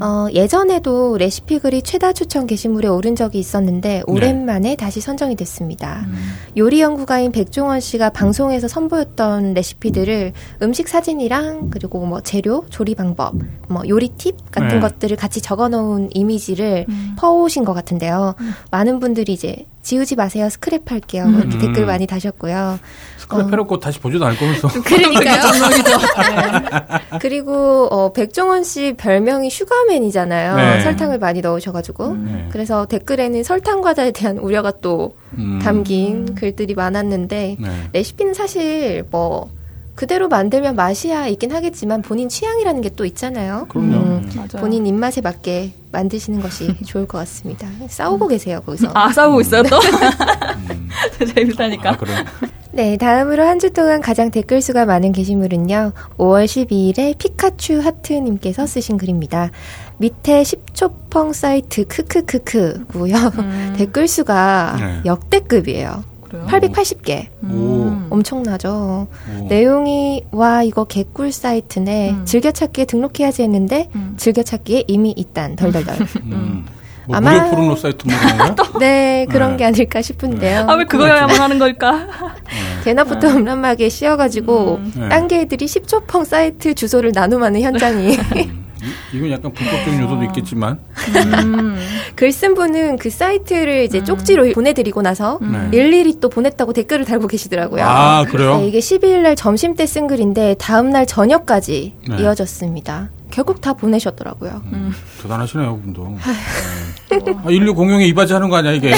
어, 0.00 0.26
예전에도 0.32 1.16
레시피 1.18 1.58
글이 1.58 1.82
최다 1.82 2.12
추천 2.12 2.46
게시물에 2.46 2.88
오른 2.88 3.16
적이 3.16 3.38
있었는데 3.38 3.88
네. 3.88 4.02
오랜만에 4.06 4.70
네. 4.70 4.76
다시 4.76 5.00
선정이 5.00 5.36
됐습니다. 5.36 6.04
음. 6.06 6.14
요리 6.56 6.80
연구가인 6.80 7.32
백종원 7.32 7.80
씨가 7.80 8.10
방송에서 8.10 8.68
선보였던 8.68 9.54
레시피들을 9.54 10.32
음식 10.62 10.88
사진이랑 10.88 11.70
그리고 11.70 12.04
뭐 12.06 12.20
재료, 12.20 12.64
조리 12.70 12.94
방법, 12.94 13.34
뭐 13.68 13.82
요리 13.88 14.08
팁 14.10 14.50
같은 14.50 14.68
네. 14.68 14.80
것들을 14.80 15.16
같이 15.16 15.40
적어 15.40 15.68
놓은 15.68 16.10
이미지를 16.12 16.86
음. 16.88 17.16
퍼오신 17.18 17.64
것 17.64 17.74
같은데요. 17.74 18.34
음. 18.40 18.52
많은 18.70 19.00
분들이 19.00 19.32
이제 19.32 19.66
지우지 19.82 20.16
마세요. 20.16 20.48
스크랩 20.48 20.88
할게요. 20.88 21.26
뭐 21.26 21.40
이렇게 21.40 21.56
음. 21.56 21.60
댓글 21.60 21.86
많이 21.86 22.06
다셨고요. 22.06 22.78
스크랩 23.20 23.52
해놓고 23.52 23.76
어. 23.76 23.80
다시 23.80 23.98
보지도 24.00 24.24
않을 24.26 24.36
거면서. 24.36 24.68
그러니까요. 24.82 25.42
네. 27.12 27.18
그리고 27.20 27.86
어, 27.86 28.12
백종원 28.12 28.64
씨 28.64 28.94
별명이 28.96 29.50
슈가맨이잖아요. 29.50 30.56
네. 30.56 30.80
설탕을 30.82 31.18
많이 31.18 31.40
넣으셔가지고. 31.40 32.06
음. 32.06 32.24
네. 32.26 32.48
그래서 32.50 32.86
댓글에는 32.86 33.42
설탕 33.44 33.80
과자에 33.80 34.10
대한 34.10 34.38
우려가 34.38 34.70
또 34.80 35.16
음. 35.36 35.58
담긴 35.62 36.34
글들이 36.34 36.74
많았는데 36.74 37.56
네. 37.58 37.88
레시피는 37.92 38.34
사실 38.34 39.04
뭐 39.10 39.50
그대로 39.98 40.28
만들면 40.28 40.76
맛이야 40.76 41.26
있긴 41.26 41.50
하겠지만 41.50 42.02
본인 42.02 42.28
취향이라는 42.28 42.82
게 42.82 42.88
또 42.90 43.04
있잖아요. 43.04 43.66
그럼요. 43.68 43.96
음, 43.96 44.30
본인 44.60 44.86
입맛에 44.86 45.20
맞게 45.20 45.72
만드시는 45.92 46.40
것이 46.40 46.72
좋을 46.86 47.06
것 47.08 47.18
같습니다. 47.18 47.66
싸우고 47.88 48.26
음. 48.26 48.28
계세요 48.28 48.60
거기서. 48.64 48.90
아 48.94 49.12
싸우고 49.12 49.40
있어요 49.40 49.62
또. 49.64 49.76
음. 49.76 50.88
재밌다니까. 51.34 51.90
아, 51.90 51.96
네, 52.72 52.96
다음으로 52.96 53.42
한 53.44 53.58
주 53.58 53.70
동안 53.72 54.00
가장 54.00 54.30
댓글 54.30 54.62
수가 54.62 54.84
많은 54.86 55.10
게시물은요. 55.10 55.92
5월 56.16 56.44
12일에 56.44 57.18
피카츄 57.18 57.80
하트님께서 57.80 58.66
쓰신 58.66 58.98
글입니다. 58.98 59.50
밑에 59.98 60.42
10초펑 60.42 61.32
사이트 61.32 61.84
크크크크고요. 61.88 63.14
음. 63.38 63.74
댓글 63.78 64.06
수가 64.06 64.76
네. 64.78 65.00
역대급이에요. 65.06 66.04
그래요? 66.28 66.46
880개. 66.48 67.26
음. 67.44 68.06
엄청나죠. 68.10 69.08
오. 69.40 69.46
내용이 69.48 70.24
와 70.30 70.62
이거 70.62 70.84
개꿀 70.84 71.32
사이트네. 71.32 72.10
음. 72.10 72.24
즐겨찾기에 72.24 72.84
등록해야지 72.84 73.42
했는데 73.42 73.88
음. 73.94 74.14
즐겨찾기에 74.16 74.84
이미 74.86 75.12
있단 75.16 75.56
덜덜덜. 75.56 75.96
음. 76.24 76.32
음. 76.32 76.66
뭐 77.06 77.16
아마 77.16 77.32
무료 77.32 77.50
포르노 77.50 77.76
사이트 77.76 78.06
뭐그런 78.06 78.54
네, 78.80 79.26
그런 79.30 79.52
네. 79.52 79.56
게 79.56 79.64
아닐까 79.64 80.02
싶은데요. 80.02 80.66
아, 80.68 80.74
왜 80.74 80.84
그거야만 80.84 81.40
하는 81.40 81.58
걸까? 81.58 82.06
대낮부터 82.84 83.28
네. 83.28 83.34
음란마귀에 83.34 83.88
씌워가지고, 83.88 84.74
음. 84.76 84.92
네. 84.94 85.08
딴 85.08 85.26
개들이 85.26 85.64
10초펑 85.64 86.26
사이트 86.26 86.74
주소를 86.74 87.12
나눔하는 87.14 87.62
현장이. 87.62 88.18
이건 89.12 89.30
약간 89.30 89.52
불법적 89.52 89.94
요소도 90.00 90.22
있겠지만. 90.24 90.78
음. 91.44 91.76
글 92.14 92.32
쓴 92.32 92.54
분은 92.54 92.96
그 92.98 93.10
사이트를 93.10 93.84
이제 93.84 93.98
음. 94.00 94.04
쪽지로 94.04 94.52
보내드리고 94.52 95.02
나서 95.02 95.38
음. 95.42 95.70
일일이 95.72 96.18
또 96.20 96.28
보냈다고 96.28 96.72
댓글을 96.72 97.04
달고 97.04 97.26
계시더라고요. 97.26 97.82
아, 97.84 98.24
그래요? 98.24 98.58
네, 98.58 98.68
이게 98.68 98.78
12일 98.78 99.22
날 99.22 99.34
점심 99.36 99.74
때 99.74 99.86
쓴 99.86 100.06
글인데 100.06 100.54
다음 100.58 100.90
날 100.90 101.06
저녁까지 101.06 101.94
네. 102.08 102.16
이어졌습니다. 102.20 103.10
결국 103.30 103.60
다 103.60 103.72
보내셨더라고요. 103.74 104.62
음, 104.72 104.92
대단하시네요, 105.22 105.80
분도. 105.80 106.16
네. 107.10 107.18
아, 107.44 107.50
인류 107.50 107.74
공용에 107.74 108.06
이바지 108.06 108.32
하는 108.32 108.48
거 108.48 108.56
아니야, 108.56 108.72
이게. 108.72 108.92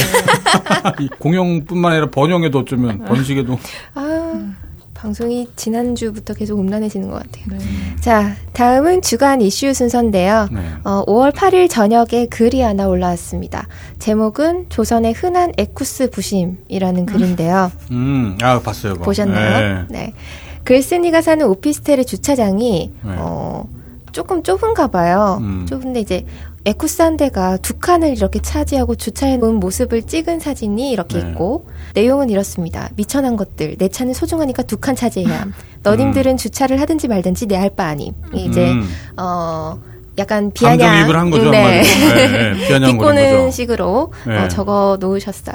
공용뿐만 1.19 1.93
아니라 1.93 2.11
번영에도 2.11 2.61
어쩌면, 2.61 3.05
번식에도. 3.05 3.59
아. 3.95 4.53
방송이 5.01 5.49
지난주부터 5.57 6.35
계속 6.35 6.61
음란해지는 6.61 7.09
것 7.09 7.23
같아요. 7.23 7.59
네. 7.59 7.59
자, 8.01 8.35
다음은 8.53 9.01
주간 9.01 9.41
이슈 9.41 9.73
순서인데요. 9.73 10.49
네. 10.53 10.61
어, 10.85 11.05
5월 11.07 11.33
8일 11.33 11.71
저녁에 11.71 12.27
글이 12.27 12.61
하나 12.61 12.87
올라왔습니다. 12.87 13.67
제목은 13.99 14.67
조선의 14.69 15.15
흔한 15.15 15.53
에쿠스 15.57 16.11
부심이라는 16.11 17.07
글인데요. 17.07 17.73
음, 17.91 18.37
아, 18.43 18.61
봤어요. 18.61 18.93
그거. 18.93 19.07
보셨나요? 19.07 19.87
네. 19.89 20.07
네. 20.07 20.13
글쓴이가 20.65 21.23
사는 21.23 21.47
오피스텔의 21.47 22.05
주차장이, 22.05 22.93
네. 23.03 23.15
어, 23.17 23.67
조금 24.13 24.43
좁은가 24.43 24.89
봐요. 24.89 25.39
음. 25.41 25.65
좁은데 25.67 26.01
이제 26.01 26.27
에쿠스 26.67 27.01
한 27.03 27.17
대가 27.17 27.57
두 27.57 27.79
칸을 27.79 28.11
이렇게 28.17 28.39
차지하고 28.41 28.95
주차해 28.95 29.39
놓은 29.39 29.55
모습을 29.55 30.03
찍은 30.03 30.41
사진이 30.41 30.91
이렇게 30.91 31.19
네. 31.23 31.29
있고 31.31 31.67
내용은 31.95 32.29
이렇습니다. 32.29 32.91
미천한 32.97 33.37
것들 33.37 33.77
내 33.79 33.89
차는 33.89 34.13
소중하니까 34.13 34.65
두 34.65 34.77
칸 34.77 34.95
차지해야 34.95 35.41
함. 35.41 35.53
너님들은 35.83 36.33
음. 36.33 36.37
주차를 36.37 36.81
하든지 36.81 37.09
말든지 37.09 37.47
내 37.47 37.57
할 37.57 37.71
바 37.75 37.85
아님. 37.87 38.13
이제 38.35 38.71
음. 38.73 38.87
어 39.17 39.79
약간 40.19 40.51
비아냥 40.53 41.09
한 41.09 41.31
거죠. 41.31 41.51
네. 41.51 41.83
네, 41.83 42.79
네. 42.79 42.87
비꼬는 42.93 43.51
식으로 43.51 44.13
네. 44.27 44.39
어, 44.39 44.49
적어 44.49 44.99
놓으셨어요. 45.01 45.55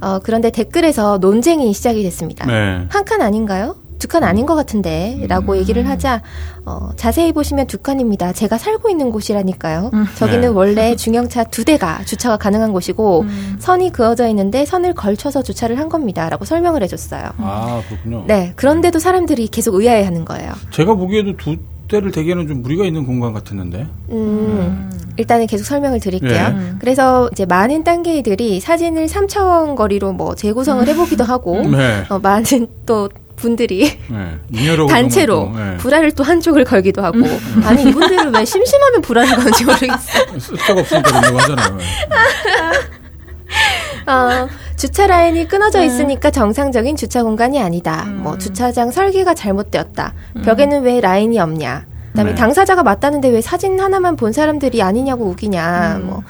어, 0.00 0.18
그런데 0.22 0.50
댓글에서 0.50 1.18
논쟁이 1.18 1.72
시작이 1.74 2.02
됐습니다. 2.04 2.46
네. 2.46 2.86
한칸 2.88 3.20
아닌가요? 3.20 3.76
두 3.98 4.08
칸 4.08 4.24
아닌 4.24 4.46
것 4.46 4.54
같은데 4.54 5.24
라고 5.28 5.52
음. 5.52 5.58
얘기를 5.58 5.86
하자 5.88 6.22
어, 6.64 6.90
자세히 6.96 7.32
보시면 7.32 7.66
두 7.66 7.78
칸입니다. 7.78 8.32
제가 8.32 8.56
살고 8.58 8.88
있는 8.88 9.10
곳이라니까요. 9.10 9.90
음. 9.92 10.06
저기는 10.16 10.40
네. 10.40 10.46
원래 10.48 10.96
중형차 10.96 11.44
두 11.44 11.64
대가 11.64 12.02
주차가 12.04 12.36
가능한 12.36 12.72
곳이고 12.72 13.22
음. 13.22 13.56
선이 13.58 13.92
그어져 13.92 14.28
있는데 14.28 14.64
선을 14.64 14.94
걸쳐서 14.94 15.42
주차를 15.42 15.78
한 15.78 15.88
겁니다. 15.88 16.28
라고 16.28 16.44
설명을 16.44 16.82
해줬어요. 16.82 17.22
아 17.38 17.82
그렇군요. 17.88 18.24
네 18.26 18.52
그런데도 18.56 18.98
사람들이 18.98 19.48
계속 19.48 19.74
의아해하는 19.74 20.24
거예요. 20.24 20.52
제가 20.70 20.94
보기에도 20.94 21.36
두 21.36 21.56
대를 21.88 22.10
대기에는 22.12 22.46
좀 22.46 22.62
무리가 22.62 22.84
있는 22.84 23.06
공간 23.06 23.32
같았는데. 23.32 23.86
음, 24.10 24.88
네. 24.92 24.98
일단은 25.16 25.46
계속 25.46 25.64
설명을 25.64 26.00
드릴게요. 26.00 26.30
네. 26.50 26.72
그래서 26.78 27.28
이제 27.32 27.46
많은 27.46 27.82
딴개이들이 27.82 28.60
사진을 28.60 29.06
3차원 29.06 29.74
거리로 29.74 30.12
뭐 30.12 30.34
재구성을 30.34 30.86
해보기도 30.86 31.24
하고, 31.24 31.62
네. 31.62 32.04
어, 32.10 32.18
많은 32.18 32.66
또 32.84 33.08
분들이 33.38 33.98
네. 34.08 34.76
단체로 34.88 35.52
네. 35.54 35.76
불화를 35.78 36.12
또 36.12 36.22
한쪽을 36.22 36.64
걸기도 36.64 37.02
하고 37.02 37.18
음. 37.18 37.62
아니 37.64 37.82
이분들은 37.82 38.34
왜 38.34 38.44
심심하면 38.44 39.00
불화를 39.00 39.34
거는지 39.34 39.64
모르겠어요. 39.64 40.26
쓸데가 40.38 40.80
없으니까 40.80 41.08
그런다고 41.08 41.38
하잖아요. 41.38 41.78
어, 44.06 44.48
주차 44.76 45.06
라인이 45.06 45.48
끊어져 45.48 45.80
네. 45.80 45.86
있으니까 45.86 46.30
정상적인 46.30 46.96
주차 46.96 47.22
공간이 47.22 47.60
아니다. 47.60 48.04
음. 48.06 48.22
뭐 48.22 48.38
주차장 48.38 48.90
설계가 48.90 49.34
잘못되었다. 49.34 50.14
음. 50.36 50.42
벽에는 50.42 50.82
왜 50.82 51.00
라인이 51.00 51.38
없냐. 51.38 51.86
그다음에 52.10 52.30
네. 52.30 52.36
당사자가 52.36 52.82
맞다는데 52.82 53.28
왜 53.28 53.40
사진 53.40 53.78
하나만 53.80 54.16
본 54.16 54.32
사람들이 54.32 54.82
아니냐고 54.82 55.26
우기냐. 55.26 55.96
음. 55.96 56.06
뭐 56.06 56.22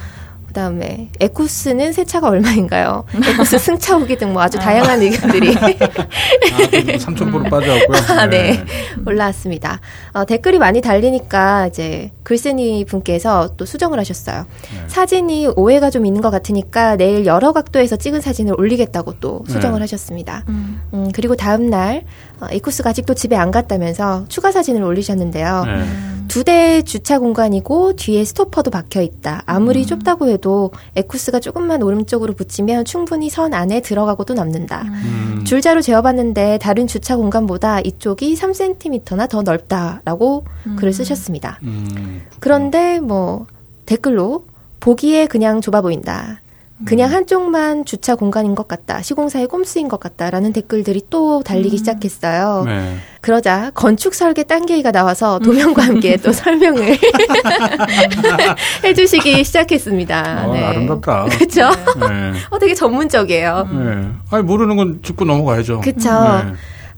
그다음에 0.49 1.09
에쿠스는 1.21 1.93
세차가 1.93 2.29
얼마인가요? 2.29 3.05
에쿠스 3.15 3.59
승차 3.59 3.97
후기 3.97 4.17
등 4.17 4.29
뭐 4.29 4.43
아주 4.43 4.59
다양한 4.59 5.01
의견들이 5.01 5.57
아, 5.57 6.99
삼천포로 6.99 7.45
빠져왔고요. 7.45 7.99
아, 8.19 8.27
네. 8.27 8.53
네. 8.53 8.65
올라왔습니다. 9.07 9.81
어, 10.13 10.25
댓글이 10.27 10.59
많이 10.59 10.81
달리니까 10.81 11.69
이제 11.69 12.11
글쓴이 12.25 12.85
분께서 12.85 13.55
또 13.57 13.65
수정을 13.65 13.99
하셨어요. 13.99 14.45
네. 14.63 14.85
사진이 14.89 15.49
오해가 15.57 15.89
좀 15.91 16.05
있는 16.05 16.21
것 16.21 16.31
같으니까 16.31 16.97
내일 16.97 17.25
여러 17.27 17.53
각도에서 17.53 17.97
찍은 17.97 18.21
사진을 18.21 18.55
올리겠다고 18.59 19.15
또 19.21 19.45
수정을 19.49 19.79
네. 19.79 19.85
하셨습니다. 19.85 20.45
음. 20.49 20.83
음, 20.93 21.11
그리고 21.15 21.37
다음 21.37 21.71
날 21.71 22.03
어, 22.41 22.47
에쿠스가 22.51 22.91
아직도 22.91 23.15
집에 23.15 23.37
안 23.37 23.51
갔다면서 23.51 24.27
추가 24.29 24.53
사진을 24.53 24.83
올리셨는데요. 24.83 25.65
네. 25.65 25.85
두대 26.29 26.83
주차 26.83 27.19
공간이고 27.19 27.95
뒤에 27.97 28.25
스토퍼도 28.25 28.71
박혀 28.71 29.01
있다. 29.01 29.43
아무리 29.47 29.81
음. 29.81 29.87
좁다고 29.87 30.29
해도 30.29 30.71
에쿠스가 30.95 31.41
조금만 31.41 31.83
오른쪽으로 31.83 32.35
붙이면 32.35 32.85
충분히 32.85 33.31
선 33.31 33.55
안에 33.55 33.81
들어가고도 33.81 34.35
남는다. 34.35 34.83
음. 34.83 35.43
줄자로 35.45 35.81
재어봤는데 35.81 36.59
다른 36.59 36.87
주차 36.87 37.17
공간보다 37.17 37.81
이쪽이 37.81 38.35
3cm나 38.35 39.29
더 39.29 39.43
넓다라고 39.43 40.45
음. 40.67 40.77
글을 40.77 40.93
쓰셨습니다. 40.93 41.59
음. 41.63 42.23
그런데 42.41 43.01
뭐 43.01 43.47
댓글로 43.87 44.45
보기에 44.81 45.27
그냥 45.27 45.61
좁아 45.61 45.81
보인다. 45.81 46.41
그냥 46.85 47.11
한쪽만 47.13 47.85
주차 47.85 48.15
공간인 48.15 48.55
것 48.55 48.69
같다. 48.69 49.03
시공사의 49.03 49.49
꼼수인 49.49 49.89
것 49.89 49.99
같다라는 49.99 50.53
댓글들이 50.53 51.03
또 51.11 51.43
달리기 51.43 51.77
음. 51.77 51.79
시작했어요. 51.79 52.65
네. 52.67 52.97
그러자 53.21 53.73
건축 53.75 54.15
설계 54.15 54.45
단계가 54.45 54.93
나와서 54.93 55.41
도면과 55.41 55.83
함께 55.83 56.17
또 56.17 56.33
설명을 56.33 56.97
해주시기 58.85 59.43
시작했습니다. 59.43 60.47
어, 60.47 60.53
네. 60.53 60.65
아름답다. 60.65 61.25
그렇죠. 61.25 61.69
네. 61.99 62.33
어, 62.51 62.59
되게 62.59 62.75
전문적이에요. 62.75 63.69
네. 63.73 64.09
아니 64.31 64.43
모르는 64.45 64.77
건 64.77 65.01
짚고 65.03 65.25
넘어가야죠. 65.25 65.81
그렇죠. 65.81 66.11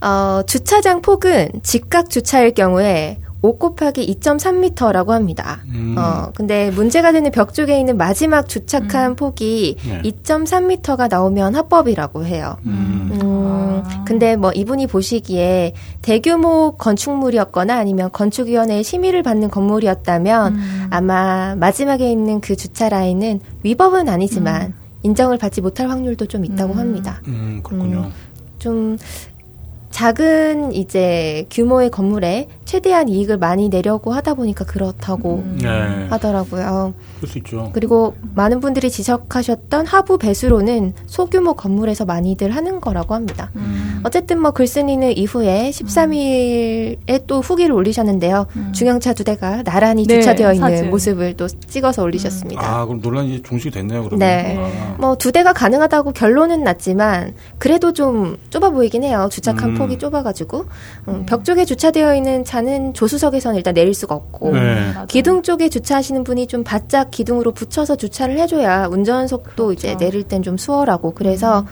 어, 0.01 0.41
주차장 0.47 1.01
폭은 1.01 1.49
직각 1.63 2.09
주차일 2.09 2.53
경우에 2.53 3.17
5 3.43 3.57
곱하기 3.57 4.05
2.3m라고 4.19 5.09
합니다. 5.09 5.61
음. 5.73 5.95
어, 5.97 6.31
근데 6.35 6.69
문제가 6.71 7.11
되는 7.11 7.31
벽 7.31 7.53
쪽에 7.53 7.79
있는 7.79 7.97
마지막 7.97 8.47
주착한 8.47 9.11
음. 9.11 9.15
폭이 9.15 9.77
네. 9.83 10.01
2.3m가 10.03 11.09
나오면 11.09 11.55
합법이라고 11.55 12.25
해요. 12.25 12.57
음. 12.65 13.09
음. 13.13 13.81
아. 13.83 14.03
근데 14.05 14.35
뭐 14.35 14.51
이분이 14.51 14.87
보시기에 14.87 15.73
대규모 16.01 16.75
건축물이었거나 16.77 17.77
아니면 17.77 18.11
건축위원회의 18.11 18.83
심의를 18.83 19.23
받는 19.23 19.49
건물이었다면 19.49 20.55
음. 20.55 20.87
아마 20.91 21.55
마지막에 21.55 22.11
있는 22.11 22.41
그 22.41 22.55
주차 22.55 22.89
라인은 22.89 23.39
위법은 23.63 24.07
아니지만 24.07 24.61
음. 24.67 24.73
인정을 25.03 25.39
받지 25.39 25.61
못할 25.61 25.89
확률도 25.89 26.27
좀 26.27 26.45
있다고 26.45 26.73
음. 26.73 26.79
합니다. 26.79 27.21
음, 27.27 27.61
그렇군요. 27.63 28.11
좀 28.59 28.97
작은 29.89 30.73
이제 30.73 31.45
규모의 31.51 31.89
건물에 31.89 32.47
최대한 32.71 33.09
이익을 33.09 33.37
많이 33.37 33.67
내려고 33.67 34.13
하다 34.13 34.35
보니까 34.35 34.63
그렇다고 34.63 35.43
음. 35.45 35.59
네. 35.61 36.07
하더라고요. 36.09 36.93
그럴 37.17 37.29
수 37.29 37.37
있죠. 37.39 37.69
그리고 37.73 38.15
많은 38.33 38.61
분들이 38.61 38.89
지적하셨던 38.89 39.85
하부 39.85 40.17
배수로는 40.17 40.93
소규모 41.05 41.53
건물에서 41.53 42.05
많이들 42.05 42.51
하는 42.51 42.79
거라고 42.79 43.13
합니다. 43.13 43.51
음. 43.57 43.99
어쨌든 44.05 44.39
뭐 44.39 44.51
글쓴이는 44.51 45.17
이후에 45.17 45.69
13일에 45.69 47.27
또 47.27 47.41
후기를 47.41 47.75
올리셨는데요. 47.75 48.47
음. 48.55 48.71
중형차 48.73 49.15
두 49.15 49.25
대가 49.25 49.63
나란히 49.63 50.07
네, 50.07 50.21
주차되어 50.21 50.53
있는 50.53 50.69
사진. 50.69 50.89
모습을 50.91 51.33
또 51.35 51.49
찍어서 51.49 52.03
올리셨습니다. 52.03 52.61
아, 52.65 52.85
그럼 52.85 53.01
논란이 53.01 53.43
종식이 53.43 53.71
됐네요, 53.71 54.05
그러면. 54.05 54.19
네. 54.19 54.57
아. 54.57 54.95
뭐두 54.97 55.33
대가 55.33 55.51
가능하다고 55.51 56.13
결론은 56.13 56.63
났지만 56.63 57.33
그래도 57.57 57.91
좀 57.91 58.37
좁아 58.49 58.69
보이긴 58.69 59.03
해요. 59.03 59.27
주차칸 59.29 59.71
음. 59.71 59.75
폭이 59.75 59.97
좁아가지고 59.97 60.65
음, 61.09 61.25
벽 61.25 61.43
쪽에 61.43 61.65
주차되어 61.65 62.15
있는 62.15 62.45
차 62.45 62.60
차는 62.61 62.93
조수석에서는 62.93 63.57
일단 63.57 63.73
내릴 63.73 63.93
수가 63.93 64.15
없고 64.15 64.53
네. 64.53 64.93
기둥 65.07 65.41
쪽에 65.41 65.69
주차하시는 65.69 66.23
분이 66.23 66.47
좀 66.47 66.63
바짝 66.63 67.11
기둥으로 67.11 67.51
붙여서 67.51 67.95
주차를 67.95 68.37
해줘야 68.39 68.87
운전석도 68.87 69.65
그렇죠. 69.67 69.71
이제 69.73 69.97
내릴 69.97 70.23
땐 70.23 70.43
좀 70.43 70.57
수월하고 70.57 71.13
그래서 71.13 71.61
음. 71.61 71.65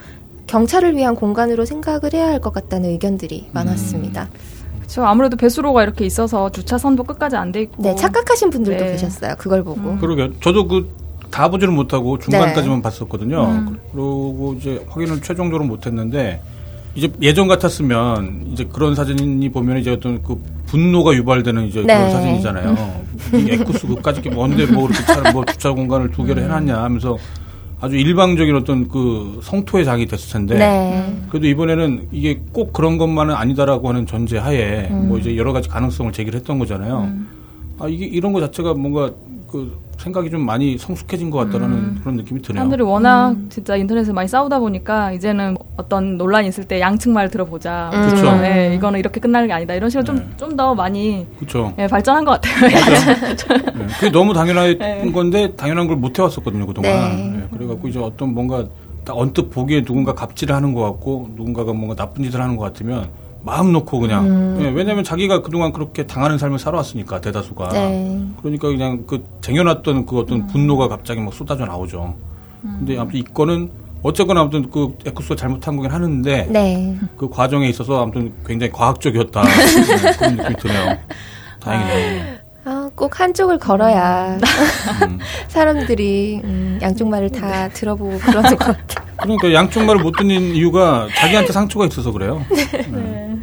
경찰을 0.47 0.95
위한 0.95 1.15
공간으로 1.15 1.65
생각을 1.65 2.13
해야 2.13 2.27
할 2.27 2.39
것 2.39 2.53
같다는 2.53 2.89
의견들이 2.91 3.45
음. 3.47 3.49
많았습니다. 3.53 4.29
그렇죠. 4.77 5.05
아무래도 5.05 5.37
배수로가 5.37 5.83
이렇게 5.83 6.05
있어서 6.05 6.49
주차선도 6.49 7.03
끝까지 7.03 7.35
안 7.35 7.51
돼 7.51 7.61
있고. 7.63 7.83
네, 7.83 7.95
착각하신 7.95 8.49
분들도 8.49 8.83
네. 8.83 8.91
계셨어요. 8.93 9.35
그걸 9.37 9.63
보고. 9.63 9.81
음. 9.91 9.99
그러게. 9.99 10.31
저도 10.41 10.67
그 10.67 11.09
다 11.29 11.47
보지는 11.47 11.75
못하고 11.75 12.17
중간까지만 12.17 12.77
네. 12.77 12.81
봤었거든요. 12.81 13.43
음. 13.43 13.79
그리고 13.91 14.55
이제 14.57 14.83
확인을 14.89 15.21
최종적으로 15.21 15.63
못했는데 15.65 16.41
이제 16.95 17.11
예전 17.21 17.47
같았으면 17.47 18.47
이제 18.51 18.65
그런 18.71 18.95
사진이 18.95 19.49
보면 19.49 19.77
이제 19.77 19.91
어떤 19.91 20.21
그 20.23 20.41
분노가 20.65 21.13
유발되는 21.13 21.67
이제 21.67 21.81
네. 21.81 21.95
그런 21.95 22.11
사진이잖아요. 22.11 23.01
이 23.33 23.51
에쿠스 23.51 23.87
그까지 23.87 24.27
뭔데 24.29 24.65
뭐 24.65 24.87
그렇게 24.87 25.05
차, 25.05 25.31
뭐 25.31 25.45
주차 25.45 25.71
공간을 25.71 26.11
두 26.11 26.23
개를 26.23 26.43
해놨냐 26.43 26.81
하면서 26.81 27.17
아주 27.81 27.95
일방적인 27.95 28.55
어떤 28.55 28.87
그 28.87 29.39
성토의 29.41 29.85
장이 29.85 30.05
됐을 30.05 30.33
텐데 30.33 30.57
네. 30.57 31.15
그래도 31.29 31.47
이번에는 31.47 32.09
이게 32.11 32.41
꼭 32.51 32.73
그런 32.73 32.97
것만은 32.97 33.33
아니다라고 33.35 33.87
하는 33.87 34.05
전제 34.05 34.37
하에 34.37 34.89
음. 34.91 35.07
뭐 35.07 35.17
이제 35.17 35.37
여러 35.37 35.53
가지 35.53 35.69
가능성을 35.69 36.11
제기를 36.11 36.39
했던 36.39 36.59
거잖아요. 36.59 37.01
음. 37.03 37.27
아 37.79 37.87
이게 37.87 38.05
이런 38.05 38.33
거 38.33 38.41
자체가 38.41 38.73
뭔가 38.73 39.11
그 39.49 39.79
생각이 39.99 40.29
좀 40.29 40.45
많이 40.45 40.77
성숙해진 40.77 41.29
것 41.29 41.37
같다라는 41.39 41.75
음. 41.77 41.97
그런 42.01 42.15
느낌이 42.15 42.41
드네요. 42.41 42.59
사람들이 42.59 42.81
워낙 42.83 43.31
음. 43.31 43.47
진짜 43.49 43.75
인터넷에 43.75 44.11
많이 44.11 44.27
싸우다 44.27 44.59
보니까 44.59 45.11
이제는 45.11 45.57
어떤 45.77 46.17
논란이 46.17 46.47
있을 46.47 46.63
때 46.65 46.79
양측 46.79 47.11
말 47.11 47.29
들어보자. 47.29 47.91
음. 47.93 48.01
그렇죠. 48.07 48.35
네, 48.41 48.73
이거는 48.75 48.99
이렇게 48.99 49.19
끝나는 49.19 49.47
게 49.47 49.53
아니다. 49.53 49.75
이런 49.75 49.89
식으로 49.89 50.13
네. 50.13 50.25
좀좀 50.37 50.55
더 50.57 50.73
많이 50.73 51.27
그렇죠. 51.37 51.73
네, 51.77 51.87
발전한 51.87 52.25
것 52.25 52.39
같아요. 52.41 52.69
네, 53.77 53.87
그게 53.99 54.09
너무 54.11 54.33
당연한 54.33 54.77
네. 54.77 55.11
건데 55.11 55.53
당연한 55.55 55.87
걸 55.87 55.99
못 55.99 56.17
해왔었거든요 56.17 56.65
그동안. 56.65 56.91
네. 57.17 57.37
네, 57.39 57.47
그래갖고 57.51 57.89
이제 57.89 57.99
어떤 57.99 58.33
뭔가 58.33 58.65
딱 59.03 59.17
언뜻 59.17 59.49
보기에 59.49 59.83
누군가 59.83 60.13
갑질을 60.13 60.55
하는 60.55 60.73
것 60.73 60.81
같고 60.83 61.29
누군가가 61.35 61.73
뭔가 61.73 61.93
나쁜 61.95 62.23
짓을 62.23 62.39
하는 62.41 62.55
것 62.55 62.63
같으면 62.63 63.09
마음 63.41 63.71
놓고 63.71 63.99
그냥 63.99 64.25
음. 64.25 64.57
예, 64.61 64.69
왜냐하면 64.69 65.03
자기가 65.03 65.41
그동안 65.41 65.71
그렇게 65.71 66.05
당하는 66.05 66.37
삶을 66.37 66.59
살아왔으니까 66.59 67.21
대다수가 67.21 67.69
네. 67.69 68.25
그러니까 68.41 68.67
그냥 68.67 69.05
그 69.07 69.23
쟁여놨던 69.41 70.05
그 70.05 70.19
어떤 70.19 70.39
음. 70.39 70.47
분노가 70.47 70.87
갑자기 70.87 71.21
막 71.21 71.33
쏟아져 71.33 71.65
나오죠. 71.65 72.15
음. 72.63 72.75
근데 72.79 72.97
아무튼 72.97 73.19
이 73.19 73.23
건은 73.23 73.71
어쨌거나 74.03 74.41
아무튼 74.41 74.69
그 74.69 74.97
에쿠스가 75.05 75.35
잘못한 75.35 75.75
거긴 75.75 75.91
하는데 75.91 76.47
네. 76.49 76.97
그 77.17 77.29
과정에 77.29 77.67
있어서 77.69 78.01
아무튼 78.03 78.33
굉장히 78.45 78.71
과학적이었다 78.71 79.41
네, 79.43 80.11
그런 80.17 80.35
느낌이 80.37 80.55
드네요. 80.55 80.97
다행이네요. 81.59 82.39
아, 82.65 82.89
꼭 82.95 83.19
한쪽을 83.19 83.57
걸어야 83.57 84.37
음. 85.03 85.19
사람들이 85.47 86.41
음, 86.43 86.79
양쪽 86.81 87.09
말을 87.09 87.29
다 87.29 87.69
들어보고 87.69 88.19
그러는 88.19 88.49
것 88.51 88.57
같아요. 88.59 89.08
그러니까 89.21 89.53
양쪽 89.53 89.83
말을 89.85 90.01
못 90.01 90.11
듣는 90.17 90.55
이유가 90.55 91.07
자기한테 91.15 91.53
상처가 91.53 91.85
있어서 91.87 92.11
그래요. 92.11 92.45
네. 92.49 92.87
네. 92.91 93.37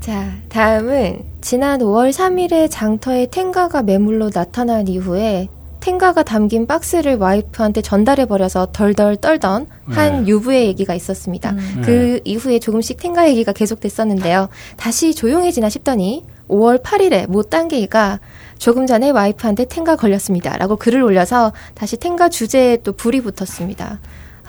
자, 0.00 0.32
다음은 0.48 1.22
지난 1.40 1.80
5월 1.80 2.10
3일에 2.10 2.68
장터에 2.70 3.26
탱가가 3.26 3.82
매물로 3.82 4.30
나타난 4.30 4.88
이후에 4.88 5.48
탱가가 5.82 6.22
담긴 6.22 6.66
박스를 6.66 7.16
와이프한테 7.16 7.82
전달해 7.82 8.24
버려서 8.24 8.68
덜덜 8.72 9.16
떨던 9.16 9.66
한 9.88 10.24
네. 10.24 10.28
유부의 10.28 10.66
얘기가 10.66 10.94
있었습니다. 10.94 11.50
음. 11.50 11.82
그 11.84 11.90
네. 11.90 12.20
이후에 12.24 12.58
조금씩 12.60 12.98
탱가 12.98 13.28
얘기가 13.28 13.52
계속됐었는데요. 13.52 14.48
다시 14.76 15.14
조용해지나 15.14 15.68
싶더니 15.68 16.24
5월 16.48 16.82
8일에 16.82 17.28
모 17.28 17.42
딴개이가 17.42 18.20
조금 18.58 18.86
전에 18.86 19.10
와이프한테 19.10 19.64
탱가 19.64 19.96
걸렸습니다. 19.96 20.56
라고 20.56 20.76
글을 20.76 21.02
올려서 21.02 21.52
다시 21.74 21.96
탱가 21.96 22.28
주제에 22.28 22.78
또 22.78 22.92
불이 22.92 23.20
붙었습니다. 23.22 23.98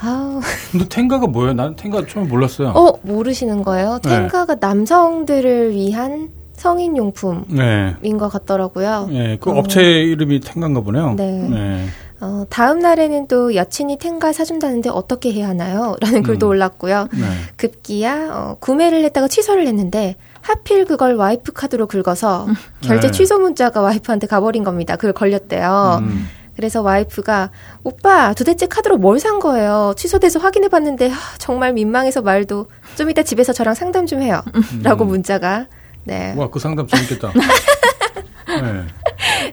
아우. 0.03 0.41
근데 0.71 0.87
탱가가 0.89 1.27
뭐예요? 1.27 1.53
나는 1.53 1.75
탱가 1.75 2.05
처음 2.07 2.27
몰랐어요. 2.27 2.69
어, 2.69 2.99
모르시는 3.03 3.63
거예요? 3.63 3.99
네. 4.03 4.09
탱가가 4.09 4.57
남성들을 4.59 5.71
위한 5.71 6.29
성인 6.53 6.97
용품인 6.97 7.45
네. 7.49 7.95
것 8.19 8.29
같더라고요. 8.29 9.07
네, 9.09 9.37
그 9.39 9.49
어. 9.51 9.55
업체 9.55 9.81
이름이 9.81 10.41
탱가인가 10.41 10.81
보네요. 10.81 11.13
네. 11.15 11.31
네. 11.49 11.85
어, 12.19 12.45
다음 12.49 12.79
날에는 12.79 13.27
또 13.27 13.55
여친이 13.55 13.97
탱가 13.97 14.31
사준다는데 14.31 14.89
어떻게 14.89 15.31
해야 15.33 15.49
하나요? 15.49 15.95
라는 16.01 16.19
음. 16.19 16.23
글도 16.23 16.47
올랐고요. 16.47 17.07
네. 17.11 17.19
급기야 17.57 18.29
어, 18.31 18.57
구매를 18.59 19.03
했다가 19.05 19.27
취소를 19.27 19.67
했는데 19.67 20.15
하필 20.41 20.85
그걸 20.85 21.15
와이프 21.15 21.53
카드로 21.53 21.87
긁어서 21.87 22.47
결제 22.81 23.07
네. 23.07 23.11
취소 23.11 23.39
문자가 23.39 23.81
와이프한테 23.81 24.27
가버린 24.27 24.63
겁니다. 24.63 24.95
그걸 24.95 25.13
걸렸대요. 25.13 25.99
음. 26.01 26.27
그래서 26.55 26.81
와이프가 26.81 27.49
오빠 27.83 28.33
도대체 28.33 28.67
카드로 28.67 28.97
뭘 28.97 29.19
산 29.19 29.39
거예요? 29.39 29.93
취소돼서 29.97 30.39
확인해 30.39 30.67
봤는데 30.67 31.09
아, 31.11 31.15
정말 31.37 31.73
민망해서 31.73 32.21
말도 32.21 32.67
좀 32.95 33.09
이따 33.09 33.23
집에서 33.23 33.53
저랑 33.53 33.73
상담 33.73 34.05
좀 34.05 34.21
해요. 34.21 34.41
음. 34.53 34.81
라고 34.83 35.05
문자가 35.05 35.67
네. 36.03 36.33
와, 36.37 36.49
그 36.49 36.59
상담 36.59 36.85
재밌겠다. 36.87 37.31
네. 38.47 38.83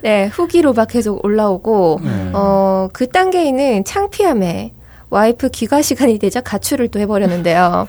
네, 0.03 0.27
후기로 0.27 0.73
막 0.73 0.89
계속 0.89 1.25
올라오고, 1.25 2.01
네. 2.03 2.31
어, 2.35 2.89
그 2.93 3.09
단계에는 3.09 3.85
창피함에 3.85 4.73
와이프 5.11 5.51
귀가 5.51 5.83
시간이 5.83 6.19
되자 6.19 6.41
가출을 6.41 6.89
또 6.89 7.01
해버렸는데요. 7.01 7.89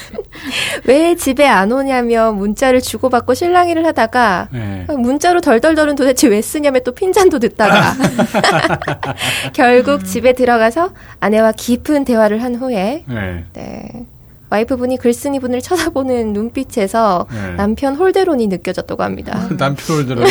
왜 0.86 1.14
집에 1.14 1.46
안 1.46 1.70
오냐며 1.70 2.32
문자를 2.32 2.80
주고받고 2.80 3.34
실랑이를 3.34 3.86
하다가 3.86 4.48
네. 4.50 4.86
문자로 4.88 5.42
덜덜덜은 5.42 5.96
도대체 5.96 6.28
왜 6.28 6.40
쓰냐며 6.40 6.80
또 6.80 6.92
핀잔도 6.92 7.38
듣다가 7.38 7.94
결국 9.52 10.06
집에 10.06 10.32
들어가서 10.32 10.92
아내와 11.20 11.52
깊은 11.52 12.04
대화를 12.04 12.42
한 12.42 12.54
후에 12.54 13.04
네. 13.06 13.44
네. 13.52 14.06
와이프분이 14.50 14.96
글쓴이 14.96 15.38
분을 15.38 15.60
쳐다보는 15.60 16.32
눈빛에서 16.32 17.26
네. 17.30 17.54
남편 17.54 17.94
홀대론이 17.94 18.48
느껴졌다고 18.48 19.02
합니다. 19.02 19.48
남편 19.56 19.96
홀대론. 19.96 20.26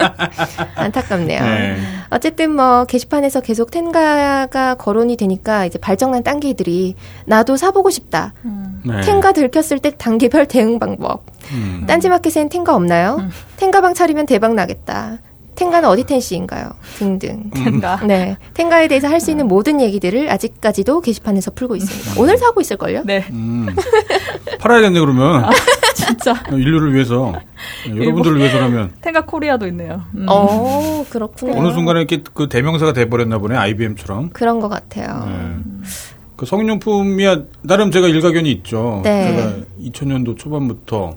안타깝네요. 0.76 1.42
네. 1.42 1.76
어쨌든 2.10 2.54
뭐 2.54 2.84
게시판에서 2.84 3.40
계속 3.40 3.70
텐가가 3.70 4.74
거론이 4.74 5.16
되니까 5.16 5.64
이제 5.64 5.78
발정난 5.78 6.22
딴개들이 6.22 6.94
나도 7.24 7.56
사보고 7.56 7.90
싶다. 7.90 8.34
음. 8.44 8.82
네. 8.84 9.00
텐가 9.00 9.32
들켰을 9.32 9.78
때 9.78 9.90
단계별 9.96 10.46
대응 10.46 10.78
방법. 10.78 11.24
음. 11.52 11.84
딴지마켓엔 11.86 12.50
텐가 12.50 12.74
없나요? 12.74 13.16
음. 13.20 13.30
텐가방 13.56 13.94
차리면 13.94 14.26
대박 14.26 14.54
나겠다. 14.54 15.18
텐가는 15.56 15.88
어디 15.88 16.04
텐시인가요? 16.04 16.70
등등. 16.98 17.50
텐가. 17.50 17.96
네. 18.06 18.36
텐가에 18.54 18.86
대해서 18.88 19.08
할 19.08 19.16
수 19.16 19.30
있는 19.30 19.48
모든 19.48 19.80
얘기들을 19.80 20.30
아직까지도 20.30 21.00
게시판에서 21.00 21.50
풀고 21.52 21.74
있습니다. 21.76 22.20
오늘 22.20 22.36
사고 22.36 22.60
있을걸요? 22.60 23.02
네. 23.04 23.24
음. 23.30 23.66
팔아야겠네, 24.60 25.00
그러면. 25.00 25.44
아, 25.44 25.50
진짜. 25.94 26.34
인류를 26.52 26.94
위해서. 26.94 27.32
네, 27.88 27.96
여러분들을 27.96 28.38
위해서라면. 28.38 28.92
텐가 29.00 29.22
코리아도 29.24 29.66
있네요. 29.68 30.02
음. 30.14 30.26
어, 30.28 31.04
그렇군요. 31.08 31.58
어느 31.58 31.72
순간에 31.72 32.00
이렇게 32.00 32.22
그 32.34 32.48
대명사가 32.48 32.92
돼버렸나 32.92 33.38
보네, 33.38 33.56
IBM처럼. 33.56 34.30
그런 34.34 34.60
것 34.60 34.68
같아요. 34.68 35.24
네. 35.26 35.56
그 36.36 36.44
성인용품이야 36.44 37.44
나름 37.62 37.90
제가 37.90 38.06
일가견이 38.08 38.52
있죠. 38.52 39.00
네. 39.02 39.34
제가 39.34 39.52
2000년도 39.80 40.36
초반부터 40.38 41.16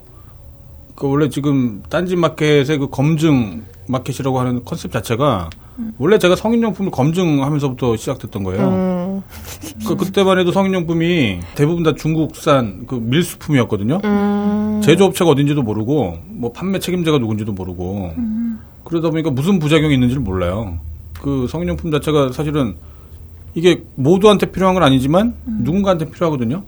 그 0.95 1.09
원래 1.09 1.27
지금 1.27 1.83
딴지 1.89 2.15
마켓의 2.15 2.77
그 2.77 2.87
검증 2.89 3.63
마켓이라고 3.89 4.39
하는 4.39 4.63
컨셉 4.63 4.91
자체가 4.91 5.49
음. 5.79 5.93
원래 5.97 6.17
제가 6.17 6.35
성인용품을 6.35 6.91
검증하면서부터 6.91 7.97
시작됐던 7.97 8.43
거예요. 8.43 8.67
음. 8.67 9.23
그 9.87 9.95
그때만 9.95 10.39
해도 10.39 10.51
성인용품이 10.51 11.39
대부분 11.55 11.83
다 11.83 11.93
중국산 11.95 12.85
그 12.85 12.95
밀수품이었거든요. 12.95 13.99
음. 14.03 14.81
제조업체가 14.83 15.31
어딘지도 15.31 15.63
모르고 15.63 16.17
뭐 16.27 16.51
판매 16.51 16.79
책임자가 16.79 17.17
누군지도 17.17 17.51
모르고 17.51 18.13
음. 18.17 18.59
그러다 18.83 19.09
보니까 19.09 19.31
무슨 19.31 19.59
부작용이 19.59 19.93
있는지를 19.93 20.21
몰라요. 20.21 20.79
그 21.21 21.47
성인용품 21.49 21.91
자체가 21.91 22.31
사실은 22.31 22.75
이게 23.55 23.83
모두한테 23.95 24.51
필요한 24.51 24.75
건 24.75 24.83
아니지만 24.83 25.35
음. 25.47 25.59
누군가한테 25.63 26.09
필요하거든요. 26.09 26.63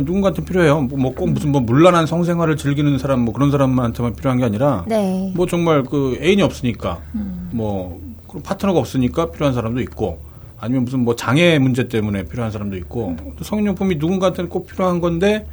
누군가한테 0.00 0.44
필요해요. 0.44 0.80
뭐꼭 0.80 1.26
뭐 1.26 1.34
무슨 1.34 1.52
뭐 1.52 1.60
물란한 1.60 2.06
성생활을 2.06 2.56
즐기는 2.56 2.96
사람 2.98 3.20
뭐 3.20 3.34
그런 3.34 3.50
사람한테만 3.50 4.14
필요한 4.14 4.38
게 4.38 4.44
아니라 4.44 4.84
네. 4.88 5.32
뭐 5.34 5.46
정말 5.46 5.82
그 5.82 6.18
애인이 6.20 6.42
없으니까 6.42 7.00
음. 7.14 7.50
뭐 7.52 8.00
파트너가 8.42 8.78
없으니까 8.78 9.30
필요한 9.30 9.54
사람도 9.54 9.80
있고 9.82 10.18
아니면 10.58 10.84
무슨 10.84 11.04
뭐 11.04 11.14
장애 11.16 11.58
문제 11.58 11.88
때문에 11.88 12.24
필요한 12.24 12.50
사람도 12.50 12.76
있고 12.78 13.08
음. 13.08 13.32
또 13.36 13.44
성인용품이 13.44 13.96
누군가한테는 13.96 14.48
꼭 14.48 14.66
필요한 14.66 15.00
건데 15.00 15.46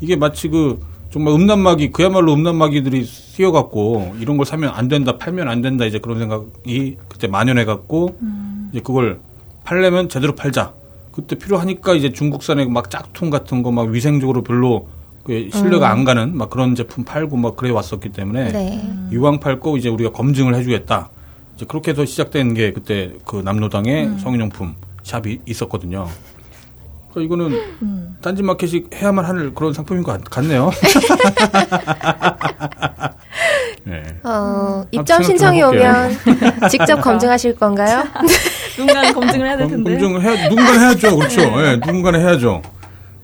이게 0.00 0.16
마치 0.16 0.48
그 0.48 0.80
정말 1.10 1.32
음란마귀 1.34 1.92
그야말로 1.92 2.34
음란마귀들이 2.34 3.04
씌어갖고 3.04 4.16
이런 4.20 4.36
걸 4.36 4.44
사면 4.44 4.70
안 4.74 4.88
된다 4.88 5.16
팔면 5.16 5.48
안 5.48 5.62
된다 5.62 5.86
이제 5.86 5.98
그런 5.98 6.18
생각이 6.18 6.96
그때 7.08 7.26
만연해갖고 7.28 8.16
음. 8.20 8.68
이제 8.72 8.80
그걸 8.80 9.20
팔려면 9.64 10.08
제대로 10.08 10.34
팔자. 10.34 10.74
그때 11.16 11.34
필요하니까 11.36 11.94
이제 11.94 12.12
중국산의 12.12 12.68
막 12.68 12.90
짝퉁 12.90 13.30
같은 13.30 13.62
거 13.62 13.70
막 13.70 13.88
위생적으로 13.88 14.42
별로 14.42 14.86
그 15.24 15.48
신뢰가 15.50 15.88
음. 15.88 15.90
안 15.98 16.04
가는 16.04 16.36
막 16.36 16.50
그런 16.50 16.74
제품 16.74 17.04
팔고 17.04 17.36
막 17.38 17.56
그래 17.56 17.70
왔었기 17.70 18.10
때문에 18.10 18.52
네. 18.52 18.88
이왕 19.12 19.40
팔고 19.40 19.78
이제 19.78 19.88
우리가 19.88 20.10
검증을 20.12 20.54
해주겠다. 20.54 21.08
이제 21.56 21.64
그렇게 21.66 21.92
해서 21.92 22.04
시작된 22.04 22.52
게 22.54 22.72
그때 22.72 23.14
그 23.24 23.36
남로당의 23.36 24.06
음. 24.06 24.18
성인용품 24.18 24.74
샵이 25.02 25.40
있었거든요. 25.46 26.06
그러니까 27.10 27.34
이거는 27.34 27.58
음. 27.82 28.16
딴지마켓이 28.20 28.84
해야만 28.94 29.24
할 29.24 29.54
그런 29.54 29.72
상품인 29.72 30.02
것 30.02 30.22
같, 30.30 30.44
네요 30.44 30.70
네. 33.84 34.02
어, 34.22 34.84
입점 34.90 35.22
신청이 35.22 35.62
오면 35.62 36.10
직접 36.70 37.00
검증하실 37.00 37.56
건가요? 37.56 38.04
누군가는 38.78 39.12
검증을 39.12 39.46
해야 39.46 39.56
될 39.56 39.68
텐데. 39.68 39.90
검증을 39.90 40.22
해야, 40.22 40.48
누군가는 40.48 40.80
해야죠. 40.80 41.16
그렇죠. 41.16 41.40
네. 41.40 41.62
네, 41.62 41.76
누군가는 41.76 42.20
해야죠. 42.20 42.62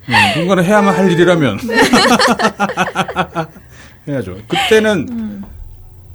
네, 0.08 0.34
누군가는 0.34 0.64
해야만 0.64 0.94
할 0.94 1.12
일이라면. 1.12 1.58
네. 1.66 1.76
해야죠. 4.12 4.36
그때는 4.48 5.06
음. 5.10 5.44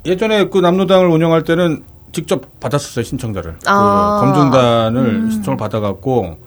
예전에 0.04 0.48
그 0.48 0.58
남로당을 0.58 1.08
운영할 1.08 1.44
때는 1.44 1.84
직접 2.12 2.60
받았었어요, 2.60 3.04
신청자를. 3.04 3.52
그 3.52 3.58
아. 3.66 4.20
그 4.20 4.26
검증단을 4.26 5.00
음. 5.00 5.30
신청을 5.30 5.56
받아갖고 5.56 6.38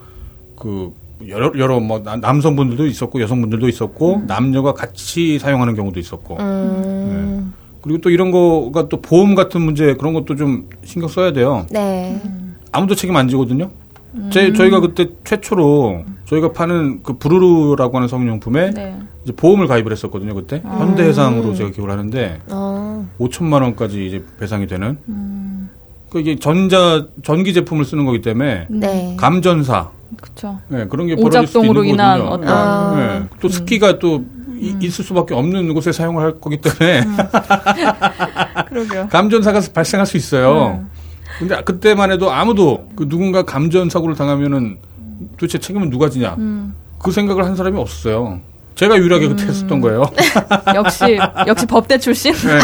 그 0.56 0.92
여러 1.28 1.52
여러 1.56 1.80
뭐 1.80 2.00
남성분들도 2.00 2.86
있었고 2.86 3.20
여성분들도 3.20 3.68
있었고 3.68 4.16
음. 4.16 4.26
남녀가 4.26 4.72
같이 4.72 5.38
사용하는 5.38 5.74
경우도 5.74 5.98
있었고. 6.00 6.36
음. 6.38 7.52
네. 7.54 7.58
그리고 7.82 8.00
또 8.00 8.10
이런 8.10 8.30
거가 8.30 8.88
또 8.88 9.00
보험 9.00 9.34
같은 9.34 9.60
문제 9.60 9.94
그런 9.94 10.14
것도 10.14 10.36
좀 10.36 10.68
신경 10.84 11.08
써야 11.08 11.32
돼요. 11.32 11.66
네. 11.70 12.20
아무도 12.72 12.94
책임 12.94 13.14
안 13.16 13.28
지거든요. 13.28 13.70
음. 14.14 14.28
제, 14.32 14.52
저희가 14.52 14.80
그때 14.80 15.08
최초로 15.24 16.04
저희가 16.26 16.52
파는 16.52 17.02
그 17.02 17.14
부르르라고 17.14 17.96
하는 17.96 18.08
성인용품에 18.08 18.70
네. 18.72 18.96
이제 19.24 19.32
보험을 19.34 19.66
가입을 19.66 19.92
했었거든요. 19.92 20.34
그때 20.34 20.62
아. 20.64 20.78
현대해상으로 20.78 21.54
제가 21.54 21.70
기억을 21.70 21.90
하는데 21.90 22.40
아. 22.50 23.04
5천만 23.18 23.62
원까지 23.62 24.06
이제 24.06 24.24
배상이 24.38 24.66
되는. 24.66 24.98
음. 25.08 25.70
그 26.10 26.20
이게 26.20 26.38
전자 26.38 27.06
전기 27.22 27.54
제품을 27.54 27.84
쓰는 27.84 28.04
거기 28.04 28.20
때문에 28.20 28.66
네. 28.68 29.16
감전사. 29.18 29.90
그렇죠. 30.20 30.58
네, 30.68 30.86
그런 30.86 31.06
게 31.06 31.16
벌어질 31.16 31.46
수도 31.46 31.64
있는 31.64 31.86
인한 31.86 32.18
거거든요. 32.18 32.50
어떤 32.50 32.58
아. 32.58 32.96
네. 32.96 33.26
또 33.40 33.48
스키가 33.48 33.98
또 33.98 34.16
음. 34.16 34.78
있을 34.80 35.04
수밖에 35.04 35.34
없는 35.34 35.72
곳에 35.72 35.90
사용을 35.90 36.22
할 36.22 36.40
거기 36.40 36.60
때문에 36.60 37.00
음. 37.00 37.16
감전사가 39.08 39.60
발생할 39.72 40.06
수 40.06 40.18
있어요. 40.18 40.84
음. 41.40 41.48
근데 41.48 41.62
그때만 41.62 42.10
해도 42.12 42.30
아무도 42.30 42.88
그 42.96 43.08
누군가 43.08 43.42
감전 43.42 43.88
사고를 43.88 44.14
당하면은 44.14 44.78
도대체 45.36 45.58
책임은 45.58 45.90
누가 45.90 46.08
지냐 46.08 46.34
음. 46.38 46.74
그 46.98 47.10
생각을 47.10 47.44
한 47.44 47.56
사람이 47.56 47.78
없었어요. 47.78 48.40
제가 48.74 48.96
유일하게 48.96 49.28
그때 49.28 49.44
했었던 49.44 49.80
거예요. 49.80 50.02
역시 50.74 51.18
역시 51.46 51.66
법대 51.66 51.98
출신. 51.98 52.32
네. 52.32 52.58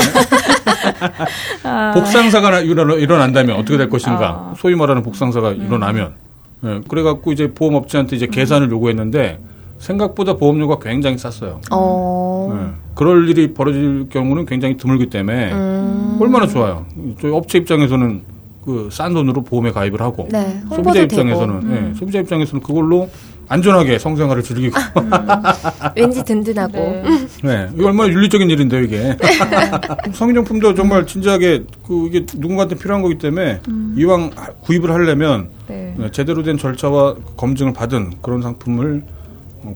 아. 1.65 1.93
복상사가 1.93 2.61
일어난 2.61 3.33
다면 3.33 3.57
어떻게 3.57 3.77
될 3.77 3.89
것인가? 3.89 4.51
아. 4.51 4.55
소위 4.57 4.75
말하는 4.75 5.03
복상사가 5.03 5.51
음. 5.51 5.67
일어나면. 5.67 6.15
네. 6.61 6.81
그래갖고 6.89 7.33
이제 7.33 7.53
보험업체한테 7.53 8.17
이제 8.17 8.27
계산을 8.27 8.71
요구했는데 8.71 9.39
생각보다 9.79 10.35
보험료가 10.35 10.79
굉장히 10.81 11.19
쌌어요. 11.19 11.61
어. 11.71 12.53
네. 12.53 12.73
그럴 12.95 13.29
일이 13.29 13.55
벌어질 13.55 14.09
경우는 14.09 14.47
굉장히 14.47 14.77
드물기 14.77 15.07
때문에 15.07 15.53
음. 15.53 16.19
얼마나 16.21 16.47
좋아요. 16.47 16.87
저희 17.21 17.33
업체 17.33 17.59
입장에서는 17.59 18.23
그 18.69 18.91
싼 18.93 19.15
돈으로 19.15 19.43
보험에 19.43 19.73
가입을 19.73 20.03
하고 20.03 20.29
네, 20.31 20.61
소비자 20.71 21.01
입장에서는 21.01 21.55
음. 21.55 21.71
네, 21.71 21.99
소비자 21.99 22.19
입장에서는 22.19 22.63
그걸로 22.63 23.09
안전하게 23.49 23.99
성생활을 23.99 24.43
즐기고 24.43 24.79
음. 24.99 25.11
왠지 25.97 26.23
든든하고 26.23 26.73
네. 26.73 27.03
네. 27.43 27.69
이거 27.75 27.87
얼마나 27.87 28.13
윤리적인 28.13 28.51
일인데요 28.51 28.83
이게 28.83 29.17
성인용품도 30.13 30.75
정말 30.75 31.07
진지하게 31.07 31.65
그 31.87 32.09
이게 32.09 32.27
누군가한테 32.37 32.77
필요한 32.77 33.01
거기 33.01 33.17
때문에 33.17 33.61
음. 33.69 33.95
이왕 33.97 34.33
구입을 34.61 34.91
하려면 34.91 35.49
네. 35.67 35.95
네 35.97 36.11
제대로 36.11 36.43
된 36.43 36.59
절차와 36.59 37.15
검증을 37.39 37.73
받은 37.73 38.17
그런 38.21 38.43
상품을 38.43 39.03
어, 39.07 39.18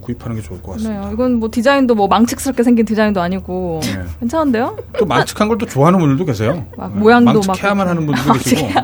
구입하는 0.01 0.37
게 0.37 0.43
좋을 0.43 0.63
것 0.63 0.73
같습니다. 0.73 1.07
네, 1.07 1.13
이건 1.13 1.35
뭐 1.35 1.49
디자인도 1.51 1.95
뭐 1.95 2.07
망측스럽게 2.09 2.63
생긴 2.63 2.85
디자인도 2.87 3.21
아니고 3.21 3.81
네. 3.83 4.03
괜찮은데요? 4.21 4.77
또 4.99 5.05
망측한 5.07 5.49
걸 5.49 5.59
또 5.59 5.67
좋아하는 5.67 5.99
분들도 5.99 6.25
계세요. 6.25 6.65
막 6.77 6.93
네. 6.95 6.99
모양도 7.01 7.33
망측해야만 7.47 7.87
하는 7.89 8.07
분들도 8.07 8.33
계시고. 8.35 8.61
네. 8.63 8.75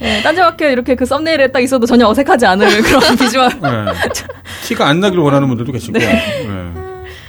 네. 0.00 0.22
딴지마켓 0.22 0.72
이렇게 0.72 0.94
그 0.94 1.04
썸네일에 1.06 1.48
딱 1.52 1.60
있어도 1.60 1.86
전혀 1.86 2.06
어색하지 2.08 2.46
않을 2.46 2.68
그런 2.82 3.16
비주얼. 3.16 3.48
네. 3.60 3.70
티가 4.66 4.86
안 4.86 5.00
나길 5.00 5.18
원하는 5.18 5.48
분들도 5.48 5.72
계시고. 5.72 5.98
네. 5.98 6.06
네. 6.06 6.72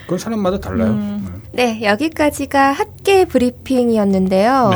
그건 0.04 0.18
사람마다 0.20 0.60
달라요. 0.60 0.92
음. 0.92 1.42
네. 1.54 1.82
여기까지가 1.84 2.72
핫게 2.74 3.26
브리핑이었는데요. 3.26 4.72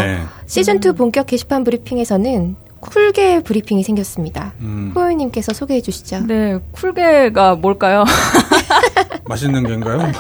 시즌2 0.48 0.98
본격 0.98 1.28
게시판 1.28 1.64
브리핑에서는 1.64 2.56
쿨게 2.82 3.44
브리핑이 3.44 3.84
생겼습니다. 3.84 4.54
음. 4.60 4.92
호요님께서 4.96 5.54
소개해 5.54 5.82
주시죠. 5.82 6.26
네, 6.28 6.60
쿨게가 6.72 7.56
뭘까요? 7.56 8.04
맛있는 9.26 9.66
게인가요? 9.66 10.12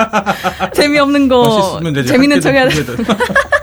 재미없는 0.74 1.28
거. 1.28 1.80
재밌는 2.06 2.40
척 2.40 2.52
해야 2.52 2.68
돼. 2.68 2.74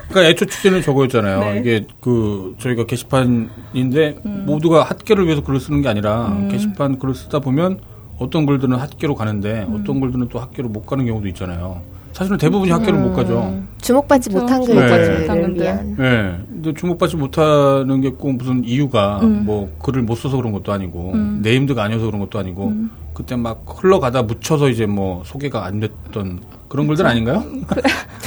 그러니까 0.09 0.23
애초 0.29 0.45
취지는 0.45 0.81
저거였잖아요. 0.81 1.39
네. 1.39 1.59
이게 1.59 1.87
그 1.99 2.55
저희가 2.59 2.85
게시판인데 2.85 4.19
음. 4.25 4.43
모두가 4.45 4.83
핫게를 4.83 5.25
위해서 5.25 5.41
글을 5.43 5.59
쓰는 5.59 5.81
게 5.81 5.89
아니라 5.89 6.27
음. 6.27 6.49
게시판 6.49 6.99
글을 6.99 7.15
쓰다 7.15 7.39
보면 7.39 7.81
어떤 8.19 8.45
글들은 8.45 8.75
핫게로 8.75 9.15
가는데 9.15 9.65
음. 9.67 9.79
어떤 9.81 9.99
글들은 9.99 10.29
또 10.29 10.39
핫게로 10.39 10.69
못 10.69 10.85
가는 10.85 11.05
경우도 11.05 11.27
있잖아요. 11.29 11.81
사실은 12.17 12.39
대부분이 12.39 12.71
학교를 12.71 12.97
못 12.97 13.13
가죠. 13.13 13.43
음. 13.43 13.67
주목받지. 13.79 14.31
못한 14.31 14.65
글들을 14.65 15.53
네. 15.53 15.63
위한. 15.63 15.95
네. 15.99 16.35
근데 16.49 16.73
주목받지 16.73 17.15
못하는 17.15 18.01
게 18.01 18.09
꼭 18.09 18.33
무슨 18.37 18.63
이유가 18.65 19.19
음. 19.21 19.43
뭐 19.45 19.71
글을 19.83 20.01
못 20.01 20.15
써서 20.15 20.35
그런 20.35 20.51
것도 20.51 20.73
아니고 20.73 21.11
음. 21.13 21.41
네임드가 21.43 21.83
아니어서 21.83 22.07
그런 22.07 22.19
것도 22.19 22.39
아니고 22.39 22.69
음. 22.69 22.89
그때 23.13 23.35
막 23.35 23.63
흘러가다 23.67 24.23
묻혀서 24.23 24.69
이제 24.69 24.87
뭐 24.87 25.21
소개가 25.25 25.63
안 25.65 25.79
됐던 25.79 26.39
그런 26.67 26.87
글들 26.87 27.05
아닌가요? 27.05 27.43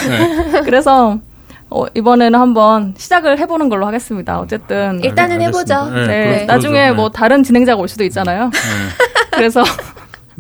네. 0.08 0.60
그래서 0.62 1.18
어, 1.68 1.84
이번에는 1.92 2.38
한번 2.38 2.94
시작을 2.96 3.40
해보는 3.40 3.68
걸로 3.68 3.86
하겠습니다. 3.88 4.38
어쨌든 4.38 5.02
일단은 5.02 5.42
해보죠. 5.42 5.90
네, 5.90 6.06
네. 6.06 6.44
나중에 6.44 6.92
뭐 6.92 7.10
다른 7.10 7.42
진행자가 7.42 7.80
올 7.80 7.88
수도 7.88 8.04
있잖아요. 8.04 8.50
네. 8.50 9.30
그래서 9.34 9.64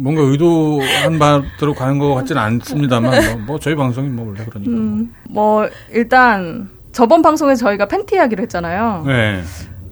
뭔가 0.00 0.22
의도한 0.22 1.18
바대로 1.18 1.74
가는 1.74 1.98
것 1.98 2.14
같지는 2.14 2.40
않습니다만 2.42 3.10
뭐, 3.10 3.44
뭐 3.46 3.58
저희 3.58 3.74
방송이 3.74 4.08
뭐 4.08 4.26
원래 4.28 4.44
그러니까. 4.48 4.70
음, 4.70 5.14
뭐 5.28 5.68
일단 5.92 6.68
저번 6.92 7.22
방송에 7.22 7.54
저희가 7.54 7.86
팬티 7.86 8.16
이야기를 8.16 8.42
했잖아요. 8.42 9.04
네. 9.06 9.42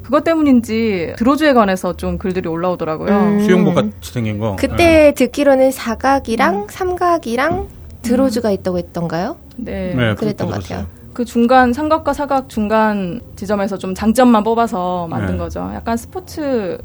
그것 0.02 0.24
때문인지 0.24 1.14
드로즈에 1.18 1.52
관해서 1.52 1.94
좀 1.94 2.16
글들이 2.16 2.48
올라오더라고요. 2.48 3.10
음. 3.10 3.40
수영복 3.40 3.74
같이 3.74 4.12
생긴 4.12 4.38
거. 4.38 4.56
그때 4.58 4.76
네. 4.76 5.14
듣기로는 5.14 5.70
사각이랑 5.70 6.62
음. 6.62 6.66
삼각이랑 6.68 7.68
드로즈가 8.00 8.50
있다고 8.50 8.78
했던가요? 8.78 9.36
네. 9.56 9.94
네 9.94 10.14
그랬던 10.14 10.48
것 10.48 10.62
같아요. 10.62 10.86
그 11.12 11.24
중간 11.24 11.72
삼각과 11.72 12.14
사각 12.14 12.48
중간 12.48 13.20
지점에서 13.36 13.76
좀 13.76 13.94
장점만 13.94 14.44
뽑아서 14.44 15.08
만든 15.08 15.34
네. 15.34 15.38
거죠. 15.38 15.70
약간 15.74 15.96
스포츠 15.96 16.78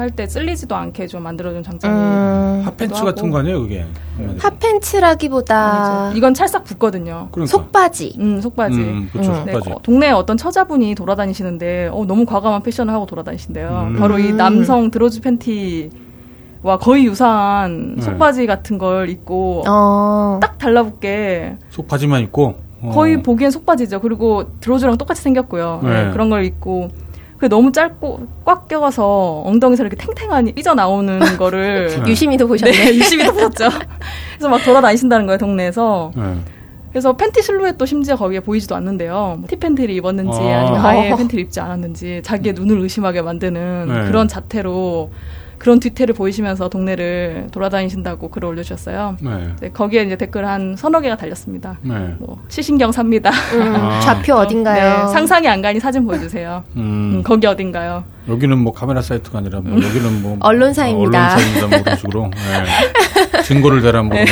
할 0.00 0.10
때 0.10 0.26
쓸리지도 0.26 0.74
않게 0.74 1.06
좀 1.06 1.22
만들어준 1.22 1.62
장점이 1.62 1.94
음. 1.94 2.62
핫팬츠 2.64 3.04
같은 3.04 3.30
거 3.30 3.38
아니에요 3.38 3.60
그게 3.62 3.84
핫팬츠라기보다 4.38 6.04
아니죠. 6.06 6.18
이건 6.18 6.34
찰싹 6.34 6.64
붙거든요 6.64 7.28
그러니까. 7.30 7.50
속바지 7.50 8.16
음 8.18 8.40
속바지 8.40 8.78
음, 8.78 9.08
그렇죠 9.12 9.32
음. 9.32 9.44
네, 9.44 9.52
속바지 9.52 9.74
동네에 9.82 10.10
어떤 10.10 10.36
처자분이 10.36 10.94
돌아다니시는데 10.94 11.90
어, 11.92 12.04
너무 12.06 12.24
과감한 12.26 12.62
패션을 12.62 12.92
하고 12.92 13.06
돌아다니신대요 13.06 13.88
음. 13.92 13.96
바로 13.98 14.18
이 14.18 14.32
남성 14.32 14.90
드로즈 14.90 15.20
팬티 15.20 15.90
와 16.62 16.78
거의 16.78 17.06
유사한 17.06 17.94
네. 17.96 18.02
속바지 18.02 18.46
같은 18.46 18.78
걸 18.78 19.08
입고 19.08 19.64
어. 19.68 20.38
딱 20.42 20.58
달라붙게 20.58 21.56
속바지만 21.70 22.22
입고 22.22 22.54
어. 22.82 22.90
거의 22.94 23.22
보기엔 23.22 23.50
속바지죠. 23.50 24.00
그리고 24.00 24.52
드로즈랑 24.60 24.96
똑같이 24.96 25.20
생겼고요. 25.22 25.80
네. 25.82 26.04
네, 26.06 26.10
그런 26.12 26.30
걸 26.30 26.44
입고 26.46 26.88
그 27.40 27.48
너무 27.48 27.72
짧고 27.72 28.26
꽉 28.44 28.68
껴서 28.68 29.42
엉덩이에서 29.46 29.82
이렇게 29.82 29.96
탱탱하니 29.96 30.52
삐져 30.52 30.74
나오는 30.74 31.18
거를 31.38 31.88
네. 31.88 32.10
유심히도 32.10 32.46
보셨네. 32.46 32.70
네, 32.70 32.94
유심히도 32.94 33.32
보셨죠. 33.32 33.70
그래서 34.34 34.48
막 34.50 34.62
돌아다니신다는 34.62 35.24
거예요 35.26 35.38
동네에서. 35.38 36.12
네. 36.14 36.34
그래서 36.90 37.16
팬티 37.16 37.40
실루엣도 37.40 37.86
심지어 37.86 38.16
거기에 38.16 38.40
보이지도 38.40 38.74
않는데요. 38.74 39.36
뭐 39.38 39.44
티팬티를 39.48 39.94
입었는지 39.94 40.38
아. 40.38 40.60
아니면 40.60 40.84
아예 40.84 41.16
팬티를 41.16 41.44
입지 41.44 41.60
않았는지 41.60 42.20
자기의 42.24 42.54
눈을 42.54 42.78
의심하게 42.80 43.22
만드는 43.22 43.88
네. 43.88 44.06
그런 44.06 44.28
자태로 44.28 45.10
그런 45.60 45.78
뒤태를 45.78 46.14
보이시면서 46.14 46.70
동네를 46.70 47.48
돌아다니신다고 47.52 48.30
글을 48.30 48.48
올려주셨어요. 48.48 49.18
네. 49.20 49.48
네, 49.60 49.68
거기에 49.68 50.04
이제 50.04 50.16
댓글 50.16 50.46
한 50.46 50.74
서너 50.74 51.00
개가 51.02 51.18
달렸습니다. 51.18 51.78
네. 51.82 52.14
뭐 52.18 52.42
시신경 52.48 52.92
삽니다. 52.92 53.30
음, 53.52 53.76
아. 53.76 54.00
좌표 54.00 54.34
어딘가요? 54.36 55.06
네, 55.06 55.12
상상이 55.12 55.46
안 55.48 55.60
가니 55.60 55.78
사진 55.78 56.06
보여주세요. 56.06 56.64
음. 56.76 56.80
음, 57.16 57.22
거기 57.22 57.46
어딘가요? 57.46 58.04
여기는 58.26 58.56
뭐 58.56 58.72
카메라 58.72 59.02
사이트가 59.02 59.38
아니라 59.40 59.60
뭐 59.60 59.72
여기는 59.74 60.22
뭐 60.22 60.38
언론사입니다. 60.40 61.18
어, 61.18 61.36
언론사입니다. 61.36 61.66
뭐 61.68 61.82
그런 61.82 61.96
식으로 61.98 62.30
네. 63.34 63.42
증거를 63.44 63.82
대라 63.82 64.02
뭐. 64.02 64.14
네. 64.14 64.24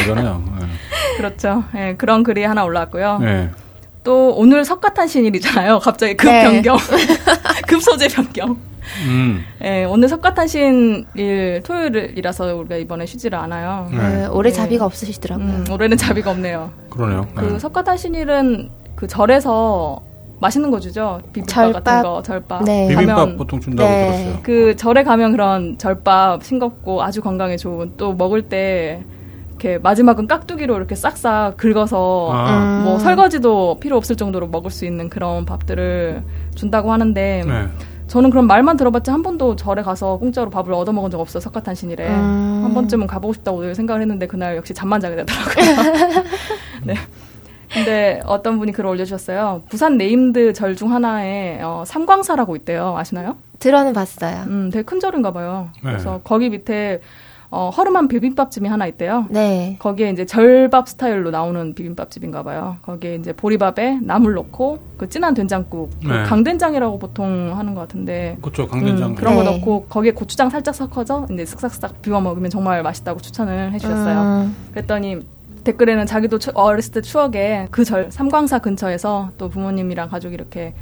그렇죠. 1.18 1.64
네, 1.74 1.94
그런 1.96 2.22
글이 2.22 2.42
하나 2.44 2.64
올라왔고요. 2.64 3.18
또 4.04 4.34
오늘 4.36 4.64
석가탄신일이잖아요. 4.64 5.80
갑자기 5.82 6.16
급 6.16 6.28
변경, 6.28 6.76
급 7.66 7.82
소재 7.82 8.08
변경. 8.08 8.56
음. 9.06 9.44
네, 9.60 9.84
오늘 9.84 10.08
석가탄신일 10.08 11.62
토요일이라서 11.62 12.56
우리가 12.56 12.76
이번에 12.76 13.04
쉬지를 13.06 13.38
않아요. 13.38 13.88
네. 13.90 13.98
네, 13.98 14.26
올해 14.26 14.50
자비가 14.50 14.86
없으시더라고요. 14.86 15.46
음, 15.46 15.64
올해는 15.70 15.96
자비가 15.96 16.30
없네요. 16.30 16.70
그러네요. 16.88 17.28
그 17.34 17.44
네. 17.44 17.58
석가탄신일은 17.58 18.70
그 18.96 19.06
절에서 19.06 20.00
맛있는 20.40 20.70
거 20.70 20.80
주죠. 20.80 21.20
비빔밥 21.32 21.54
절밥. 21.54 21.84
같은 21.84 22.02
거, 22.02 22.22
절밥. 22.22 22.64
네. 22.64 22.88
비빔밥 22.88 23.16
가면, 23.16 23.36
보통 23.36 23.60
준다고 23.60 23.88
네. 23.90 24.06
들었어요. 24.06 24.38
그 24.42 24.76
절에 24.76 25.02
가면 25.02 25.32
그런 25.32 25.76
절밥 25.76 26.44
싱겁고 26.44 27.02
아주 27.02 27.20
건강에 27.20 27.56
좋은 27.56 27.92
또 27.96 28.14
먹을 28.14 28.42
때 28.42 29.04
이렇게 29.58 29.78
마지막은 29.78 30.28
깍두기로 30.28 30.76
이렇게 30.76 30.94
싹싹 30.94 31.56
긁어서 31.56 32.30
아. 32.32 32.82
뭐 32.84 32.98
설거지도 33.00 33.78
필요 33.80 33.96
없을 33.96 34.14
정도로 34.14 34.46
먹을 34.46 34.70
수 34.70 34.86
있는 34.86 35.08
그런 35.08 35.44
밥들을 35.44 36.22
준다고 36.54 36.92
하는데 36.92 37.42
네. 37.44 37.68
저는 38.06 38.30
그런 38.30 38.46
말만 38.46 38.76
들어봤지 38.76 39.10
한 39.10 39.22
번도 39.22 39.56
절에 39.56 39.82
가서 39.82 40.16
공짜로 40.16 40.48
밥을 40.48 40.72
얻어 40.72 40.92
먹은 40.92 41.10
적 41.10 41.20
없어요 41.20 41.40
석가탄신일에 41.40 42.08
음. 42.08 42.60
한 42.64 42.72
번쯤은 42.72 43.06
가보고 43.08 43.34
싶다고 43.34 43.74
생각을 43.74 44.00
했는데 44.00 44.26
그날 44.28 44.56
역시 44.56 44.72
잠만 44.72 45.00
자게 45.00 45.16
되더라고요. 45.16 46.24
네. 46.86 46.94
근데 47.70 48.22
어떤 48.24 48.58
분이 48.58 48.72
글을 48.72 48.88
올려주셨어요. 48.88 49.64
부산 49.68 49.98
named 49.98 50.54
절 50.54 50.74
중 50.74 50.92
하나에 50.92 51.60
어, 51.62 51.82
삼광사라고 51.84 52.56
있대요. 52.56 52.96
아시나요? 52.96 53.36
들어는 53.58 53.92
봤어요. 53.92 54.44
음, 54.46 54.70
되게 54.72 54.84
큰 54.84 55.00
절인가 55.00 55.32
봐요. 55.32 55.68
네. 55.82 55.90
그래서 55.90 56.20
거기 56.24 56.48
밑에 56.48 57.00
어, 57.50 57.70
허름한 57.74 58.08
비빔밥집이 58.08 58.68
하나 58.68 58.86
있대요. 58.86 59.24
네. 59.30 59.76
거기에 59.78 60.10
이제 60.10 60.26
절밥 60.26 60.86
스타일로 60.88 61.30
나오는 61.30 61.72
비빔밥집인가 61.74 62.42
봐요. 62.42 62.76
거기에 62.82 63.14
이제 63.14 63.32
보리밥에 63.32 64.00
나물 64.02 64.34
넣고 64.34 64.78
그 64.98 65.08
진한 65.08 65.32
된장국, 65.32 65.90
그 66.02 66.06
네. 66.06 66.22
그 66.22 66.28
강된장이라고 66.28 66.98
보통 66.98 67.56
하는 67.56 67.74
것 67.74 67.80
같은데. 67.82 68.36
그렇죠, 68.42 68.68
강된장. 68.68 69.10
음, 69.10 69.14
그런 69.14 69.34
거 69.34 69.44
네. 69.44 69.50
넣고 69.56 69.86
거기에 69.88 70.10
고추장 70.12 70.50
살짝 70.50 70.74
섞어서 70.74 71.26
이제 71.32 71.44
쓱싹쓱싹 71.44 72.02
비벼 72.02 72.20
먹으면 72.20 72.50
정말 72.50 72.82
맛있다고 72.82 73.20
추천을 73.20 73.72
해주셨어요. 73.72 74.20
음. 74.20 74.56
그랬더니 74.72 75.20
댓글에는 75.64 76.06
자기도 76.06 76.38
어렸을 76.54 76.92
때 76.92 77.00
추억에 77.00 77.68
그 77.70 77.84
절 77.84 78.10
삼광사 78.10 78.58
근처에서 78.58 79.30
또 79.38 79.48
부모님이랑 79.48 80.10
가족이 80.10 80.34
이렇게 80.34 80.74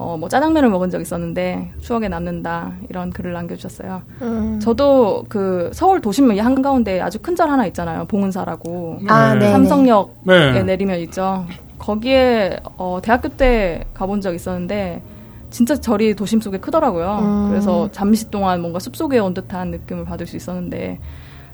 어, 0.00 0.16
뭐 0.16 0.28
짜장면을 0.28 0.70
먹은 0.70 0.90
적 0.90 1.00
있었는데 1.00 1.72
추억에 1.80 2.08
남는다 2.08 2.72
이런 2.88 3.10
글을 3.10 3.32
남겨주셨어요. 3.32 4.00
음. 4.22 4.60
저도 4.60 5.24
그 5.28 5.70
서울 5.74 6.00
도심역 6.00 6.38
한가운데 6.38 7.00
아주 7.00 7.18
큰 7.18 7.34
절 7.34 7.50
하나 7.50 7.66
있잖아요. 7.66 8.04
봉은사라고 8.06 9.00
아, 9.08 9.34
네. 9.34 9.50
삼성역에 9.50 10.12
네. 10.24 10.62
내리면 10.62 11.00
있죠. 11.00 11.44
거기에 11.78 12.58
어, 12.76 13.00
대학교 13.02 13.28
때 13.28 13.84
가본 13.94 14.20
적 14.20 14.34
있었는데 14.34 15.02
진짜 15.50 15.74
절이 15.76 16.14
도심 16.14 16.40
속에 16.40 16.58
크더라고요. 16.58 17.18
음. 17.20 17.48
그래서 17.50 17.88
잠시 17.90 18.30
동안 18.30 18.60
뭔가 18.60 18.78
숲 18.78 18.94
속에 18.96 19.18
온 19.18 19.34
듯한 19.34 19.70
느낌을 19.72 20.04
받을 20.04 20.26
수 20.26 20.36
있었는데 20.36 20.98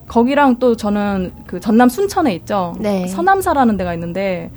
거기랑 0.06 0.58
또 0.58 0.76
저는 0.76 1.32
그 1.46 1.60
전남 1.60 1.88
순천에 1.88 2.34
있죠. 2.36 2.74
네. 2.78 3.06
서남사라는 3.08 3.78
데가 3.78 3.94
있는데 3.94 4.50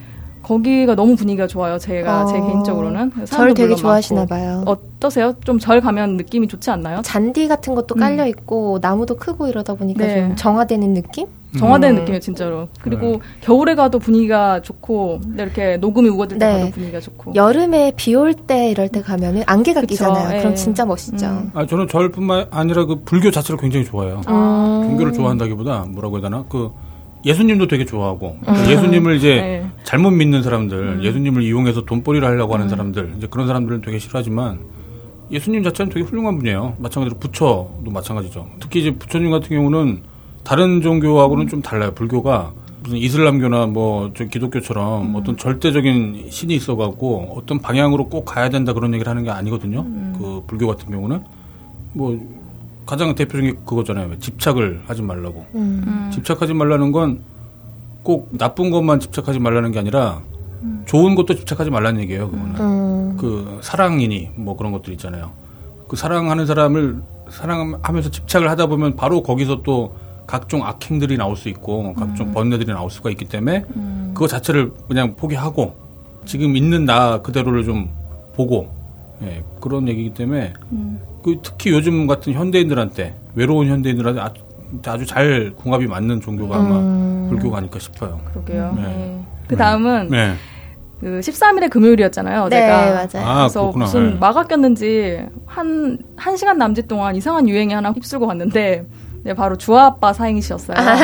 거기가 0.47 0.95
너무 0.95 1.15
분위기가 1.15 1.45
좋아요. 1.47 1.77
제가 1.77 2.23
어, 2.23 2.25
제 2.27 2.39
개인적으로는 2.39 3.11
절 3.25 3.53
되게 3.53 3.75
좋아하시나 3.75 4.25
봐요. 4.25 4.63
어떠세요? 4.65 5.33
좀 5.43 5.59
절 5.59 5.81
가면 5.81 6.15
느낌이 6.17 6.47
좋지 6.47 6.69
않나요? 6.71 7.01
잔디 7.03 7.47
같은 7.47 7.75
것도 7.75 7.95
깔려 7.95 8.23
음. 8.23 8.27
있고 8.29 8.79
나무도 8.81 9.15
크고 9.17 9.47
이러다 9.47 9.73
보니까 9.73 10.05
네. 10.05 10.21
좀 10.27 10.35
정화되는 10.37 10.93
느낌? 10.93 11.27
정화되는 11.57 11.95
음. 11.95 11.99
느낌이에요, 12.01 12.19
진짜로. 12.19 12.67
그리고 12.81 13.07
네. 13.13 13.19
겨울에 13.41 13.73
가도 13.73 13.99
분위기가 13.99 14.61
좋고, 14.61 15.21
이렇게 15.35 15.77
녹음이 15.77 16.07
우거들 16.09 16.37
때 16.37 16.45
네. 16.53 16.59
가도 16.59 16.71
분위기가 16.71 16.99
좋고. 16.99 17.33
여름에 17.35 17.93
비 17.95 18.13
올 18.15 18.33
때 18.33 18.69
이럴 18.69 18.89
때 18.89 19.01
가면은 19.01 19.43
안개가 19.47 19.81
그쵸, 19.81 19.87
끼잖아요. 19.91 20.29
네. 20.29 20.39
그럼 20.39 20.55
진짜 20.55 20.85
멋있죠. 20.85 21.25
음. 21.25 21.51
아, 21.53 21.65
저는 21.65 21.87
절뿐만 21.87 22.47
아니라 22.51 22.85
그 22.85 23.01
불교 23.03 23.31
자체를 23.31 23.59
굉장히 23.59 23.85
좋아해요. 23.85 24.21
아. 24.25 24.81
종교를 24.85 25.13
좋아한다기보다 25.13 25.85
뭐라고 25.89 26.17
해야 26.17 26.23
되나? 26.29 26.43
그 26.49 26.69
예수님도 27.27 27.67
되게 27.67 27.85
좋아하고 27.85 28.37
음. 28.47 28.55
예수님을 28.69 29.15
이제 29.17 29.35
네. 29.35 29.69
잘못 29.83 30.11
믿는 30.11 30.43
사람들, 30.43 30.77
음. 30.77 31.03
예수님을 31.03 31.43
이용해서 31.43 31.81
돈벌이를 31.81 32.27
하려고 32.27 32.53
하는 32.53 32.67
음. 32.67 32.69
사람들, 32.69 33.13
이제 33.17 33.27
그런 33.29 33.47
사람들은 33.47 33.81
되게 33.81 33.99
싫어하지만 33.99 34.59
예수님 35.29 35.61
자체는 35.63 35.91
되게 35.91 36.05
훌륭한 36.05 36.37
분이에요. 36.37 36.75
마찬가지로 36.79 37.19
부처도 37.19 37.83
마찬가지죠. 37.85 38.47
특히 38.61 38.79
이제 38.79 38.91
부처님 38.91 39.29
같은 39.29 39.49
경우는 39.49 40.03
다른 40.45 40.81
종교하고는 40.81 41.49
좀 41.49 41.61
달라요. 41.61 41.91
불교가 41.93 42.53
무슨 42.81 42.97
이슬람교나 42.97 43.65
뭐저 43.67 44.25
기독교처럼 44.25 45.07
음. 45.07 45.15
어떤 45.15 45.35
절대적인 45.35 46.27
신이 46.29 46.55
있어갖고 46.55 47.33
어떤 47.35 47.59
방향으로 47.59 48.07
꼭 48.07 48.23
가야 48.23 48.47
된다 48.47 48.71
그런 48.71 48.93
얘기를 48.93 49.09
하는 49.09 49.23
게 49.25 49.29
아니거든요. 49.29 49.81
음. 49.81 50.15
그 50.17 50.43
불교 50.47 50.67
같은 50.67 50.89
경우는 50.89 51.21
뭐 51.91 52.17
가장 52.87 53.13
대표적인 53.13 53.51
게 53.53 53.59
그거잖아요. 53.65 54.17
집착을 54.19 54.81
하지 54.87 55.03
말라고. 55.03 55.45
음. 55.53 55.83
음. 55.85 56.11
집착하지 56.11 56.53
말라는 56.55 56.91
건 56.91 57.37
꼭 58.07 58.29
나쁜 58.37 58.69
것만 58.71 59.01
집착하지 59.01 59.37
말라는 59.39 59.73
게 59.73 59.79
아니라 59.79 60.21
음. 60.63 60.83
좋은 60.85 61.13
것도 61.13 61.35
집착하지 61.35 61.69
말라는 61.69 61.99
얘기예요. 62.03 62.31
그거는. 62.31 62.55
음. 62.55 63.17
그 63.17 63.59
사랑이니 63.61 64.29
뭐 64.37 64.55
그런 64.55 64.71
것들 64.71 64.93
있잖아요. 64.93 65.31
그 65.89 65.97
사랑하는 65.97 66.45
사람을 66.45 67.01
사랑하면서 67.29 68.11
집착을 68.11 68.49
하다 68.49 68.67
보면 68.67 68.95
바로 68.95 69.21
거기서 69.23 69.61
또 69.63 69.93
각종 70.25 70.65
악행들이 70.65 71.17
나올 71.17 71.35
수 71.35 71.49
있고 71.49 71.93
각종 71.95 72.27
음. 72.27 72.33
번뇌들이 72.33 72.71
나올 72.71 72.89
수가 72.89 73.09
있기 73.09 73.25
때문에 73.25 73.65
음. 73.75 74.11
그거 74.13 74.25
자체를 74.25 74.71
그냥 74.87 75.17
포기하고 75.17 75.75
지금 76.23 76.55
있는 76.55 76.85
나 76.85 77.21
그대로를 77.21 77.65
좀 77.65 77.89
보고 78.35 78.69
예, 79.23 79.43
그런 79.59 79.87
얘기이기 79.87 80.13
때문에 80.13 80.53
음. 80.71 80.99
그 81.23 81.37
특히 81.41 81.71
요즘 81.71 82.07
같은 82.07 82.33
현대인들한테 82.33 83.15
외로운 83.35 83.67
현대인들한테 83.67 84.21
아주, 84.21 84.41
아주 84.85 85.05
잘 85.05 85.53
궁합이 85.55 85.87
맞는 85.87 86.21
종교가 86.21 86.55
아마 86.55 86.77
음. 86.77 87.27
불교가 87.29 87.57
아닐까 87.57 87.79
싶어요. 87.79 88.19
그러게요. 88.31 88.73
네. 88.75 88.81
네. 88.83 89.25
그 89.47 89.55
다음은 89.55 90.09
네. 90.09 90.33
그 90.99 91.19
13일에 91.19 91.69
금요일이었잖아요. 91.69 92.49
네, 92.49 92.61
제가. 92.61 92.77
맞아요. 92.77 93.27
아, 93.27 93.37
그래서 93.43 93.61
그렇구나. 93.61 93.85
무슨 93.85 94.09
네. 94.11 94.17
마가 94.19 94.43
꼈는지 94.43 95.19
한, 95.45 95.97
한 96.15 96.37
시간 96.37 96.57
남짓 96.57 96.87
동안 96.87 97.15
이상한 97.15 97.47
유행이 97.47 97.73
하나 97.73 97.91
휩쓸고 97.91 98.25
갔는데 98.27 98.85
네, 99.23 99.33
바로 99.33 99.57
주아아빠 99.57 100.13
사행시였어요. 100.13 100.77
아, 100.77 100.97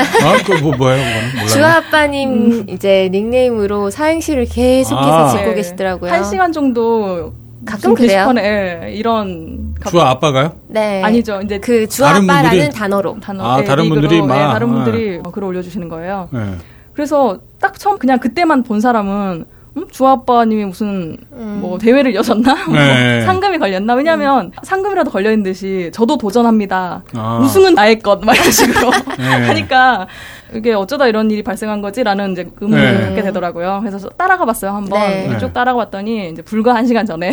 그 0.45 0.53
뭐, 0.61 0.75
뭐예요? 0.77 1.03
주아아빠님 1.47 2.29
음. 2.29 2.65
이제 2.69 3.09
닉네임으로 3.11 3.89
사행시를 3.89 4.45
계속해서 4.45 5.25
아. 5.25 5.27
짓고 5.29 5.43
네. 5.43 5.55
계시더라고요. 5.55 6.11
한 6.11 6.23
시간 6.23 6.51
정도 6.51 7.33
가끔 7.65 7.93
그래요. 7.93 8.33
예, 8.37 8.91
이런 8.93 9.75
주아 9.89 10.11
아빠가요? 10.11 10.53
네. 10.67 11.01
아니죠. 11.03 11.41
이제 11.43 11.59
그 11.59 11.87
주아 11.87 12.15
아빠라는 12.15 12.69
단어로 12.71 13.19
단어. 13.21 13.43
아, 13.43 13.57
네, 13.57 13.63
다른 13.65 13.89
분들이 13.89 14.21
막 14.21 14.53
다른 14.53 14.69
분들이 14.69 15.17
네. 15.17 15.23
글을 15.31 15.47
올려주시는 15.47 15.89
거예요. 15.89 16.27
네. 16.31 16.55
그래서 16.93 17.39
딱 17.59 17.77
처음 17.79 17.97
그냥 17.97 18.19
그때만 18.19 18.63
본 18.63 18.79
사람은 18.81 19.45
음? 19.75 19.87
주아빠님이 19.89 20.65
무슨 20.65 21.17
음. 21.31 21.59
뭐 21.61 21.77
대회를 21.77 22.13
여셨나? 22.15 22.65
뭐 22.67 22.75
네. 22.75 23.21
상금이 23.21 23.57
걸렸나? 23.57 23.95
왜냐하면 23.95 24.47
음. 24.47 24.51
상금이라도 24.61 25.09
걸려있는 25.09 25.43
듯이 25.43 25.89
저도 25.93 26.17
도전합니다. 26.17 27.03
아. 27.15 27.39
우승은 27.41 27.73
나의 27.73 27.99
것. 27.99 28.23
막 28.23 28.35
이런 28.35 28.51
식으로 28.51 28.91
네. 29.17 29.23
하니까 29.47 30.07
이게 30.53 30.73
어쩌다 30.73 31.07
이런 31.07 31.31
일이 31.31 31.43
발생한 31.43 31.81
거지라는 31.81 32.33
이제 32.33 32.49
의문을 32.61 32.97
네. 32.97 33.05
갖게 33.07 33.21
되더라고요. 33.23 33.81
그래서 33.83 34.09
따라가 34.09 34.45
봤어요 34.45 34.71
한번 34.71 34.99
네. 34.99 35.37
쭉 35.39 35.53
따라가 35.53 35.85
봤더니 35.85 36.29
이제 36.29 36.41
불과 36.43 36.75
한 36.75 36.85
시간 36.85 37.05
전에 37.05 37.31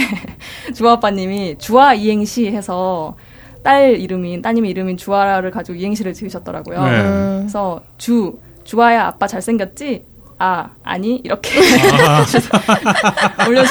주아빠님이 0.75 1.57
주아 1.59 1.95
이행시 1.95 2.47
해서 2.47 3.17
딸 3.63 4.01
이름인 4.01 4.41
따님 4.41 4.65
이름인 4.65 4.97
주아를 4.97 5.51
가지고 5.51 5.77
이행시를 5.77 6.15
지으셨더라고요. 6.15 6.83
네. 6.83 7.03
그래서 7.41 7.83
주 7.99 8.39
주아야 8.65 9.07
아빠 9.07 9.27
잘생겼지? 9.27 10.05
아 10.43 10.71
아니 10.83 11.17
이렇게 11.23 11.51
아. 12.09 12.25
올려 13.47 13.63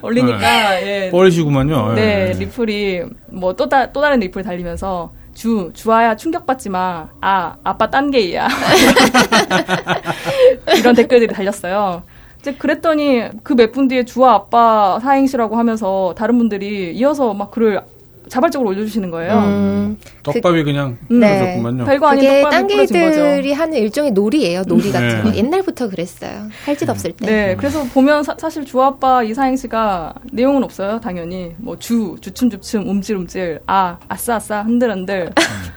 올리니까 0.00 0.38
네. 0.38 1.06
예. 1.06 1.10
뻘시구만요. 1.10 1.92
네, 1.92 2.32
네 2.32 2.38
리플이 2.38 3.02
뭐또또 3.28 4.00
다른 4.00 4.20
리플 4.20 4.42
달리면서 4.42 5.12
주 5.34 5.70
주아야 5.74 6.16
충격받지 6.16 6.70
마. 6.70 7.08
아 7.20 7.56
아빠 7.62 7.90
딴 7.90 8.10
게이야. 8.10 8.48
이런 10.78 10.94
댓글들이 10.94 11.32
달렸어요. 11.32 12.02
이제 12.40 12.54
그랬더니 12.54 13.22
그 13.42 13.54
몇 13.54 13.72
분 13.72 13.88
뒤에 13.88 14.04
주아 14.04 14.34
아빠 14.34 14.98
사행시라고 15.00 15.56
하면서 15.56 16.14
다른 16.16 16.38
분들이 16.38 16.92
이어서 16.94 17.32
막 17.34 17.50
글을 17.50 17.80
자발적으로 18.28 18.70
올려주시는 18.70 19.10
거예요. 19.10 19.32
음. 19.38 19.96
떡밥이 20.22 20.64
그, 20.64 20.70
냥 20.70 20.96
떨어졌구만요. 21.08 21.78
네. 21.78 21.84
별거 21.84 22.06
아닌 22.08 22.42
떡밥이 22.42 22.50
딴개들이 22.50 23.52
하는 23.52 23.78
일종의 23.78 24.12
놀이예요. 24.12 24.62
놀이 24.66 24.90
같은 24.92 25.08
네. 25.08 25.22
거. 25.22 25.34
옛날부터 25.36 25.88
그랬어요. 25.88 26.48
할 26.64 26.76
짓 26.76 26.88
없을 26.88 27.12
때. 27.12 27.26
네. 27.26 27.56
그래서 27.56 27.84
보면 27.84 28.22
사, 28.24 28.50
실 28.50 28.64
주아빠 28.64 29.22
이사행 29.22 29.56
씨가 29.56 30.14
내용은 30.32 30.64
없어요. 30.64 31.00
당연히 31.00 31.54
뭐 31.58 31.78
주, 31.78 32.16
주춤주춤, 32.20 32.88
움찔움찔, 32.88 33.60
아, 33.66 33.98
아싸 34.08 34.36
아싸, 34.36 34.62
흔들흔들, 34.62 35.30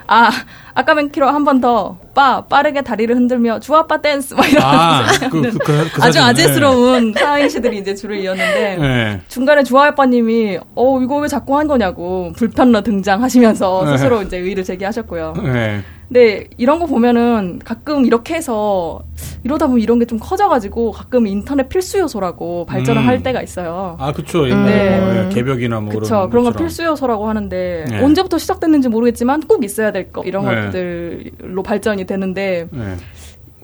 아, 0.07 0.29
아까 0.73 0.93
맨키로 0.93 1.27
한 1.27 1.43
번 1.43 1.59
더, 1.61 1.97
빠, 2.13 2.45
빠르게 2.45 2.81
다리를 2.81 3.15
흔들며 3.15 3.59
주아빠 3.59 4.01
댄스 4.01 4.33
막 4.33 4.49
이런 4.49 4.63
아, 4.63 5.05
그, 5.29 5.41
그, 5.41 5.51
그, 5.57 5.89
그 5.93 6.03
아주 6.03 6.19
아재스러운 6.19 7.11
네. 7.13 7.19
사행 7.19 7.49
씨들이 7.49 7.77
이제 7.77 7.93
줄을 7.95 8.17
이었는데 8.17 8.75
네. 8.79 9.21
중간에 9.27 9.63
주아빠님이 9.63 10.59
어 10.75 11.01
이거 11.01 11.17
왜 11.17 11.27
자꾸 11.27 11.57
한 11.57 11.67
거냐고 11.67 12.31
불편러 12.35 12.81
등장하시면서 12.81 13.85
네. 13.85 13.97
스스로 13.97 14.21
이제 14.21 14.37
의의를 14.37 14.63
제기하셨고요. 14.63 15.33
네. 15.43 15.83
근데 16.07 16.45
이런 16.57 16.79
거 16.79 16.85
보면은 16.85 17.59
가끔 17.65 18.05
이렇게 18.05 18.35
해서 18.35 19.01
이러다 19.43 19.67
보면 19.67 19.81
이런 19.81 19.99
게 19.99 20.05
좀 20.05 20.17
커져가지고 20.19 20.91
가끔 20.91 21.27
인터넷 21.27 21.67
필수 21.67 21.99
요소라고 21.99 22.65
발전을 22.65 23.01
음. 23.01 23.07
할 23.07 23.21
때가 23.23 23.41
있어요. 23.41 23.97
아, 23.99 24.13
그쵸. 24.13 24.47
옛날에 24.49 24.99
뭐, 25.01 25.13
네. 25.13 25.29
개벽이나 25.29 25.81
뭐 25.81 25.93
그쵸. 25.99 26.29
그런 26.29 26.45
건 26.45 26.53
필수 26.53 26.83
요소라고 26.85 27.27
하는데 27.27 27.85
네. 27.89 28.01
언제부터 28.03 28.37
시작됐는지 28.37 28.87
모르겠지만 28.87 29.41
꼭 29.41 29.65
있어야 29.65 29.91
될 29.91 30.11
거 30.11 30.23
이런 30.23 30.45
네. 30.45 30.65
것들로 30.65 31.61
발전이 31.63 32.05
되는데 32.05 32.67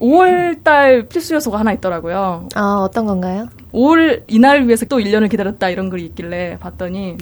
5월달 0.00 1.08
필수 1.08 1.34
요소가 1.34 1.58
하나 1.60 1.72
있더라고요. 1.72 2.48
아, 2.54 2.82
어떤 2.84 3.06
건가요? 3.06 3.46
5월 3.72 4.24
이날 4.26 4.66
위해서 4.66 4.84
또 4.86 4.98
1년을 4.98 5.30
기다렸다 5.30 5.70
이런 5.70 5.88
글이 5.88 6.04
있길래 6.06 6.58
봤더니 6.60 7.16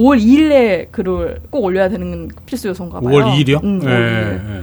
5월 0.00 0.18
2일에 0.20 0.90
글을 0.90 1.40
꼭 1.50 1.64
올려야 1.64 1.88
되는 1.88 2.28
필수 2.46 2.68
요소인가 2.68 3.00
봐요. 3.00 3.10
5월 3.10 3.32
2일이요? 3.32 3.62
응, 3.62 3.78
네, 3.80 3.86
네. 3.86 4.62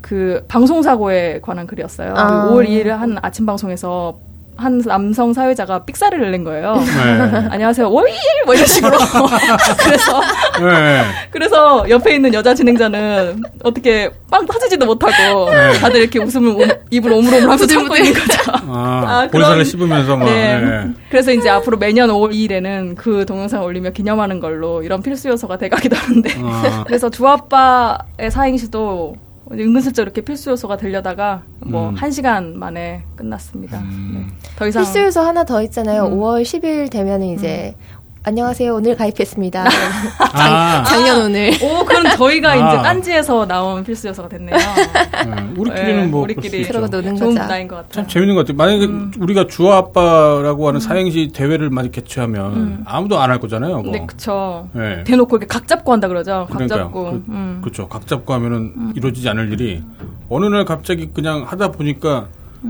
그 0.00 0.44
방송 0.46 0.82
사고에 0.82 1.40
관한 1.42 1.66
글이었어요. 1.66 2.14
아. 2.16 2.48
5월 2.50 2.68
2일 2.68 2.88
한 2.88 3.18
아침 3.22 3.44
방송에서 3.46 4.18
한 4.56 4.80
남성 4.80 5.32
사회자가 5.32 5.84
삑사리를 5.84 6.30
낸 6.30 6.42
거예요. 6.42 6.74
네. 6.76 7.48
안녕하세요. 7.50 7.90
월일 7.90 8.14
뭐 8.46 8.54
이런 8.54 8.66
식으로. 8.66 8.96
그래서 9.84 10.20
네. 10.60 11.02
그래서 11.30 11.88
옆에 11.88 12.14
있는 12.14 12.32
여자 12.32 12.54
진행자는 12.54 13.42
어떻게 13.62 14.10
빵 14.30 14.46
터지지도 14.46 14.86
못하고 14.86 15.50
네. 15.50 15.72
다들 15.78 16.00
이렇게 16.00 16.18
웃음을 16.18 16.52
오, 16.52 16.62
입을 16.90 17.12
오물오물 17.12 17.42
하면서 17.42 17.66
참고 17.66 17.96
있는 17.96 18.14
거죠. 18.14 18.52
아, 18.68 19.04
아 19.26 19.28
볼살을 19.30 19.64
씹으면서 19.64 20.16
막. 20.16 20.24
네. 20.24 20.58
네. 20.58 20.88
그래서 21.10 21.32
이제 21.32 21.50
앞으로 21.50 21.76
매년 21.76 22.08
5월 22.08 22.32
2일에는 22.32 22.96
그 22.96 23.26
동영상을 23.26 23.64
올리며 23.64 23.90
기념하는 23.90 24.40
걸로 24.40 24.82
이런 24.82 25.02
필수 25.02 25.28
요소가 25.28 25.58
돼가기도 25.58 25.96
하는데. 25.96 26.30
아. 26.42 26.84
그래서 26.86 27.10
주아빠의 27.10 28.30
사행시도 28.30 29.16
은근슬쩍 29.50 30.02
이렇게 30.02 30.22
필수 30.22 30.50
요소가 30.50 30.76
들려다가 30.76 31.42
뭐한 31.60 32.04
음. 32.04 32.10
시간 32.10 32.58
만에 32.58 33.04
끝났습니다. 33.14 33.78
음. 33.78 34.26
네. 34.28 34.50
더 34.56 34.66
이상 34.66 34.82
필수 34.82 35.00
요소 35.00 35.20
하나 35.20 35.44
더 35.44 35.62
있잖아요. 35.62 36.06
음. 36.06 36.18
5월 36.18 36.42
10일 36.42 36.90
되면은 36.90 37.26
이제 37.28 37.74
음. 37.78 37.95
안녕하세요. 38.30 38.74
오늘 38.74 38.96
가입했습니다. 38.96 39.66
아. 40.34 40.82
작 40.82 41.00
년 41.04 41.22
오늘. 41.26 41.52
오, 41.62 41.84
그럼 41.84 42.10
저희가 42.16 42.50
아. 42.50 42.56
이제 42.56 42.82
딴지에서 42.82 43.46
나온 43.46 43.84
필수 43.84 44.08
요소가 44.08 44.28
됐네요. 44.28 44.56
네, 44.56 45.52
우리끼리는 45.56 45.96
네, 46.00 46.06
뭐 46.08 46.22
우리끼리 46.22 46.64
서로 46.64 46.88
노는 46.88 47.14
좋은 47.14 47.34
문화인 47.34 47.68
것 47.68 47.76
같아요. 47.76 47.90
참 47.92 48.08
재밌는 48.08 48.34
것 48.34 48.40
같아요. 48.44 48.56
만약에 48.56 48.86
음. 48.86 49.12
우리가 49.20 49.46
주아 49.46 49.76
아빠라고 49.76 50.66
하는 50.66 50.78
음. 50.78 50.80
사행시 50.80 51.30
대회를 51.32 51.70
많이 51.70 51.92
개최하면 51.92 52.52
음. 52.52 52.82
아무도 52.84 53.16
안 53.20 53.30
할 53.30 53.38
거잖아요. 53.38 53.76
그거. 53.82 53.92
네, 53.92 54.04
그쵸. 54.04 54.68
네. 54.72 55.04
대놓고 55.04 55.36
이렇게 55.36 55.46
각 55.46 55.68
잡고 55.68 55.92
한다 55.92 56.08
그러죠. 56.08 56.46
각 56.50 56.54
그러니까요. 56.56 56.80
잡고. 56.82 57.04
그, 57.04 57.24
음. 57.28 57.58
그렇죠. 57.62 57.86
각 57.88 58.08
잡고 58.08 58.34
하면은 58.34 58.56
음. 58.76 58.92
이루어지지 58.96 59.28
않을 59.28 59.52
일이 59.52 59.84
어느 60.28 60.46
날 60.46 60.64
갑자기 60.64 61.10
그냥 61.14 61.44
하다 61.46 61.70
보니까 61.70 62.26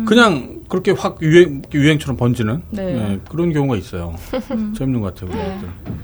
그냥 0.07 0.56
그렇게 0.69 0.91
확 0.91 1.23
유행, 1.23 1.62
유행처럼 1.73 2.17
번지는 2.17 2.62
네. 2.71 2.93
네, 2.93 3.21
그런 3.29 3.53
경우가 3.53 3.77
있어요. 3.77 4.14
재밌는 4.77 5.01
것 5.01 5.14
같아요. 5.14 5.31
네. 5.37 5.59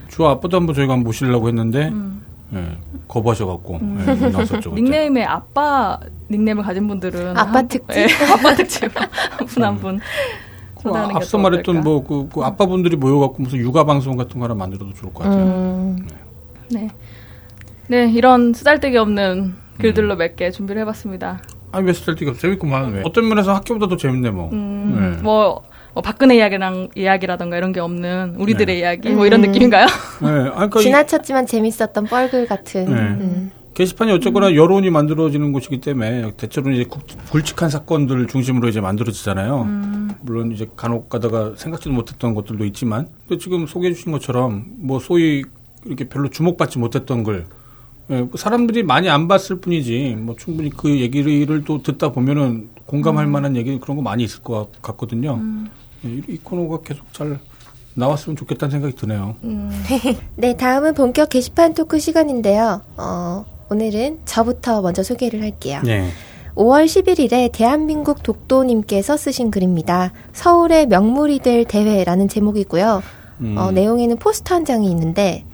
주 0.09 0.27
아빠도 0.27 0.57
한번 0.57 0.75
저희가 0.75 0.93
한번 0.93 1.05
모시려고 1.05 1.49
했는데 1.49 1.89
음. 1.89 2.23
네, 2.51 2.79
거부하셔갖고 3.09 3.77
음. 3.77 4.03
네, 4.05 4.31
나섰죠. 4.31 4.75
닉네임에 4.75 5.25
아빠 5.25 5.99
닉네임을 6.31 6.63
가진 6.63 6.87
분들은 6.87 7.37
아빠 7.37 7.59
한, 7.59 7.69
특집, 7.69 7.95
네, 7.95 8.07
아빠 8.33 8.55
특집 8.55 8.91
한분한 9.39 9.79
분. 9.79 10.01
그 10.83 10.91
앞서 10.91 11.39
말했던 11.39 11.81
뭐 11.83 12.03
그, 12.05 12.29
그 12.29 12.43
아빠분들이 12.43 12.97
모여갖고 12.97 13.43
무슨 13.43 13.59
육아 13.61 13.85
방송 13.85 14.17
같은 14.17 14.39
거 14.39 14.45
하나 14.45 14.55
만들어도 14.55 14.93
좋을 14.95 15.13
것 15.13 15.25
같아요. 15.25 15.45
음. 15.45 16.07
네. 16.71 16.89
네. 17.87 18.11
이런 18.11 18.53
쓰잘데기 18.53 18.97
없는 18.97 19.55
글들로 19.79 20.15
음. 20.15 20.19
몇개 20.19 20.51
준비를 20.51 20.83
해봤습니다. 20.83 21.41
아니 21.73 21.87
왜 21.87 21.93
스텔티가 21.93 22.35
재밌구만. 22.35 22.93
왜? 22.93 23.03
어떤 23.05 23.29
면에서 23.29 23.55
학교보다 23.55 23.89
더 23.89 23.97
재밌네 23.97 24.31
뭐. 24.31 24.51
음, 24.53 25.15
네. 25.17 25.23
뭐, 25.23 25.63
뭐 25.95 26.03
박근혜 26.03 26.37
이야기랑 26.37 26.91
이야기라던가 26.95 27.57
이런 27.57 27.73
게 27.73 27.81
없는 27.81 28.37
우리들의 28.37 28.75
네. 28.75 28.81
이야기 28.81 29.11
뭐 29.11 29.27
이런 29.27 29.43
음. 29.43 29.51
느낌인가요? 29.51 29.87
네. 29.87 30.51
그러니까 30.55 30.81
지나쳤지만 30.81 31.47
재밌었던 31.47 32.05
뻘글 32.05 32.47
같은. 32.47 32.85
네. 32.85 32.93
음. 32.93 33.51
게시판이 33.75 34.13
어쨌거나 34.13 34.49
음. 34.49 34.55
여론이 34.55 34.91
만들어지는 34.91 35.53
곳이기 35.53 35.81
때문에 35.81 36.33
대체로는 36.37 36.77
이제 36.79 36.91
굵직한 37.31 37.71
사건들 37.71 38.27
중심으로 38.27 38.69
이제 38.69 38.83
만들어지잖아요. 38.83 39.63
음. 39.63 40.11
물론 40.21 40.53
이제 40.53 40.69
간혹 40.77 41.09
가다가 41.09 41.55
생각지도 41.57 41.91
못했던 41.95 42.35
것들도 42.35 42.67
있지만, 42.67 43.09
또 43.29 43.39
지금 43.39 43.67
소개해 43.67 43.95
주신 43.95 44.13
것처럼 44.13 44.67
뭐 44.77 44.99
소위 45.01 45.43
이렇게 45.87 46.07
별로 46.07 46.29
주목받지 46.29 46.79
못했던 46.79 47.25
글, 47.25 47.47
예, 48.11 48.29
사람들이 48.35 48.83
많이 48.83 49.09
안 49.09 49.29
봤을 49.29 49.57
뿐이지 49.61 50.17
뭐 50.19 50.35
충분히 50.37 50.71
그 50.71 51.01
얘기를 51.01 51.65
또 51.65 51.83
듣다 51.83 52.11
보면은 52.13 52.69
공감할 52.87 53.27
음. 53.27 53.31
만한 53.33 53.57
얘기 53.57 53.79
그런 53.79 53.97
거 53.97 54.03
많이 54.03 54.25
있을 54.25 54.43
것 54.43 54.69
같 54.83 54.97
거든요. 54.97 55.35
음. 55.35 55.69
예, 56.05 56.09
이, 56.09 56.23
이, 56.29 56.37
코너가 56.39 56.83
계속 56.83 57.13
잘 57.13 57.39
나왔으면 57.95 58.37
좋겠다는 58.37 58.71
생각이 58.71 58.97
드네요. 58.97 59.37
음. 59.45 59.71
네, 60.37 60.57
다음은 60.57 60.95
본격 60.95 61.29
게시판 61.29 61.75
토크 61.75 61.99
시간인데요. 61.99 62.83
어, 62.97 63.45
오늘은 63.71 64.21
저부터 64.25 64.83
먼저 64.83 65.03
소개를 65.03 65.43
할게요. 65.43 65.81
네. 65.85 66.09
5월 66.55 66.85
11일에 66.85 67.51
대한민국 67.53 68.23
독도님께서 68.23 69.17
쓰신 69.17 69.51
글입니다. 69.51 70.13
서울의 70.33 70.87
명물이 70.87 71.39
될 71.39 71.65
대회라는 71.65 72.29
제목이고요. 72.29 73.03
음. 73.41 73.57
어, 73.57 73.71
내용에는 73.71 74.17
포스터 74.19 74.55
한 74.55 74.65
장이 74.65 74.91
있는데 74.91 75.45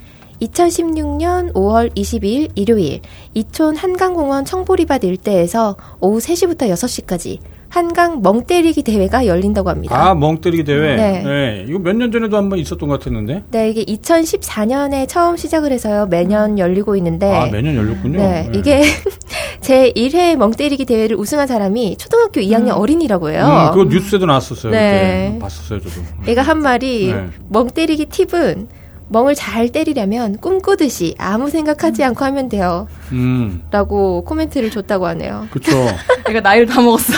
2016년 0.42 1.52
5월 1.52 1.94
22일 1.94 2.50
일요일 2.54 3.00
이촌 3.34 3.76
한강공원 3.76 4.44
청보리밭 4.44 5.04
일대에서 5.04 5.76
오후 6.00 6.18
3시부터 6.18 6.70
6시까지 6.70 7.38
한강 7.70 8.22
멍때리기 8.22 8.82
대회가 8.82 9.26
열린다고 9.26 9.68
합니다. 9.68 9.94
아, 9.94 10.14
멍때리기 10.14 10.64
대회? 10.64 10.96
네. 10.96 11.22
네. 11.22 11.64
이거 11.68 11.78
몇 11.78 11.92
년 11.94 12.10
전에도 12.10 12.38
한번 12.38 12.58
있었던 12.60 12.88
것 12.88 12.98
같았는데? 12.98 13.42
네, 13.50 13.68
이게 13.68 13.84
2014년에 13.84 15.06
처음 15.06 15.36
시작을 15.36 15.70
해서요. 15.72 16.06
매년 16.06 16.58
열리고 16.58 16.96
있는데. 16.96 17.30
아, 17.30 17.44
매년 17.50 17.76
열렸군요. 17.76 18.18
네. 18.18 18.48
네. 18.50 18.58
이게 18.58 18.82
제 19.60 19.92
1회 19.92 20.36
멍때리기 20.36 20.86
대회를 20.86 21.18
우승한 21.18 21.46
사람이 21.46 21.98
초등학교 21.98 22.40
2학년 22.40 22.68
음. 22.68 22.80
어린이라고요. 22.80 23.38
음, 23.44 23.70
그거 23.74 23.84
뉴스에도 23.90 24.24
나왔었어요. 24.24 24.72
네. 24.72 25.36
봤었어요, 25.38 25.80
저도. 25.80 26.00
얘가 26.26 26.40
한 26.40 26.62
말이 26.62 27.12
네. 27.12 27.26
멍때리기 27.50 28.06
팁은 28.06 28.68
멍을 29.08 29.34
잘 29.34 29.68
때리려면 29.70 30.36
꿈꾸듯이 30.38 31.14
아무 31.18 31.48
생각하지 31.50 32.04
않고 32.04 32.24
하면 32.26 32.48
돼요. 32.48 32.86
음. 33.12 33.62
라고 33.70 34.22
코멘트를 34.24 34.70
줬다고 34.70 35.06
하네요. 35.08 35.46
그쵸. 35.50 35.70
내가 36.26 36.40
나이를 36.40 36.66
다 36.66 36.80
먹었어. 36.80 37.14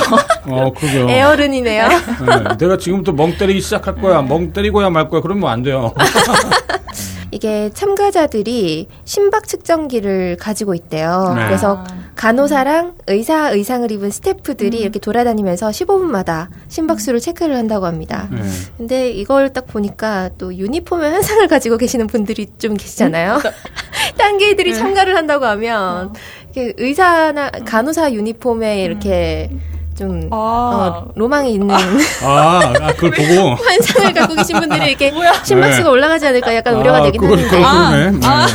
어, 0.46 0.72
그죠. 0.72 1.08
에어른이네요. 1.08 1.88
네, 1.88 2.56
내가 2.58 2.76
지금부터 2.78 3.12
멍 3.12 3.36
때리기 3.36 3.60
시작할 3.60 3.96
거야. 3.96 4.22
멍 4.22 4.52
때리고야 4.52 4.90
말 4.90 5.08
거야. 5.08 5.20
그러면 5.20 5.50
안 5.50 5.62
돼요. 5.62 5.92
이게 7.30 7.70
참가자들이 7.72 8.88
심박 9.04 9.46
측정기를 9.46 10.36
가지고 10.38 10.74
있대요. 10.74 11.34
네. 11.36 11.46
그래서 11.46 11.84
간호사랑 12.16 12.96
의사 13.06 13.50
의상을 13.50 13.90
입은 13.90 14.10
스태프들이 14.10 14.78
음. 14.78 14.82
이렇게 14.82 14.98
돌아다니면서 14.98 15.68
15분마다 15.68 16.48
심박수를 16.68 17.20
체크를 17.20 17.56
한다고 17.56 17.86
합니다. 17.86 18.28
네. 18.30 18.42
근데 18.76 19.10
이걸 19.10 19.52
딱 19.52 19.66
보니까 19.66 20.30
또 20.38 20.54
유니폼에 20.54 21.08
한상을 21.08 21.46
가지고 21.48 21.76
계시는 21.76 22.08
분들이 22.08 22.46
좀 22.58 22.74
계시잖아요. 22.74 23.36
음? 23.36 23.40
딴 24.18 24.38
개들이 24.38 24.72
네. 24.72 24.78
참가를 24.78 25.16
한다고 25.16 25.46
하면 25.46 26.08
어. 26.08 26.12
의사나 26.56 27.50
간호사 27.64 28.12
유니폼에 28.12 28.82
이렇게 28.82 29.48
음. 29.52 29.79
좀 30.00 30.28
아. 30.30 30.36
어, 30.36 31.08
로망이 31.14 31.52
있는 31.52 31.74
아, 32.24 32.72
아 32.80 32.92
그걸 32.94 33.10
보고 33.10 33.54
환상을 33.54 34.14
갖고 34.14 34.34
계신 34.34 34.58
분들이 34.58 34.88
이렇게 34.88 35.12
심박수가 35.44 35.84
네. 35.84 35.90
올라가지 35.90 36.26
않을까 36.26 36.54
약간 36.54 36.76
우려가 36.76 36.98
아, 36.98 37.02
되긴 37.02 37.20
그걸, 37.20 37.38
하는데 37.38 37.56
그걸, 37.56 37.64
아, 37.66 37.90
네. 37.90 38.26
아. 38.26 38.46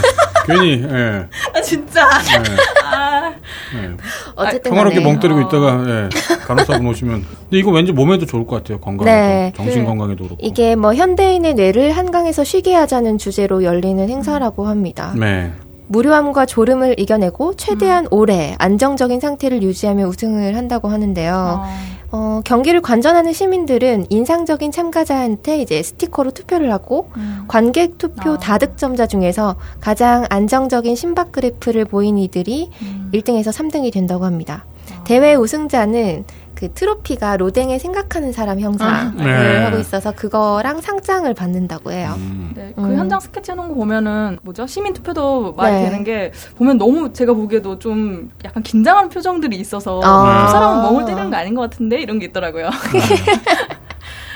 괜히 0.48 0.84
예. 0.84 1.26
아 1.54 1.62
진짜 1.62 2.10
네. 2.20 2.56
아. 2.84 3.32
네. 3.74 3.91
어쨌든 4.36 4.72
평화롭게 4.72 5.00
멍 5.02 5.20
때리고 5.20 5.39
어. 5.39 5.41
있다가 5.43 5.84
예. 5.88 6.10
간호사분 6.48 6.88
오시면 6.88 7.26
근데 7.41 7.60
이거 7.60 7.70
왠지 7.72 7.91
몸에도 7.91 8.26
좋을 8.26 8.48
것 8.48 8.58
같아요 8.58 8.80
건강 8.80 9.06
네. 9.06 9.54
정신 9.56 9.82
네. 9.82 9.86
건강에도 9.86 10.24
그렇고 10.24 10.38
이게 10.39 10.76
뭐 10.76 10.96
현대인의 10.96 11.54
뇌를 11.54 11.91
한강에서 11.91 12.43
쉬게 12.43 12.74
하자는 12.74 13.20
주제로 13.20 13.64
열리는 13.64 14.10
행사라고 14.10 14.68
합니다. 14.68 15.14
네. 15.16 15.52
무료함과 15.88 16.46
졸음을 16.46 17.00
이겨내고 17.00 17.56
최대한 17.56 18.06
음. 18.06 18.10
오래 18.12 18.56
안정적인 18.58 19.20
상태를 19.20 19.62
유지하며 19.64 20.08
우승을 20.08 20.56
한다고 20.56 20.88
하는데요. 20.88 21.62
어. 21.62 21.96
어, 22.12 22.42
경기를 22.46 22.82
관전하는 22.82 23.34
시민들은 23.34 24.06
인상적인 24.10 24.72
참가자한테 24.72 25.62
이제 25.62 25.84
스티커로 25.84 26.32
투표를 26.32 26.72
하고 26.72 27.10
음. 27.18 27.44
관객 27.48 27.98
투표 27.98 28.32
어. 28.32 28.38
다득점자 28.38 29.08
중에서 29.08 29.56
가장 29.82 30.26
안정적인 30.30 30.96
심박 30.96 31.32
그래프를 31.32 31.86
보인 31.86 32.18
이들이 32.18 32.70
음. 32.82 33.12
1등에서 33.14 33.50
3등이 33.50 33.92
된다고 33.92 34.26
합니다. 34.26 34.66
어. 34.92 35.04
대회 35.04 35.36
우승자는 35.36 36.26
그 36.56 36.72
트로피가 36.74 37.38
로댕에 37.38 37.78
생각하는 37.78 38.32
사람 38.32 38.60
형상을 38.60 38.93
아, 38.93 39.24
네. 39.24 39.64
하고 39.66 39.78
있어서 39.78 40.12
그거랑 40.12 40.82
상장을 40.82 41.32
받는다고 41.34 41.91
해요. 41.91 42.16
음. 42.18 42.51
네, 42.56 42.72
그 42.76 42.82
음. 42.82 42.97
현장 42.97 43.20
스케치 43.20 43.51
해놓은 43.51 43.70
거 43.70 43.74
보면은 43.76 44.39
뭐죠? 44.41 44.66
시민 44.66 44.93
투표도 44.93 45.53
말이 45.53 45.76
네. 45.76 45.86
되는 45.86 46.03
게 46.03 46.32
보면 46.58 46.78
너무 46.78 47.12
제가 47.14 47.34
보기에도 47.34 47.78
좀 47.78 48.32
약간 48.45 48.64
긴장한 48.64 49.10
표정들이 49.10 49.58
있어서 49.58 49.99
아. 50.03 50.45
그 50.45 50.51
사람은 50.51 50.82
멍을 50.84 51.06
때리는 51.06 51.30
거 51.30 51.36
아닌 51.36 51.53
것 51.53 51.62
같은데 51.62 51.99
이런 52.01 52.20
게 52.20 52.28
있더라고요. 52.28 52.70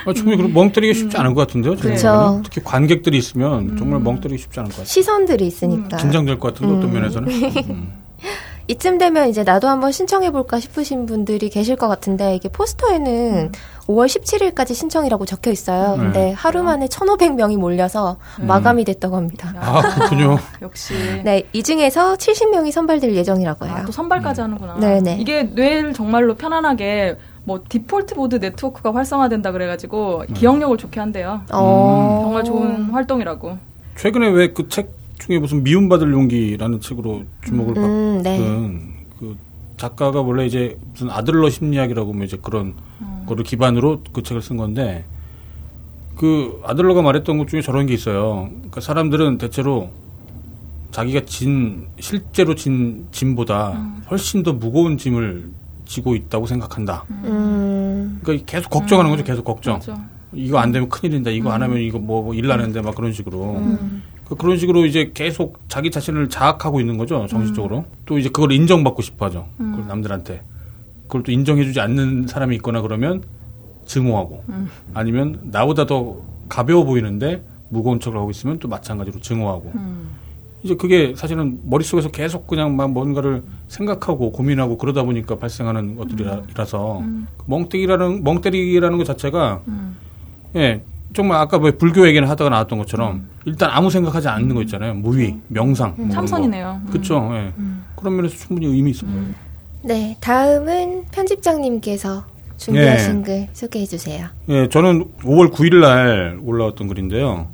아, 0.05 0.13
충분히 0.13 0.43
음. 0.43 0.53
멍 0.53 0.71
때리기 0.71 0.93
쉽지 0.93 1.17
않은 1.17 1.33
것 1.33 1.47
같은데요. 1.47 1.75
그렇죠. 1.75 2.41
특히 2.43 2.61
관객들이 2.63 3.17
있으면 3.17 3.77
정말 3.77 3.99
멍 3.99 4.19
때리기 4.19 4.41
쉽지 4.41 4.59
않을 4.59 4.69
것 4.69 4.77
같아요. 4.77 4.87
시선들이 4.87 5.47
있으니까. 5.47 5.97
긴장될 5.97 6.39
것 6.39 6.53
같은데 6.53 6.77
어떤 6.77 6.89
음. 6.89 6.93
면에서는. 6.93 7.29
음. 8.69 8.71
이쯤 8.71 8.97
되면 8.99 9.27
이제 9.29 9.43
나도 9.43 9.67
한번 9.67 9.91
신청해볼까 9.91 10.59
싶으신 10.59 11.05
분들이 11.07 11.49
계실 11.49 11.75
것 11.75 11.87
같은데 11.87 12.35
이게 12.35 12.49
포스터에는 12.49 13.11
음. 13.47 13.51
5월 13.87 14.05
17일까지 14.05 14.75
신청이라고 14.75 15.25
적혀 15.25 15.49
있어요. 15.49 15.95
네. 15.95 16.03
근데 16.03 16.31
하루 16.33 16.61
만에 16.61 16.85
1,500명이 16.85 17.57
몰려서 17.57 18.17
음. 18.39 18.45
마감이 18.45 18.83
됐다고 18.85 19.15
합니다. 19.15 19.53
아, 19.59 19.81
그렇군요. 19.81 20.37
역시. 20.61 20.93
네, 21.23 21.43
이 21.53 21.63
중에서 21.63 22.13
70명이 22.15 22.71
선발될 22.71 23.15
예정이라고 23.15 23.65
해요. 23.65 23.75
아, 23.79 23.85
또 23.85 23.91
선발까지 23.91 24.41
음. 24.41 24.43
하는구나. 24.45 24.75
네네. 24.79 25.17
이게 25.19 25.43
뇌를 25.43 25.93
정말로 25.93 26.35
편안하게 26.35 27.17
뭐 27.45 27.61
디폴트 27.67 28.13
보드 28.13 28.35
네트워크가 28.35 28.93
활성화된다 28.93 29.51
그래가지고 29.51 30.25
음. 30.29 30.33
기억력을 30.35 30.77
좋게 30.77 30.99
한대요. 30.99 31.41
어. 31.51 32.19
정말 32.23 32.43
좋은 32.43 32.91
활동이라고. 32.91 33.57
최근에 33.95 34.27
왜 34.29 34.53
그 34.53 34.69
책 34.69 34.98
중에 35.19 35.37
무슨 35.39 35.63
미움받을 35.63 36.11
용기라는 36.11 36.79
책으로 36.81 37.23
주목을 37.45 37.77
음, 37.77 38.21
받은 38.23 38.23
네. 38.23 39.05
그 39.19 39.37
작가가 39.77 40.21
원래 40.21 40.45
이제 40.45 40.77
무슨 40.91 41.09
아들러 41.09 41.49
심리학이라고 41.49 42.13
뭐 42.13 42.23
이제 42.25 42.37
그런 42.41 42.73
음. 43.01 43.23
거를 43.27 43.43
기반으로 43.43 44.01
그 44.11 44.23
책을 44.23 44.41
쓴 44.41 44.57
건데 44.57 45.05
그 46.15 46.59
아들러가 46.65 47.01
말했던 47.01 47.37
것 47.37 47.47
중에 47.47 47.61
저런 47.61 47.85
게 47.85 47.93
있어요. 47.93 48.49
그러니까 48.55 48.81
사람들은 48.81 49.37
대체로 49.37 49.89
자기가 50.91 51.21
진 51.25 51.87
실제로 51.99 52.55
진 52.55 53.07
짐보다 53.11 53.71
음. 53.73 54.03
훨씬 54.09 54.43
더 54.43 54.53
무거운 54.53 54.97
짐을 54.97 55.49
지고 55.85 56.15
있다고 56.15 56.45
생각한다. 56.45 57.05
음. 57.09 58.19
그러니까 58.23 58.45
계속 58.51 58.69
걱정하는 58.69 59.11
거죠. 59.11 59.23
계속 59.23 59.43
걱정. 59.45 59.75
맞아. 59.75 60.01
이거 60.33 60.59
안 60.59 60.71
되면 60.71 60.89
큰일인다. 60.89 61.29
이거 61.31 61.51
안 61.51 61.61
음. 61.61 61.69
하면 61.69 61.81
이거 61.81 61.99
뭐 61.99 62.33
일 62.33 62.47
나는데 62.47 62.81
막 62.81 62.95
그런 62.95 63.11
식으로. 63.13 63.61
음. 64.29 64.35
그 64.35 64.35
그런 64.35 64.57
식으로 64.57 64.85
이제 64.85 65.11
계속 65.13 65.59
자기 65.67 65.91
자신을 65.91 66.29
자학하고 66.29 66.79
있는 66.79 66.97
거죠 66.97 67.25
정신적으로 67.27 67.79
음. 67.79 67.83
또 68.05 68.17
이제 68.17 68.29
그걸 68.29 68.51
인정받고 68.51 69.01
싶어하죠 69.01 69.47
음. 69.59 69.71
그걸 69.71 69.87
남들한테 69.87 70.43
그걸 71.07 71.23
또 71.23 71.31
인정해주지 71.31 71.79
않는 71.79 72.27
사람이 72.27 72.55
있거나 72.57 72.81
그러면 72.81 73.23
증오하고 73.85 74.43
음. 74.49 74.69
아니면 74.93 75.39
나보다 75.45 75.85
더 75.85 76.21
가벼워 76.47 76.83
보이는데 76.83 77.43
무거운 77.69 77.99
척을 77.99 78.17
하고 78.17 78.29
있으면 78.29 78.59
또 78.59 78.67
마찬가지로 78.67 79.19
증오하고 79.19 79.71
음. 79.75 80.09
이제 80.63 80.75
그게 80.75 81.13
사실은 81.15 81.59
머릿속에서 81.63 82.09
계속 82.09 82.45
그냥 82.45 82.75
막 82.75 82.91
뭔가를 82.91 83.43
생각하고 83.69 84.31
고민하고 84.31 84.77
그러다 84.77 85.03
보니까 85.03 85.37
발생하는 85.37 85.95
것들이라서 85.95 86.99
음. 86.99 87.27
그 87.37 87.43
멍때리라는 87.47 88.23
멍때리기라는 88.23 88.97
것 88.97 89.05
자체가 89.05 89.61
음. 89.67 89.95
예 90.55 90.81
정말 91.13 91.39
아까 91.39 91.57
뭐 91.57 91.71
불교 91.77 92.07
얘기를 92.07 92.29
하다가 92.29 92.49
나왔던 92.49 92.77
것처럼 92.79 93.15
음. 93.15 93.29
일단 93.45 93.69
아무 93.71 93.89
생각하지 93.89 94.27
않는 94.27 94.53
거 94.53 94.61
있잖아요. 94.61 94.93
무위, 94.93 95.29
음. 95.29 95.41
명상. 95.47 95.95
음. 95.97 96.09
참선이네요. 96.09 96.81
그렇죠. 96.89 97.29
예. 97.33 97.51
그런 97.95 98.15
면에서 98.15 98.35
충분히 98.35 98.67
의미 98.67 98.91
있어요. 98.91 99.09
음. 99.09 99.35
네, 99.81 100.15
다음은 100.19 101.05
편집장님께서 101.11 102.25
준비하신 102.57 103.19
예. 103.19 103.23
글 103.23 103.47
소개해 103.53 103.85
주세요. 103.85 104.27
예, 104.49 104.67
저는 104.67 105.05
5월 105.21 105.51
9일 105.51 105.79
날 105.79 106.39
올라왔던 106.43 106.87
글인데요. 106.87 107.47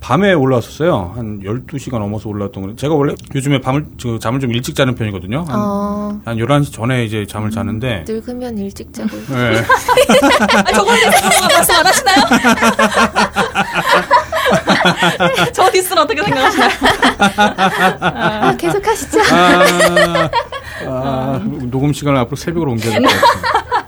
밤에 0.00 0.32
올라왔었어요. 0.32 1.12
한 1.14 1.40
12시가 1.42 1.98
넘어서 1.98 2.28
올라왔던 2.30 2.62
거예요. 2.62 2.76
제가 2.76 2.94
원래 2.94 3.14
요즘에 3.34 3.60
밤을, 3.60 3.84
저, 3.98 4.18
잠을 4.18 4.40
좀 4.40 4.50
일찍 4.52 4.74
자는 4.74 4.94
편이거든요. 4.94 5.44
한, 5.46 5.56
어. 5.56 6.20
한 6.24 6.36
11시 6.38 6.72
전에 6.72 7.04
이제 7.04 7.26
잠을 7.28 7.50
자는데. 7.50 8.04
늙으면 8.08 8.56
일찍 8.58 8.92
자고. 8.94 9.10
네. 9.28 9.62
아, 10.64 10.72
저번에 10.72 11.00
말씀 11.52 11.74
안 11.74 11.86
하시나요? 11.86 12.16
저 15.52 15.70
디스는 15.70 16.02
어떻게 16.02 16.22
생각하시나요? 16.22 16.70
아, 18.00 18.56
계속 18.56 18.86
하시죠. 18.86 19.18
아, 19.34 20.30
아, 20.86 21.40
녹음 21.64 21.92
시간을 21.92 22.18
앞으로 22.20 22.36
새벽으로 22.36 22.72
옮겨야 22.72 22.94
될것 22.98 23.10
같아요. 23.10 23.84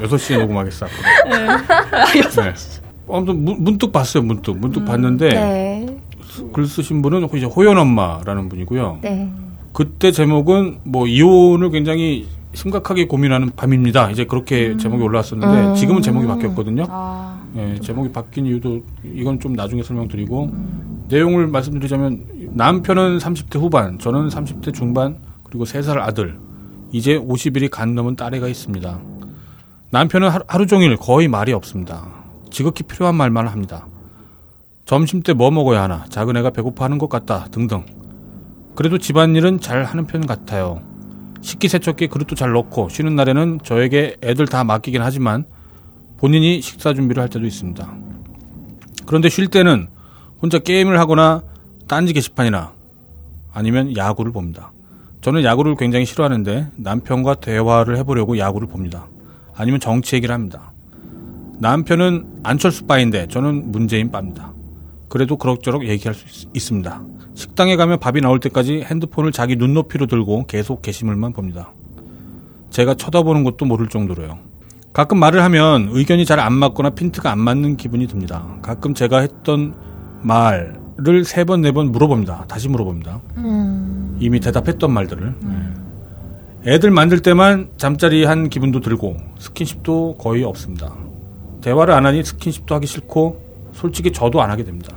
6시에 0.08 0.38
녹음하겠어. 0.38 0.86
앞으로. 0.86 1.36
네. 1.38 1.46
아, 1.92 2.06
6시. 2.06 2.81
아무튼 3.08 3.44
문득 3.44 3.92
봤어요, 3.92 4.22
문득. 4.22 4.56
문득 4.58 4.80
음, 4.80 4.84
봤는데 4.84 5.28
네. 5.28 5.98
글 6.52 6.66
쓰신 6.66 7.02
분은 7.02 7.28
이제 7.34 7.46
호연 7.46 7.78
엄마라는 7.78 8.48
분이고요. 8.48 8.98
네. 9.02 9.30
그때 9.72 10.12
제목은 10.12 10.80
뭐 10.84 11.06
이혼을 11.06 11.70
굉장히 11.70 12.26
심각하게 12.54 13.06
고민하는 13.06 13.50
밤입니다. 13.56 14.10
이제 14.10 14.24
그렇게 14.24 14.68
음. 14.68 14.78
제목이 14.78 15.02
올라왔었는데 15.02 15.68
음. 15.68 15.74
지금은 15.74 16.02
제목이 16.02 16.26
바뀌었거든요. 16.26 16.86
아. 16.88 17.42
예, 17.56 17.78
제목이 17.80 18.12
바뀐 18.12 18.46
이유도 18.46 18.82
이건 19.04 19.40
좀 19.40 19.54
나중에 19.54 19.82
설명드리고 19.82 20.44
음. 20.44 21.04
내용을 21.08 21.48
말씀드리자면 21.48 22.24
남편은 22.52 23.18
30대 23.18 23.58
후반, 23.58 23.98
저는 23.98 24.28
30대 24.28 24.72
중반 24.74 25.16
그리고 25.44 25.64
3살 25.64 25.98
아들, 25.98 26.38
이제 26.92 27.18
50일이 27.18 27.70
간 27.70 27.94
넘은 27.94 28.16
딸애가 28.16 28.48
있습니다. 28.48 29.00
남편은 29.90 30.28
하루, 30.30 30.44
하루 30.46 30.66
종일 30.66 30.96
거의 30.96 31.28
말이 31.28 31.52
없습니다. 31.52 32.21
지극히 32.52 32.84
필요한 32.84 33.14
말만 33.16 33.48
합니다. 33.48 33.86
점심 34.84 35.22
때 35.22 35.32
뭐 35.32 35.50
먹어야 35.50 35.82
하나, 35.82 36.04
작은 36.08 36.36
애가 36.36 36.50
배고파하는 36.50 36.98
것 36.98 37.08
같다, 37.08 37.46
등등. 37.50 37.84
그래도 38.74 38.98
집안일은 38.98 39.60
잘 39.60 39.84
하는 39.84 40.06
편 40.06 40.26
같아요. 40.26 40.82
식기세척기 41.40 42.08
그릇도 42.08 42.34
잘 42.34 42.52
넣고 42.52 42.88
쉬는 42.88 43.16
날에는 43.16 43.60
저에게 43.64 44.16
애들 44.22 44.46
다 44.46 44.64
맡기긴 44.64 45.02
하지만 45.02 45.44
본인이 46.18 46.60
식사 46.60 46.94
준비를 46.94 47.20
할 47.22 47.28
때도 47.28 47.44
있습니다. 47.46 47.94
그런데 49.06 49.28
쉴 49.28 49.48
때는 49.48 49.88
혼자 50.40 50.58
게임을 50.58 50.98
하거나 50.98 51.42
딴지 51.88 52.12
게시판이나 52.12 52.72
아니면 53.52 53.96
야구를 53.96 54.32
봅니다. 54.32 54.72
저는 55.20 55.44
야구를 55.44 55.76
굉장히 55.76 56.04
싫어하는데 56.04 56.68
남편과 56.76 57.36
대화를 57.36 57.96
해보려고 57.98 58.38
야구를 58.38 58.68
봅니다. 58.68 59.08
아니면 59.54 59.80
정치 59.80 60.16
얘기를 60.16 60.34
합니다. 60.34 60.71
남편은 61.62 62.40
안철수 62.42 62.86
빠인데 62.86 63.28
저는 63.28 63.70
문재인 63.70 64.10
빠입니다. 64.10 64.52
그래도 65.08 65.36
그럭저럭 65.36 65.86
얘기할 65.86 66.12
수 66.12 66.48
있, 66.52 66.60
습니다 66.60 67.02
식당에 67.34 67.76
가면 67.76 68.00
밥이 68.00 68.20
나올 68.20 68.40
때까지 68.40 68.82
핸드폰을 68.82 69.30
자기 69.30 69.54
눈높이로 69.54 70.06
들고 70.06 70.46
계속 70.46 70.82
게시물만 70.82 71.32
봅니다. 71.32 71.72
제가 72.70 72.94
쳐다보는 72.94 73.44
것도 73.44 73.64
모를 73.64 73.86
정도로요. 73.88 74.40
가끔 74.92 75.18
말을 75.20 75.44
하면 75.44 75.90
의견이 75.92 76.24
잘 76.26 76.40
안 76.40 76.52
맞거나 76.52 76.90
핀트가 76.90 77.30
안 77.30 77.38
맞는 77.38 77.76
기분이 77.76 78.08
듭니다. 78.08 78.44
가끔 78.60 78.92
제가 78.92 79.20
했던 79.20 79.74
말을 80.22 81.24
세 81.24 81.44
번, 81.44 81.60
네 81.60 81.70
번 81.70 81.92
물어봅니다. 81.92 82.46
다시 82.48 82.68
물어봅니다. 82.68 83.20
음. 83.36 84.16
이미 84.18 84.40
대답했던 84.40 84.90
말들을. 84.92 85.22
음. 85.44 85.76
애들 86.66 86.90
만들 86.90 87.20
때만 87.20 87.70
잠자리 87.76 88.24
한 88.24 88.48
기분도 88.48 88.80
들고 88.80 89.16
스킨십도 89.38 90.16
거의 90.18 90.42
없습니다. 90.42 90.92
대화를 91.62 91.94
안 91.94 92.04
하니 92.06 92.24
스킨십도 92.24 92.74
하기 92.76 92.86
싫고 92.86 93.40
솔직히 93.72 94.12
저도 94.12 94.42
안 94.42 94.50
하게 94.50 94.64
됩니다. 94.64 94.96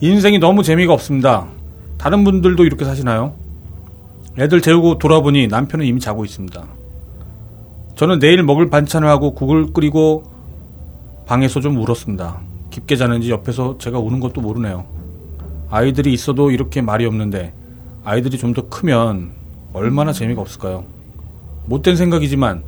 인생이 0.00 0.38
너무 0.38 0.62
재미가 0.62 0.92
없습니다. 0.94 1.46
다른 1.98 2.24
분들도 2.24 2.64
이렇게 2.64 2.84
사시나요? 2.84 3.34
애들 4.38 4.62
재우고 4.62 4.98
돌아보니 4.98 5.48
남편은 5.48 5.84
이미 5.84 6.00
자고 6.00 6.24
있습니다. 6.24 6.64
저는 7.96 8.18
내일 8.18 8.42
먹을 8.42 8.70
반찬을 8.70 9.06
하고 9.06 9.34
국을 9.34 9.72
끓이고 9.74 10.24
방에서 11.26 11.60
좀 11.60 11.76
울었습니다. 11.76 12.40
깊게 12.70 12.96
자는지 12.96 13.30
옆에서 13.30 13.76
제가 13.78 13.98
우는 13.98 14.20
것도 14.20 14.40
모르네요. 14.40 14.86
아이들이 15.68 16.12
있어도 16.12 16.50
이렇게 16.50 16.80
말이 16.80 17.04
없는데 17.04 17.52
아이들이 18.04 18.38
좀 18.38 18.54
더 18.54 18.68
크면 18.68 19.32
얼마나 19.72 20.12
재미가 20.12 20.40
없을까요? 20.40 20.84
못된 21.66 21.96
생각이지만 21.96 22.62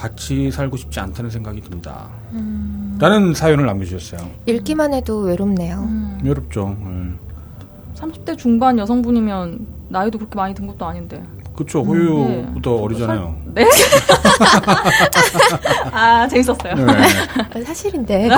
같이 0.00 0.50
살고 0.50 0.78
싶지 0.78 0.98
않다는 0.98 1.30
생각이 1.30 1.60
듭니다. 1.60 2.08
음... 2.32 2.96
라는 2.98 3.34
사연을 3.34 3.66
남겨주셨어요. 3.66 4.26
읽기만 4.46 4.94
해도 4.94 5.18
외롭네요. 5.18 5.76
음... 5.76 6.18
외롭죠. 6.24 6.74
네. 6.80 7.12
30대 7.96 8.38
중반 8.38 8.78
여성분이면 8.78 9.66
나이도 9.90 10.16
그렇게 10.16 10.36
많이 10.36 10.54
든 10.54 10.66
것도 10.66 10.86
아닌데. 10.86 11.22
그쵸. 11.54 11.82
호유보다 11.82 12.70
네. 12.70 12.82
어리잖아요. 12.82 13.36
네? 13.52 13.66
아, 15.92 16.26
재밌었어요. 16.28 16.74
네. 17.52 17.62
사실인데. 17.62 18.28
네. 18.28 18.36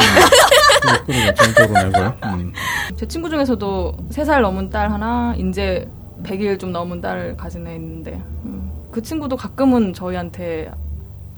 음. 2.25 2.53
제 2.97 3.07
친구 3.07 3.31
중에서도 3.31 3.99
3살 4.11 4.41
넘은 4.41 4.71
딸 4.71 4.91
하나, 4.91 5.33
이제 5.39 5.89
100일 6.25 6.59
좀 6.59 6.73
넘은 6.73 7.01
딸을 7.01 7.37
가진 7.37 7.65
애 7.69 7.77
있는데, 7.77 8.21
음. 8.47 8.69
그 8.91 9.01
친구도 9.01 9.37
가끔은 9.37 9.95
저희한테 9.95 10.73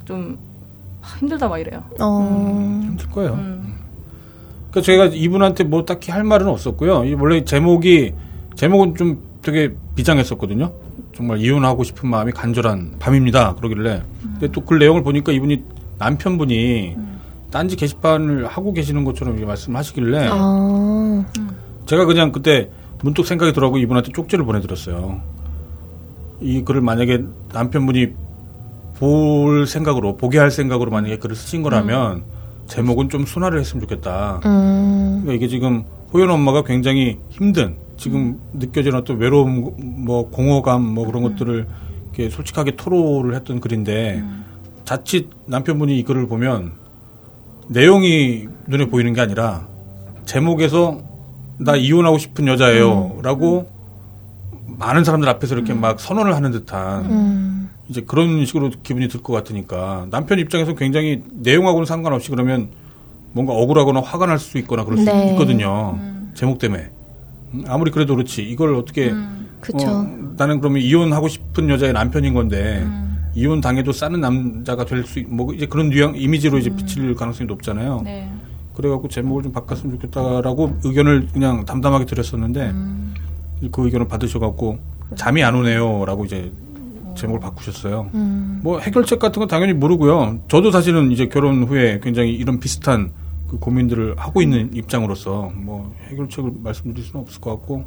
좀 0.05 0.39
힘들다 1.19 1.49
막 1.49 1.59
이래요. 1.59 1.83
어... 2.01 2.21
음. 2.21 2.83
힘들 2.83 3.11
거예요. 3.11 3.35
음. 3.35 3.75
그러니까 4.71 4.81
저희가 4.83 5.05
이분한테 5.07 5.65
뭐 5.65 5.85
딱히 5.85 6.11
할 6.11 6.25
말은 6.25 6.47
없었고요. 6.49 7.05
원래 7.19 7.45
제목이 7.45 8.13
제목은 8.57 8.97
좀 8.97 9.23
되게 9.43 9.75
비장했었거든요. 9.95 10.73
정말 11.15 11.39
이혼하고 11.39 11.85
싶은 11.85 12.09
마음이 12.09 12.33
간절한 12.33 12.97
밤입니다. 12.99 13.55
그러길래. 13.55 14.03
음. 14.25 14.37
근데 14.41 14.49
또 14.51 14.65
그 14.65 14.75
내용을 14.75 15.03
보니까 15.05 15.31
이분이 15.33 15.63
남편분이 15.99 16.95
음. 16.97 17.21
딴지 17.51 17.77
게시판을 17.77 18.47
하고 18.49 18.73
계시는 18.73 19.05
것처럼 19.05 19.41
말씀하시길래 19.45 20.29
아. 20.33 21.25
제가 21.87 22.05
그냥 22.05 22.33
그때 22.33 22.69
문득 23.03 23.27
생각이 23.27 23.53
들어가고 23.53 23.79
이분한테 23.79 24.11
쪽지를 24.13 24.45
보내드렸어요. 24.45 25.21
이 26.41 26.63
글을 26.65 26.81
만약에 26.81 27.25
남편분이 27.53 28.09
볼 28.99 29.67
생각으로 29.67 30.17
보게 30.17 30.39
할 30.39 30.51
생각으로 30.51 30.91
만약에 30.91 31.19
글을 31.19 31.35
쓰신 31.37 31.63
거라면 31.63 32.17
음. 32.17 32.23
제목은 32.67 33.09
좀 33.09 33.27
순화를 33.27 33.61
했으면 33.61 33.81
좋겠다. 33.83 34.41
음. 34.45 35.21
그러니까 35.23 35.35
이게 35.35 35.49
지금 35.49 35.85
호연 36.13 36.31
엄마가 36.31 36.63
굉장히 36.63 37.19
힘든 37.29 37.77
지금 37.97 38.21
음. 38.21 38.41
느껴지는 38.55 38.99
어떤 38.99 39.19
외로움, 39.19 39.75
뭐 40.05 40.31
공허감, 40.31 40.83
뭐 40.83 41.07
그런 41.07 41.25
음. 41.25 41.31
것들을 41.31 41.67
이렇게 42.05 42.31
솔직하게 42.31 42.77
토로를 42.77 43.35
했던 43.35 43.61
글인데 43.61 44.17
음. 44.19 44.45
자칫 44.85 45.31
남편분이 45.47 45.99
이 45.99 46.05
글을 46.05 46.29
보면 46.29 46.73
내용이 47.69 48.49
눈에 48.67 48.87
보이는 48.87 49.13
게 49.13 49.21
아니라 49.21 49.67
제목에서 50.25 51.01
나 51.59 51.77
이혼하고 51.77 52.19
싶은 52.19 52.47
여자예요라고 52.47 53.69
많은 54.67 55.05
사람들 55.05 55.29
앞에서 55.29 55.55
이렇게 55.55 55.73
막 55.73 56.01
선언을 56.01 56.35
하는 56.35 56.51
듯한 56.51 57.64
이제 57.89 58.01
그런 58.01 58.45
식으로 58.47 58.71
기분이 58.83 59.09
들 59.09 59.23
것 59.23 59.33
같으니까 59.33 60.07
남편 60.11 60.39
입장에서 60.39 60.75
굉장히 60.75 61.23
내용하고는 61.33 61.87
상관없이 61.87 62.31
그러면 62.31 62.69
뭔가 63.33 63.53
억울하거나 63.53 64.01
화가 64.01 64.27
날 64.27 64.39
수 64.39 64.59
있거나 64.59 64.85
그럴 64.85 64.99
수 64.99 65.05
네. 65.05 65.33
있거든요. 65.33 65.95
음. 65.99 66.31
제목 66.35 66.59
때문에. 66.59 66.91
아무리 67.69 67.91
그래도 67.91 68.15
그렇지 68.17 68.43
이걸 68.43 68.75
어떻게 68.75 69.11
음. 69.11 69.49
어, 69.75 70.35
나는 70.37 70.61
그러면 70.61 70.83
이혼하고 70.83 71.29
싶은 71.29 71.69
여자의 71.71 71.93
남편인 71.93 72.35
건데 72.35 72.83
음. 72.85 73.31
이혼 73.35 73.61
당해도 73.61 73.93
싸는 73.93 74.21
남자가 74.21 74.85
될 74.85 75.05
수 75.05 75.21
뭐 75.29 75.53
이제 75.55 75.67
그런 75.67 75.89
뉘앙 75.91 76.15
이미지로 76.17 76.59
이제 76.59 76.71
음. 76.71 76.77
비칠 76.77 77.15
가능성이 77.15 77.47
높잖아요. 77.49 78.03
네. 78.05 78.31
그래갖고 78.75 79.09
제목을 79.09 79.45
좀 79.45 79.53
바꿨으면 79.53 79.97
좋겠다라고 79.97 80.79
의견을 80.85 81.29
그냥 81.33 81.65
담담하게 81.65 82.07
드렸었는데 82.07 82.71
음. 82.71 83.15
그 83.71 83.85
의견을 83.85 84.09
받으셔갖고 84.09 84.79
잠이 85.15 85.43
안 85.45 85.55
오네요라고 85.55 86.25
이제 86.25 86.51
제목을 87.15 87.41
바꾸셨어요. 87.41 88.11
음. 88.15 88.61
뭐 88.63 88.79
해결책 88.81 89.19
같은 89.19 89.41
건 89.41 89.49
당연히 89.49 89.73
모르고요. 89.73 90.41
저도 90.49 90.71
사실은 90.71 91.11
이제 91.13 91.27
결혼 91.27 91.65
후에 91.65 92.01
굉장히 92.03 92.33
이런 92.35 92.61
비슷한 92.61 93.13
그 93.49 93.59
고민들을 93.59 94.15
하고 94.17 94.43
있는 94.43 94.71
입장으로서 94.75 95.53
뭐 95.55 95.95
해결책을 96.09 96.51
말씀드릴 96.63 97.05
수는 97.05 97.23
없을 97.23 97.41
것 97.41 97.51
같고 97.51 97.85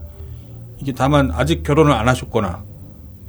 이게 0.80 0.92
다만 0.94 1.32
아직 1.34 1.64
결혼을 1.64 1.92
안 1.92 2.08
하셨거나 2.08 2.64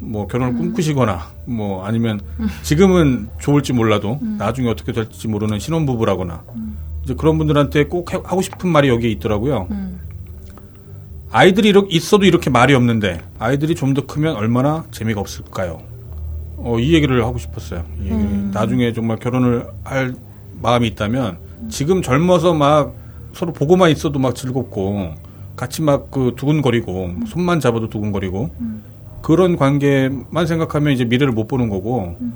뭐 0.01 0.27
결혼을 0.27 0.53
음. 0.55 0.59
꿈꾸시거나 0.59 1.21
뭐 1.47 1.85
아니면 1.85 2.21
음. 2.39 2.49
지금은 2.63 3.29
좋을지 3.41 3.73
몰라도 3.73 4.19
음. 4.23 4.37
나중에 4.39 4.69
어떻게 4.69 4.93
될지 4.93 5.27
모르는 5.29 5.59
신혼부부라거나 5.59 6.45
음. 6.55 6.79
이제 7.03 7.15
그런 7.15 7.39
분들한테 7.39 7.85
꼭 7.87 8.13
하고 8.13 8.43
싶은 8.43 8.69
말이 8.71 8.89
여기에 8.89 9.11
있더라고요. 9.13 9.67
음. 9.71 10.01
아이들이 11.31 11.69
이렇게 11.69 11.95
있어도 11.95 12.25
이렇게 12.25 12.49
말이 12.51 12.75
없는데 12.75 13.21
아이들이 13.39 13.75
좀 13.75 13.93
더 13.95 14.07
크면 14.07 14.37
얼마나 14.37 14.85
재미가 14.91 15.21
없을까요? 15.21 15.81
어, 16.59 16.79
이 16.79 16.93
얘기를 16.95 17.25
하고 17.25 17.39
싶었어요. 17.39 17.85
이 18.01 18.05
얘기. 18.05 18.15
음. 18.15 18.51
나중에 18.53 18.93
정말 18.93 19.19
결혼을 19.19 19.67
할 19.85 20.15
마음이 20.61 20.89
있다면 20.89 21.39
지금 21.69 22.03
젊어서 22.03 22.55
막 22.55 22.95
서로 23.33 23.53
보고만 23.53 23.91
있어도 23.91 24.19
막 24.19 24.35
즐겁고 24.35 25.15
같이 25.57 25.83
막 25.83 26.11
그 26.11 26.33
두근거리고 26.37 27.11
손만 27.27 27.61
잡아도 27.61 27.89
두근거리고 27.89 28.51
음. 28.61 28.83
그런 29.23 29.57
관계만 29.57 30.47
생각하면 30.47 30.93
이제 30.93 31.05
미래를 31.05 31.33
못 31.33 31.47
보는 31.49 31.69
거고 31.69 32.17
음. 32.21 32.35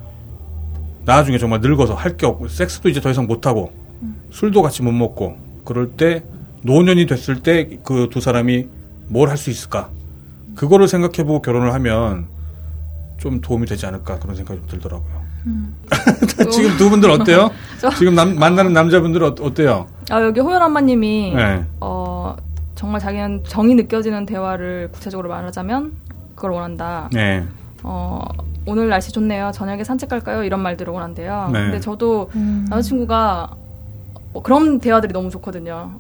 나중에 1.04 1.38
정말 1.38 1.60
늙어서 1.60 1.94
할 1.94 2.16
게 2.16 2.26
없고 2.26 2.48
섹스도 2.48 2.88
이제 2.88 3.00
더 3.00 3.10
이상 3.10 3.26
못 3.26 3.46
하고 3.46 3.72
음. 4.02 4.20
술도 4.30 4.62
같이 4.62 4.82
못 4.82 4.92
먹고 4.92 5.36
그럴 5.64 5.90
때 5.92 6.22
노년이 6.62 7.06
됐을 7.06 7.40
때 7.42 7.78
그 7.84 8.08
두 8.10 8.20
사람이 8.20 8.66
뭘 9.08 9.28
할 9.28 9.36
수 9.36 9.50
있을까 9.50 9.90
그거를 10.54 10.86
생각해보고 10.86 11.42
결혼을 11.42 11.72
하면 11.74 12.26
좀 13.22 13.40
도움이 13.40 13.66
되지 13.66 13.86
않을까 13.86 14.18
그런 14.18 14.34
생각이 14.34 14.58
좀 14.58 14.68
들더라고요. 14.68 15.22
음. 15.46 15.76
지금 16.50 16.76
두 16.76 16.90
분들 16.90 17.08
어때요? 17.08 17.52
지금 17.96 18.16
남, 18.16 18.34
만나는 18.34 18.72
남자분들 18.72 19.22
어, 19.22 19.34
어때요? 19.42 19.86
아 20.10 20.20
여기 20.20 20.40
호연 20.40 20.60
엄마님이 20.60 21.32
네. 21.36 21.64
어 21.80 22.34
정말 22.74 23.00
자기는 23.00 23.44
정이 23.44 23.76
느껴지는 23.76 24.26
대화를 24.26 24.88
구체적으로 24.90 25.28
말하자면 25.28 25.92
그걸 26.34 26.50
원한다. 26.50 27.08
네. 27.12 27.44
어 27.84 28.20
오늘 28.66 28.88
날씨 28.88 29.12
좋네요. 29.12 29.52
저녁에 29.54 29.84
산책 29.84 30.08
갈까요? 30.08 30.42
이런 30.42 30.60
말들을 30.60 30.92
원한대요. 30.92 31.50
네. 31.52 31.60
근데 31.60 31.78
저도 31.78 32.28
음. 32.34 32.66
남자친구가 32.70 33.54
뭐 34.32 34.42
그런 34.42 34.80
대화들이 34.80 35.12
너무 35.12 35.30
좋거든요. 35.30 35.92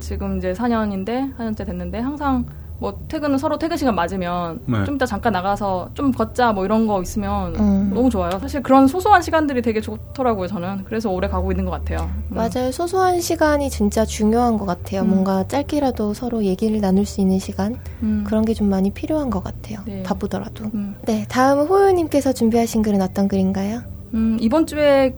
지금 0.00 0.38
이제 0.38 0.54
4년인데 0.54 1.36
4년째 1.36 1.66
됐는데 1.66 1.98
항상 1.98 2.46
뭐 2.80 2.96
퇴근은 3.08 3.38
서로 3.38 3.58
퇴근 3.58 3.76
시간 3.76 3.94
맞으면 3.96 4.60
네. 4.66 4.84
좀 4.84 4.94
이따 4.94 5.04
잠깐 5.04 5.32
나가서 5.32 5.90
좀 5.94 6.12
걷자 6.12 6.52
뭐 6.52 6.64
이런 6.64 6.86
거 6.86 7.02
있으면 7.02 7.56
음. 7.56 7.90
너무 7.92 8.08
좋아요. 8.10 8.30
사실 8.40 8.62
그런 8.62 8.86
소소한 8.86 9.20
시간들이 9.20 9.62
되게 9.62 9.80
좋더라고요. 9.80 10.46
저는 10.46 10.84
그래서 10.84 11.10
오래 11.10 11.26
가고 11.28 11.50
있는 11.50 11.64
것 11.64 11.72
같아요. 11.72 12.08
음. 12.12 12.24
맞아요. 12.28 12.70
소소한 12.70 13.20
시간이 13.20 13.68
진짜 13.70 14.04
중요한 14.04 14.58
것 14.58 14.66
같아요. 14.66 15.00
음. 15.02 15.08
뭔가 15.10 15.46
짧게라도 15.48 16.14
서로 16.14 16.44
얘기를 16.44 16.80
나눌 16.80 17.04
수 17.04 17.20
있는 17.20 17.38
시간 17.40 17.80
음. 18.02 18.24
그런 18.26 18.44
게 18.44 18.54
좀 18.54 18.68
많이 18.68 18.90
필요한 18.90 19.30
것 19.30 19.42
같아요. 19.44 19.78
네. 19.86 20.02
바쁘더라도. 20.02 20.64
음. 20.74 20.96
네, 21.02 21.24
다음 21.28 21.66
호유님께서 21.66 22.32
준비하신 22.32 22.82
글은 22.82 23.00
어떤 23.02 23.28
글인가요? 23.28 23.82
음, 24.14 24.36
이번 24.40 24.66
주에 24.66 25.14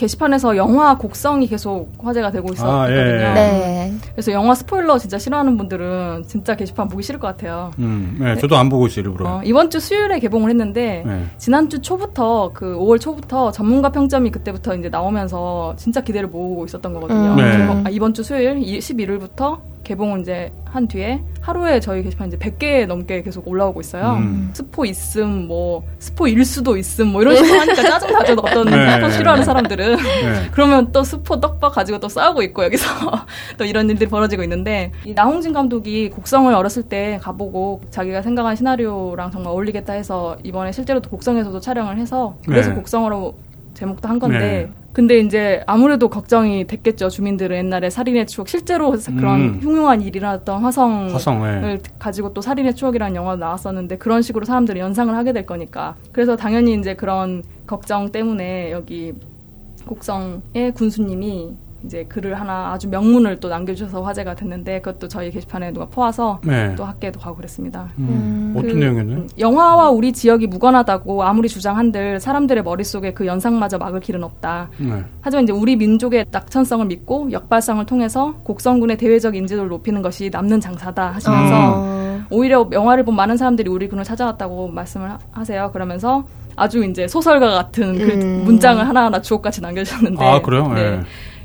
게시판에서 0.00 0.56
영화 0.56 0.96
곡성이 0.96 1.46
계속 1.46 1.92
화제가 1.98 2.30
되고 2.30 2.50
있었거든요. 2.54 2.80
아, 2.80 2.90
예, 2.90 2.96
예. 2.96 3.34
네. 3.34 3.94
그래서 4.12 4.32
영화 4.32 4.54
스포일러 4.54 4.98
진짜 4.98 5.18
싫어하는 5.18 5.58
분들은 5.58 6.24
진짜 6.26 6.56
게시판 6.56 6.88
보기 6.88 7.02
싫을 7.02 7.20
것 7.20 7.26
같아요. 7.28 7.70
음, 7.78 8.16
네, 8.18 8.34
저도 8.36 8.56
안 8.56 8.70
보고 8.70 8.86
있어요, 8.86 9.04
일부러. 9.04 9.28
어, 9.28 9.40
이번 9.44 9.68
주 9.68 9.78
수요일에 9.78 10.18
개봉을 10.18 10.48
했는데 10.48 11.02
네. 11.06 11.24
지난주 11.36 11.82
초부터 11.82 12.52
그 12.54 12.76
5월 12.76 12.98
초부터 12.98 13.52
전문가 13.52 13.90
평점이 13.90 14.30
그때부터 14.30 14.74
이제 14.74 14.88
나오면서 14.88 15.74
진짜 15.76 16.00
기대를 16.00 16.28
모으고 16.28 16.64
있었던 16.64 16.94
거거든요. 16.94 17.34
음. 17.34 17.36
네. 17.36 17.82
아, 17.84 17.90
이번 17.90 18.14
주 18.14 18.22
수요일 18.22 18.56
11일부터 18.60 19.58
개봉을 19.84 20.20
이제 20.20 20.52
한 20.64 20.86
뒤에 20.86 21.20
하루에 21.40 21.80
저희 21.80 22.02
게시판 22.02 22.28
이제 22.28 22.36
100개 22.36 22.86
넘게 22.86 23.22
계속 23.22 23.46
올라오고 23.48 23.80
있어요. 23.80 24.18
음. 24.18 24.50
스포 24.52 24.84
있음, 24.84 25.48
뭐, 25.48 25.84
스포일 25.98 26.44
수도 26.44 26.76
있음, 26.76 27.08
뭐 27.08 27.22
이런 27.22 27.36
식으로 27.36 27.60
하니까 27.60 27.82
짜증나죠. 27.82 28.32
어떤 28.44 28.66
네. 28.66 28.94
스포 28.94 29.10
싫어하는 29.10 29.44
사람들은. 29.44 29.96
네. 29.96 30.48
그러면 30.52 30.92
또 30.92 31.02
스포 31.02 31.40
떡밥 31.40 31.74
가지고 31.74 31.98
또 31.98 32.08
싸우고 32.08 32.42
있고 32.42 32.64
여기서 32.64 32.86
또 33.58 33.64
이런 33.64 33.90
일들이 33.90 34.08
벌어지고 34.08 34.42
있는데 34.44 34.92
이 35.04 35.12
나홍진 35.12 35.52
감독이 35.52 36.10
곡성을 36.10 36.52
어렸을 36.54 36.84
때 36.84 37.18
가보고 37.22 37.80
자기가 37.90 38.22
생각한 38.22 38.54
시나리오랑 38.54 39.30
정말 39.30 39.52
어울리겠다 39.52 39.94
해서 39.94 40.36
이번에 40.44 40.72
실제로 40.72 41.00
도 41.00 41.10
곡성에서도 41.10 41.58
촬영을 41.58 41.98
해서 41.98 42.36
그래서 42.46 42.70
네. 42.70 42.76
곡성으로 42.76 43.34
제목도 43.80 44.08
한 44.08 44.18
건데 44.18 44.38
네. 44.38 44.70
근데 44.92 45.18
이제 45.20 45.62
아무래도 45.66 46.08
걱정이 46.08 46.66
됐겠죠. 46.66 47.08
주민들은 47.08 47.56
옛날에 47.56 47.88
살인의 47.88 48.26
추억, 48.26 48.48
실제로 48.48 48.90
그런 49.16 49.40
음. 49.40 49.60
흉흉한 49.62 50.02
일이 50.02 50.18
일어났던 50.18 50.62
화성을 50.62 51.14
화성, 51.14 51.78
가지고 51.98 52.34
또 52.34 52.42
살인의 52.42 52.74
추억이라는 52.74 53.16
영화도 53.16 53.38
나왔었는데 53.38 53.96
그런 53.98 54.20
식으로 54.20 54.44
사람들이 54.44 54.80
연상을 54.80 55.14
하게 55.16 55.32
될 55.32 55.46
거니까. 55.46 55.96
그래서 56.12 56.36
당연히 56.36 56.74
이제 56.74 56.94
그런 56.94 57.42
걱정 57.66 58.10
때문에 58.10 58.72
여기 58.72 59.14
곡성의 59.86 60.74
군수님이 60.74 61.54
이제 61.84 62.04
글을 62.08 62.38
하나 62.38 62.72
아주 62.72 62.88
명문을 62.88 63.38
또 63.38 63.48
남겨주셔서 63.48 64.02
화제가 64.02 64.34
됐는데 64.34 64.80
그것도 64.80 65.08
저희 65.08 65.30
게시판에 65.30 65.72
누가 65.72 65.86
퍼와서 65.86 66.40
네. 66.44 66.74
또 66.76 66.84
학계에도 66.84 67.20
가고 67.20 67.36
그랬습니다. 67.36 67.88
음. 67.98 68.08
음. 68.08 68.54
어떤 68.56 68.72
그, 68.72 68.76
내용이었나요? 68.76 69.16
음, 69.18 69.28
영화와 69.38 69.90
우리 69.90 70.12
지역이 70.12 70.46
무관하다고 70.46 71.22
아무리 71.22 71.48
주장한들 71.48 72.20
사람들의 72.20 72.62
머릿속에 72.62 73.12
그 73.12 73.26
연상마저 73.26 73.78
막을 73.78 74.00
길은 74.00 74.22
없다. 74.22 74.68
네. 74.78 75.04
하지만 75.20 75.44
이제 75.44 75.52
우리 75.52 75.76
민족의 75.76 76.26
낙천성을 76.30 76.84
믿고 76.86 77.32
역발상을 77.32 77.84
통해서 77.86 78.34
곡성군의 78.44 78.96
대외적 78.98 79.34
인지도를 79.34 79.68
높이는 79.68 80.02
것이 80.02 80.30
남는 80.30 80.60
장사다 80.60 81.12
하시면서 81.12 81.54
어. 81.74 82.20
오히려 82.30 82.68
영화를 82.70 83.04
본 83.04 83.16
많은 83.16 83.36
사람들이 83.36 83.70
우리 83.70 83.88
군을 83.88 84.04
찾아왔다고 84.04 84.68
말씀을 84.68 85.10
하세요. 85.32 85.70
그러면서 85.72 86.24
아주 86.56 86.84
이제 86.84 87.08
소설가 87.08 87.50
같은 87.50 87.98
그 87.98 88.04
음. 88.12 88.42
문장을 88.44 88.86
하나하나 88.86 89.22
주옥같이 89.22 89.60
남겨주셨는데. 89.62 90.24
아, 90.24 90.42
그래요? 90.42 90.68
네. 90.68 90.90
네. 90.90 91.00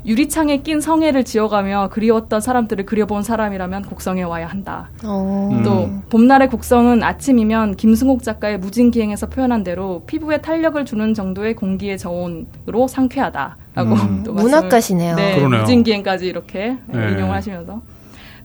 유리창에 0.06 0.58
낀 0.58 0.80
성애를 0.80 1.24
지어가며 1.24 1.88
그리웠던 1.90 2.40
사람들을 2.40 2.86
그려본 2.86 3.24
사람이라면 3.24 3.82
곡성에 3.82 4.22
와야 4.22 4.46
한다. 4.46 4.90
어. 5.04 5.60
또 5.64 5.90
봄날의 6.10 6.48
곡성은 6.48 7.02
아침이면 7.02 7.76
김승옥 7.76 8.22
작가의 8.22 8.58
무진기행에서 8.58 9.28
표현한 9.28 9.64
대로 9.64 10.04
피부에 10.06 10.40
탄력을 10.40 10.82
주는 10.84 11.12
정도의 11.12 11.56
공기의 11.56 11.98
저온으로 11.98 12.86
상쾌하다라고 12.88 13.94
음. 13.94 14.22
또 14.24 14.32
문학가시네요. 14.32 15.16
네, 15.16 15.44
무진기행까지 15.44 16.26
이렇게 16.26 16.78
네. 16.86 17.10
인용을 17.10 17.34
하시면서 17.34 17.82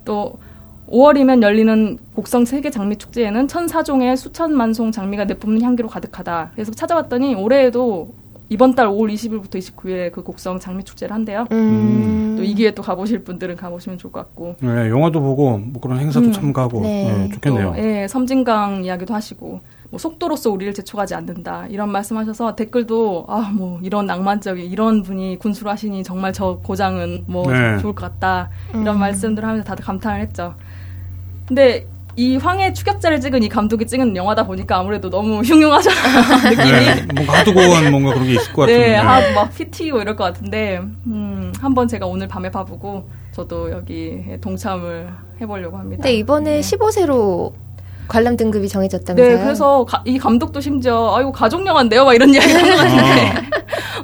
또 0.04 0.40
5월이면 0.92 1.42
열리는 1.42 1.98
곡성 2.16 2.46
세계 2.46 2.70
장미 2.70 2.98
축제에는 2.98 3.48
천사종의 3.48 4.18
수천만 4.18 4.74
송 4.74 4.92
장미가 4.92 5.26
내뿜는 5.26 5.62
향기로 5.62 5.88
가득하다. 5.88 6.52
그래서 6.54 6.72
찾아봤더니 6.72 7.36
올해에도 7.36 8.14
이번 8.52 8.76
달 8.76 8.88
5월 8.88 9.14
20일부터 9.14 9.56
29일에 9.56 10.12
그 10.12 10.24
곡성 10.24 10.60
장미 10.60 10.84
축제를 10.84 11.16
한대요. 11.16 11.46
음. 11.54 12.36
또이 12.38 12.54
기회에 12.54 12.72
또 12.72 12.82
가보실 12.82 13.24
분들은 13.24 13.56
가보시면 13.56 13.98
좋을 13.98 14.12
것 14.12 14.20
같고. 14.20 14.58
네, 14.60 14.90
영화도 14.90 15.22
보고 15.22 15.58
뭐 15.58 15.82
그런 15.82 16.00
행사도 16.00 16.26
음. 16.26 16.32
참가하고 16.34 16.82
네. 16.82 17.18
네, 17.18 17.30
좋겠네요. 17.30 17.68
또, 17.68 17.82
네, 17.82 18.10
섬진강 18.10 18.84
이야기도 18.84 19.14
하시고 19.14 19.62
뭐 19.90 19.98
속도로서 19.98 20.52
우리를 20.52 20.74
제촉하지 20.74 21.16
않는다 21.16 21.68
이런 21.68 21.92
말씀하셔서 21.94 22.58
댓글도 22.58 23.26
아 23.30 23.52
뭐 23.54 23.80
이런 23.84 24.06
낭만적인 24.06 24.66
이런 24.70 25.02
분이 25.02 25.40
군수로 25.40 25.70
하시니 25.70 26.04
정말 26.04 26.34
저 26.34 26.60
고장은 26.62 27.24
뭐 27.28 27.50
네. 27.50 27.78
좋을 27.80 27.96
것 27.96 28.02
같다 28.12 28.50
이런 28.74 28.98
음. 28.98 29.00
말씀들 29.00 29.46
하면서 29.46 29.64
다들 29.64 29.86
감탄을 29.86 30.20
했죠. 30.20 30.56
근데 31.48 31.88
이 32.16 32.38
황해 32.38 32.74
추격자를 32.74 33.22
찍은 33.22 33.44
이 33.44 33.50
감독이 33.50 33.86
찍은 33.88 34.16
영화다 34.16 34.46
보니까 34.46 34.78
아무래도 34.78 35.10
너무 35.10 35.42
흉흉하잖아요 35.44 36.50
느낌이. 36.56 36.72
네, 36.72 37.06
뭔가 37.16 37.40
하드고한 37.40 37.92
뭔가 37.92 38.14
그런 38.14 38.28
게 38.28 38.34
있을 38.34 38.54
것 38.54 38.62
같은데. 38.64 38.88
네, 38.90 38.96
하드 38.96 39.34
막피 39.34 39.66
튀고 39.72 40.02
이럴 40.02 40.16
것 40.16 40.24
같은데 40.26 40.82
음, 41.08 41.54
한번 41.60 41.88
제가 41.88 42.06
오늘 42.06 42.28
밤에 42.28 42.50
봐보고 42.52 43.08
저도 43.32 43.72
여기 43.72 44.24
동참을 44.42 45.10
해보려고 45.40 45.78
합니다. 45.78 46.04
근데 46.04 46.14
이번에 46.16 46.60
네. 46.60 46.60
15세로 46.60 47.54
관람 48.08 48.36
등급이 48.36 48.68
정해졌다면서요? 48.68 49.38
네, 49.38 49.42
그래서 49.44 49.86
가, 49.86 50.02
이 50.06 50.18
감독도 50.18 50.60
심지어 50.60 51.16
아이고 51.16 51.32
가족 51.32 51.66
영화인데요, 51.66 52.04
막 52.04 52.14
이런 52.14 52.34
이야기 52.34 52.52
하는 52.52 52.70
것 52.70 52.76
같은데 52.78 53.04
아. 53.04 53.42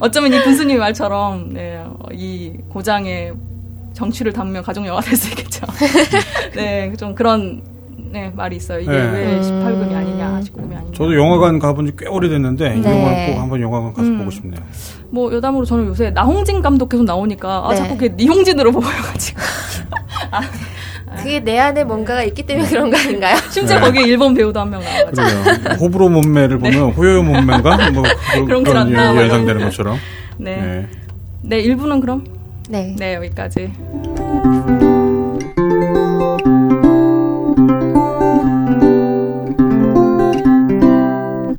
어쩌면 0.00 0.32
이 0.32 0.40
군수님 0.42 0.78
말처럼 0.78 1.52
네, 1.52 1.84
이 2.12 2.52
고장의 2.70 3.34
정취를 3.92 4.32
담으면 4.32 4.62
가족 4.62 4.86
영화 4.86 5.00
될 5.02 5.14
수 5.16 5.28
있겠죠. 5.30 5.66
네, 6.54 6.92
좀 6.96 7.14
그런 7.14 7.60
네, 8.10 8.32
말이 8.34 8.56
있어요. 8.56 8.80
이게 8.80 8.90
네. 8.90 8.96
왜 8.96 9.40
18금이 9.40 9.92
아니냐, 9.94 10.40
19금이 10.40 10.64
아니냐. 10.76 10.92
저도 10.94 11.14
영화관 11.14 11.58
가본 11.58 11.86
지 11.86 11.92
꽤 11.98 12.06
오래됐는데 12.06 12.68
네. 12.70 12.76
이 12.80 12.84
영화를 12.84 13.26
꼭 13.34 13.40
한번 13.40 13.60
영화관 13.60 13.92
가서 13.92 14.08
음. 14.08 14.18
보고 14.18 14.30
싶네요. 14.30 14.60
뭐 15.10 15.32
여담으로 15.32 15.64
저는 15.64 15.86
요새 15.86 16.10
나홍진 16.10 16.62
감독 16.62 16.88
계속 16.88 17.04
나오니까 17.04 17.64
아 17.66 17.70
네. 17.70 17.76
자꾸 17.76 17.96
그게 17.96 18.14
니홍진으로 18.16 18.72
보여가지고. 18.72 19.40
아, 20.30 20.40
그게 21.16 21.40
내 21.40 21.58
안에 21.58 21.84
뭔가가 21.84 22.22
있기 22.24 22.42
때문에 22.44 22.68
그런 22.68 22.90
거 22.90 22.98
아닌가요? 22.98 23.36
심지어 23.50 23.78
네. 23.78 23.86
거기에 23.86 24.02
일본 24.04 24.34
배우도 24.34 24.60
한 24.60 24.70
명 24.70 24.80
나와가지고. 24.82 25.42
그래요. 25.42 25.76
호불호 25.80 26.08
몸매를 26.10 26.58
보면 26.58 26.72
네. 26.72 26.92
호요요 26.92 27.22
몸매인가? 27.22 27.90
뭐 27.92 28.02
그런, 28.46 28.62
그런 28.64 28.88
게 28.90 28.94
연상되는 28.94 29.64
것처럼. 29.64 29.96
네. 30.38 30.56
네. 30.56 30.86
네, 31.42 31.62
1부는 31.64 32.00
그럼? 32.00 32.24
네. 32.68 32.94
네, 32.98 33.14
여기까지. 33.14 33.72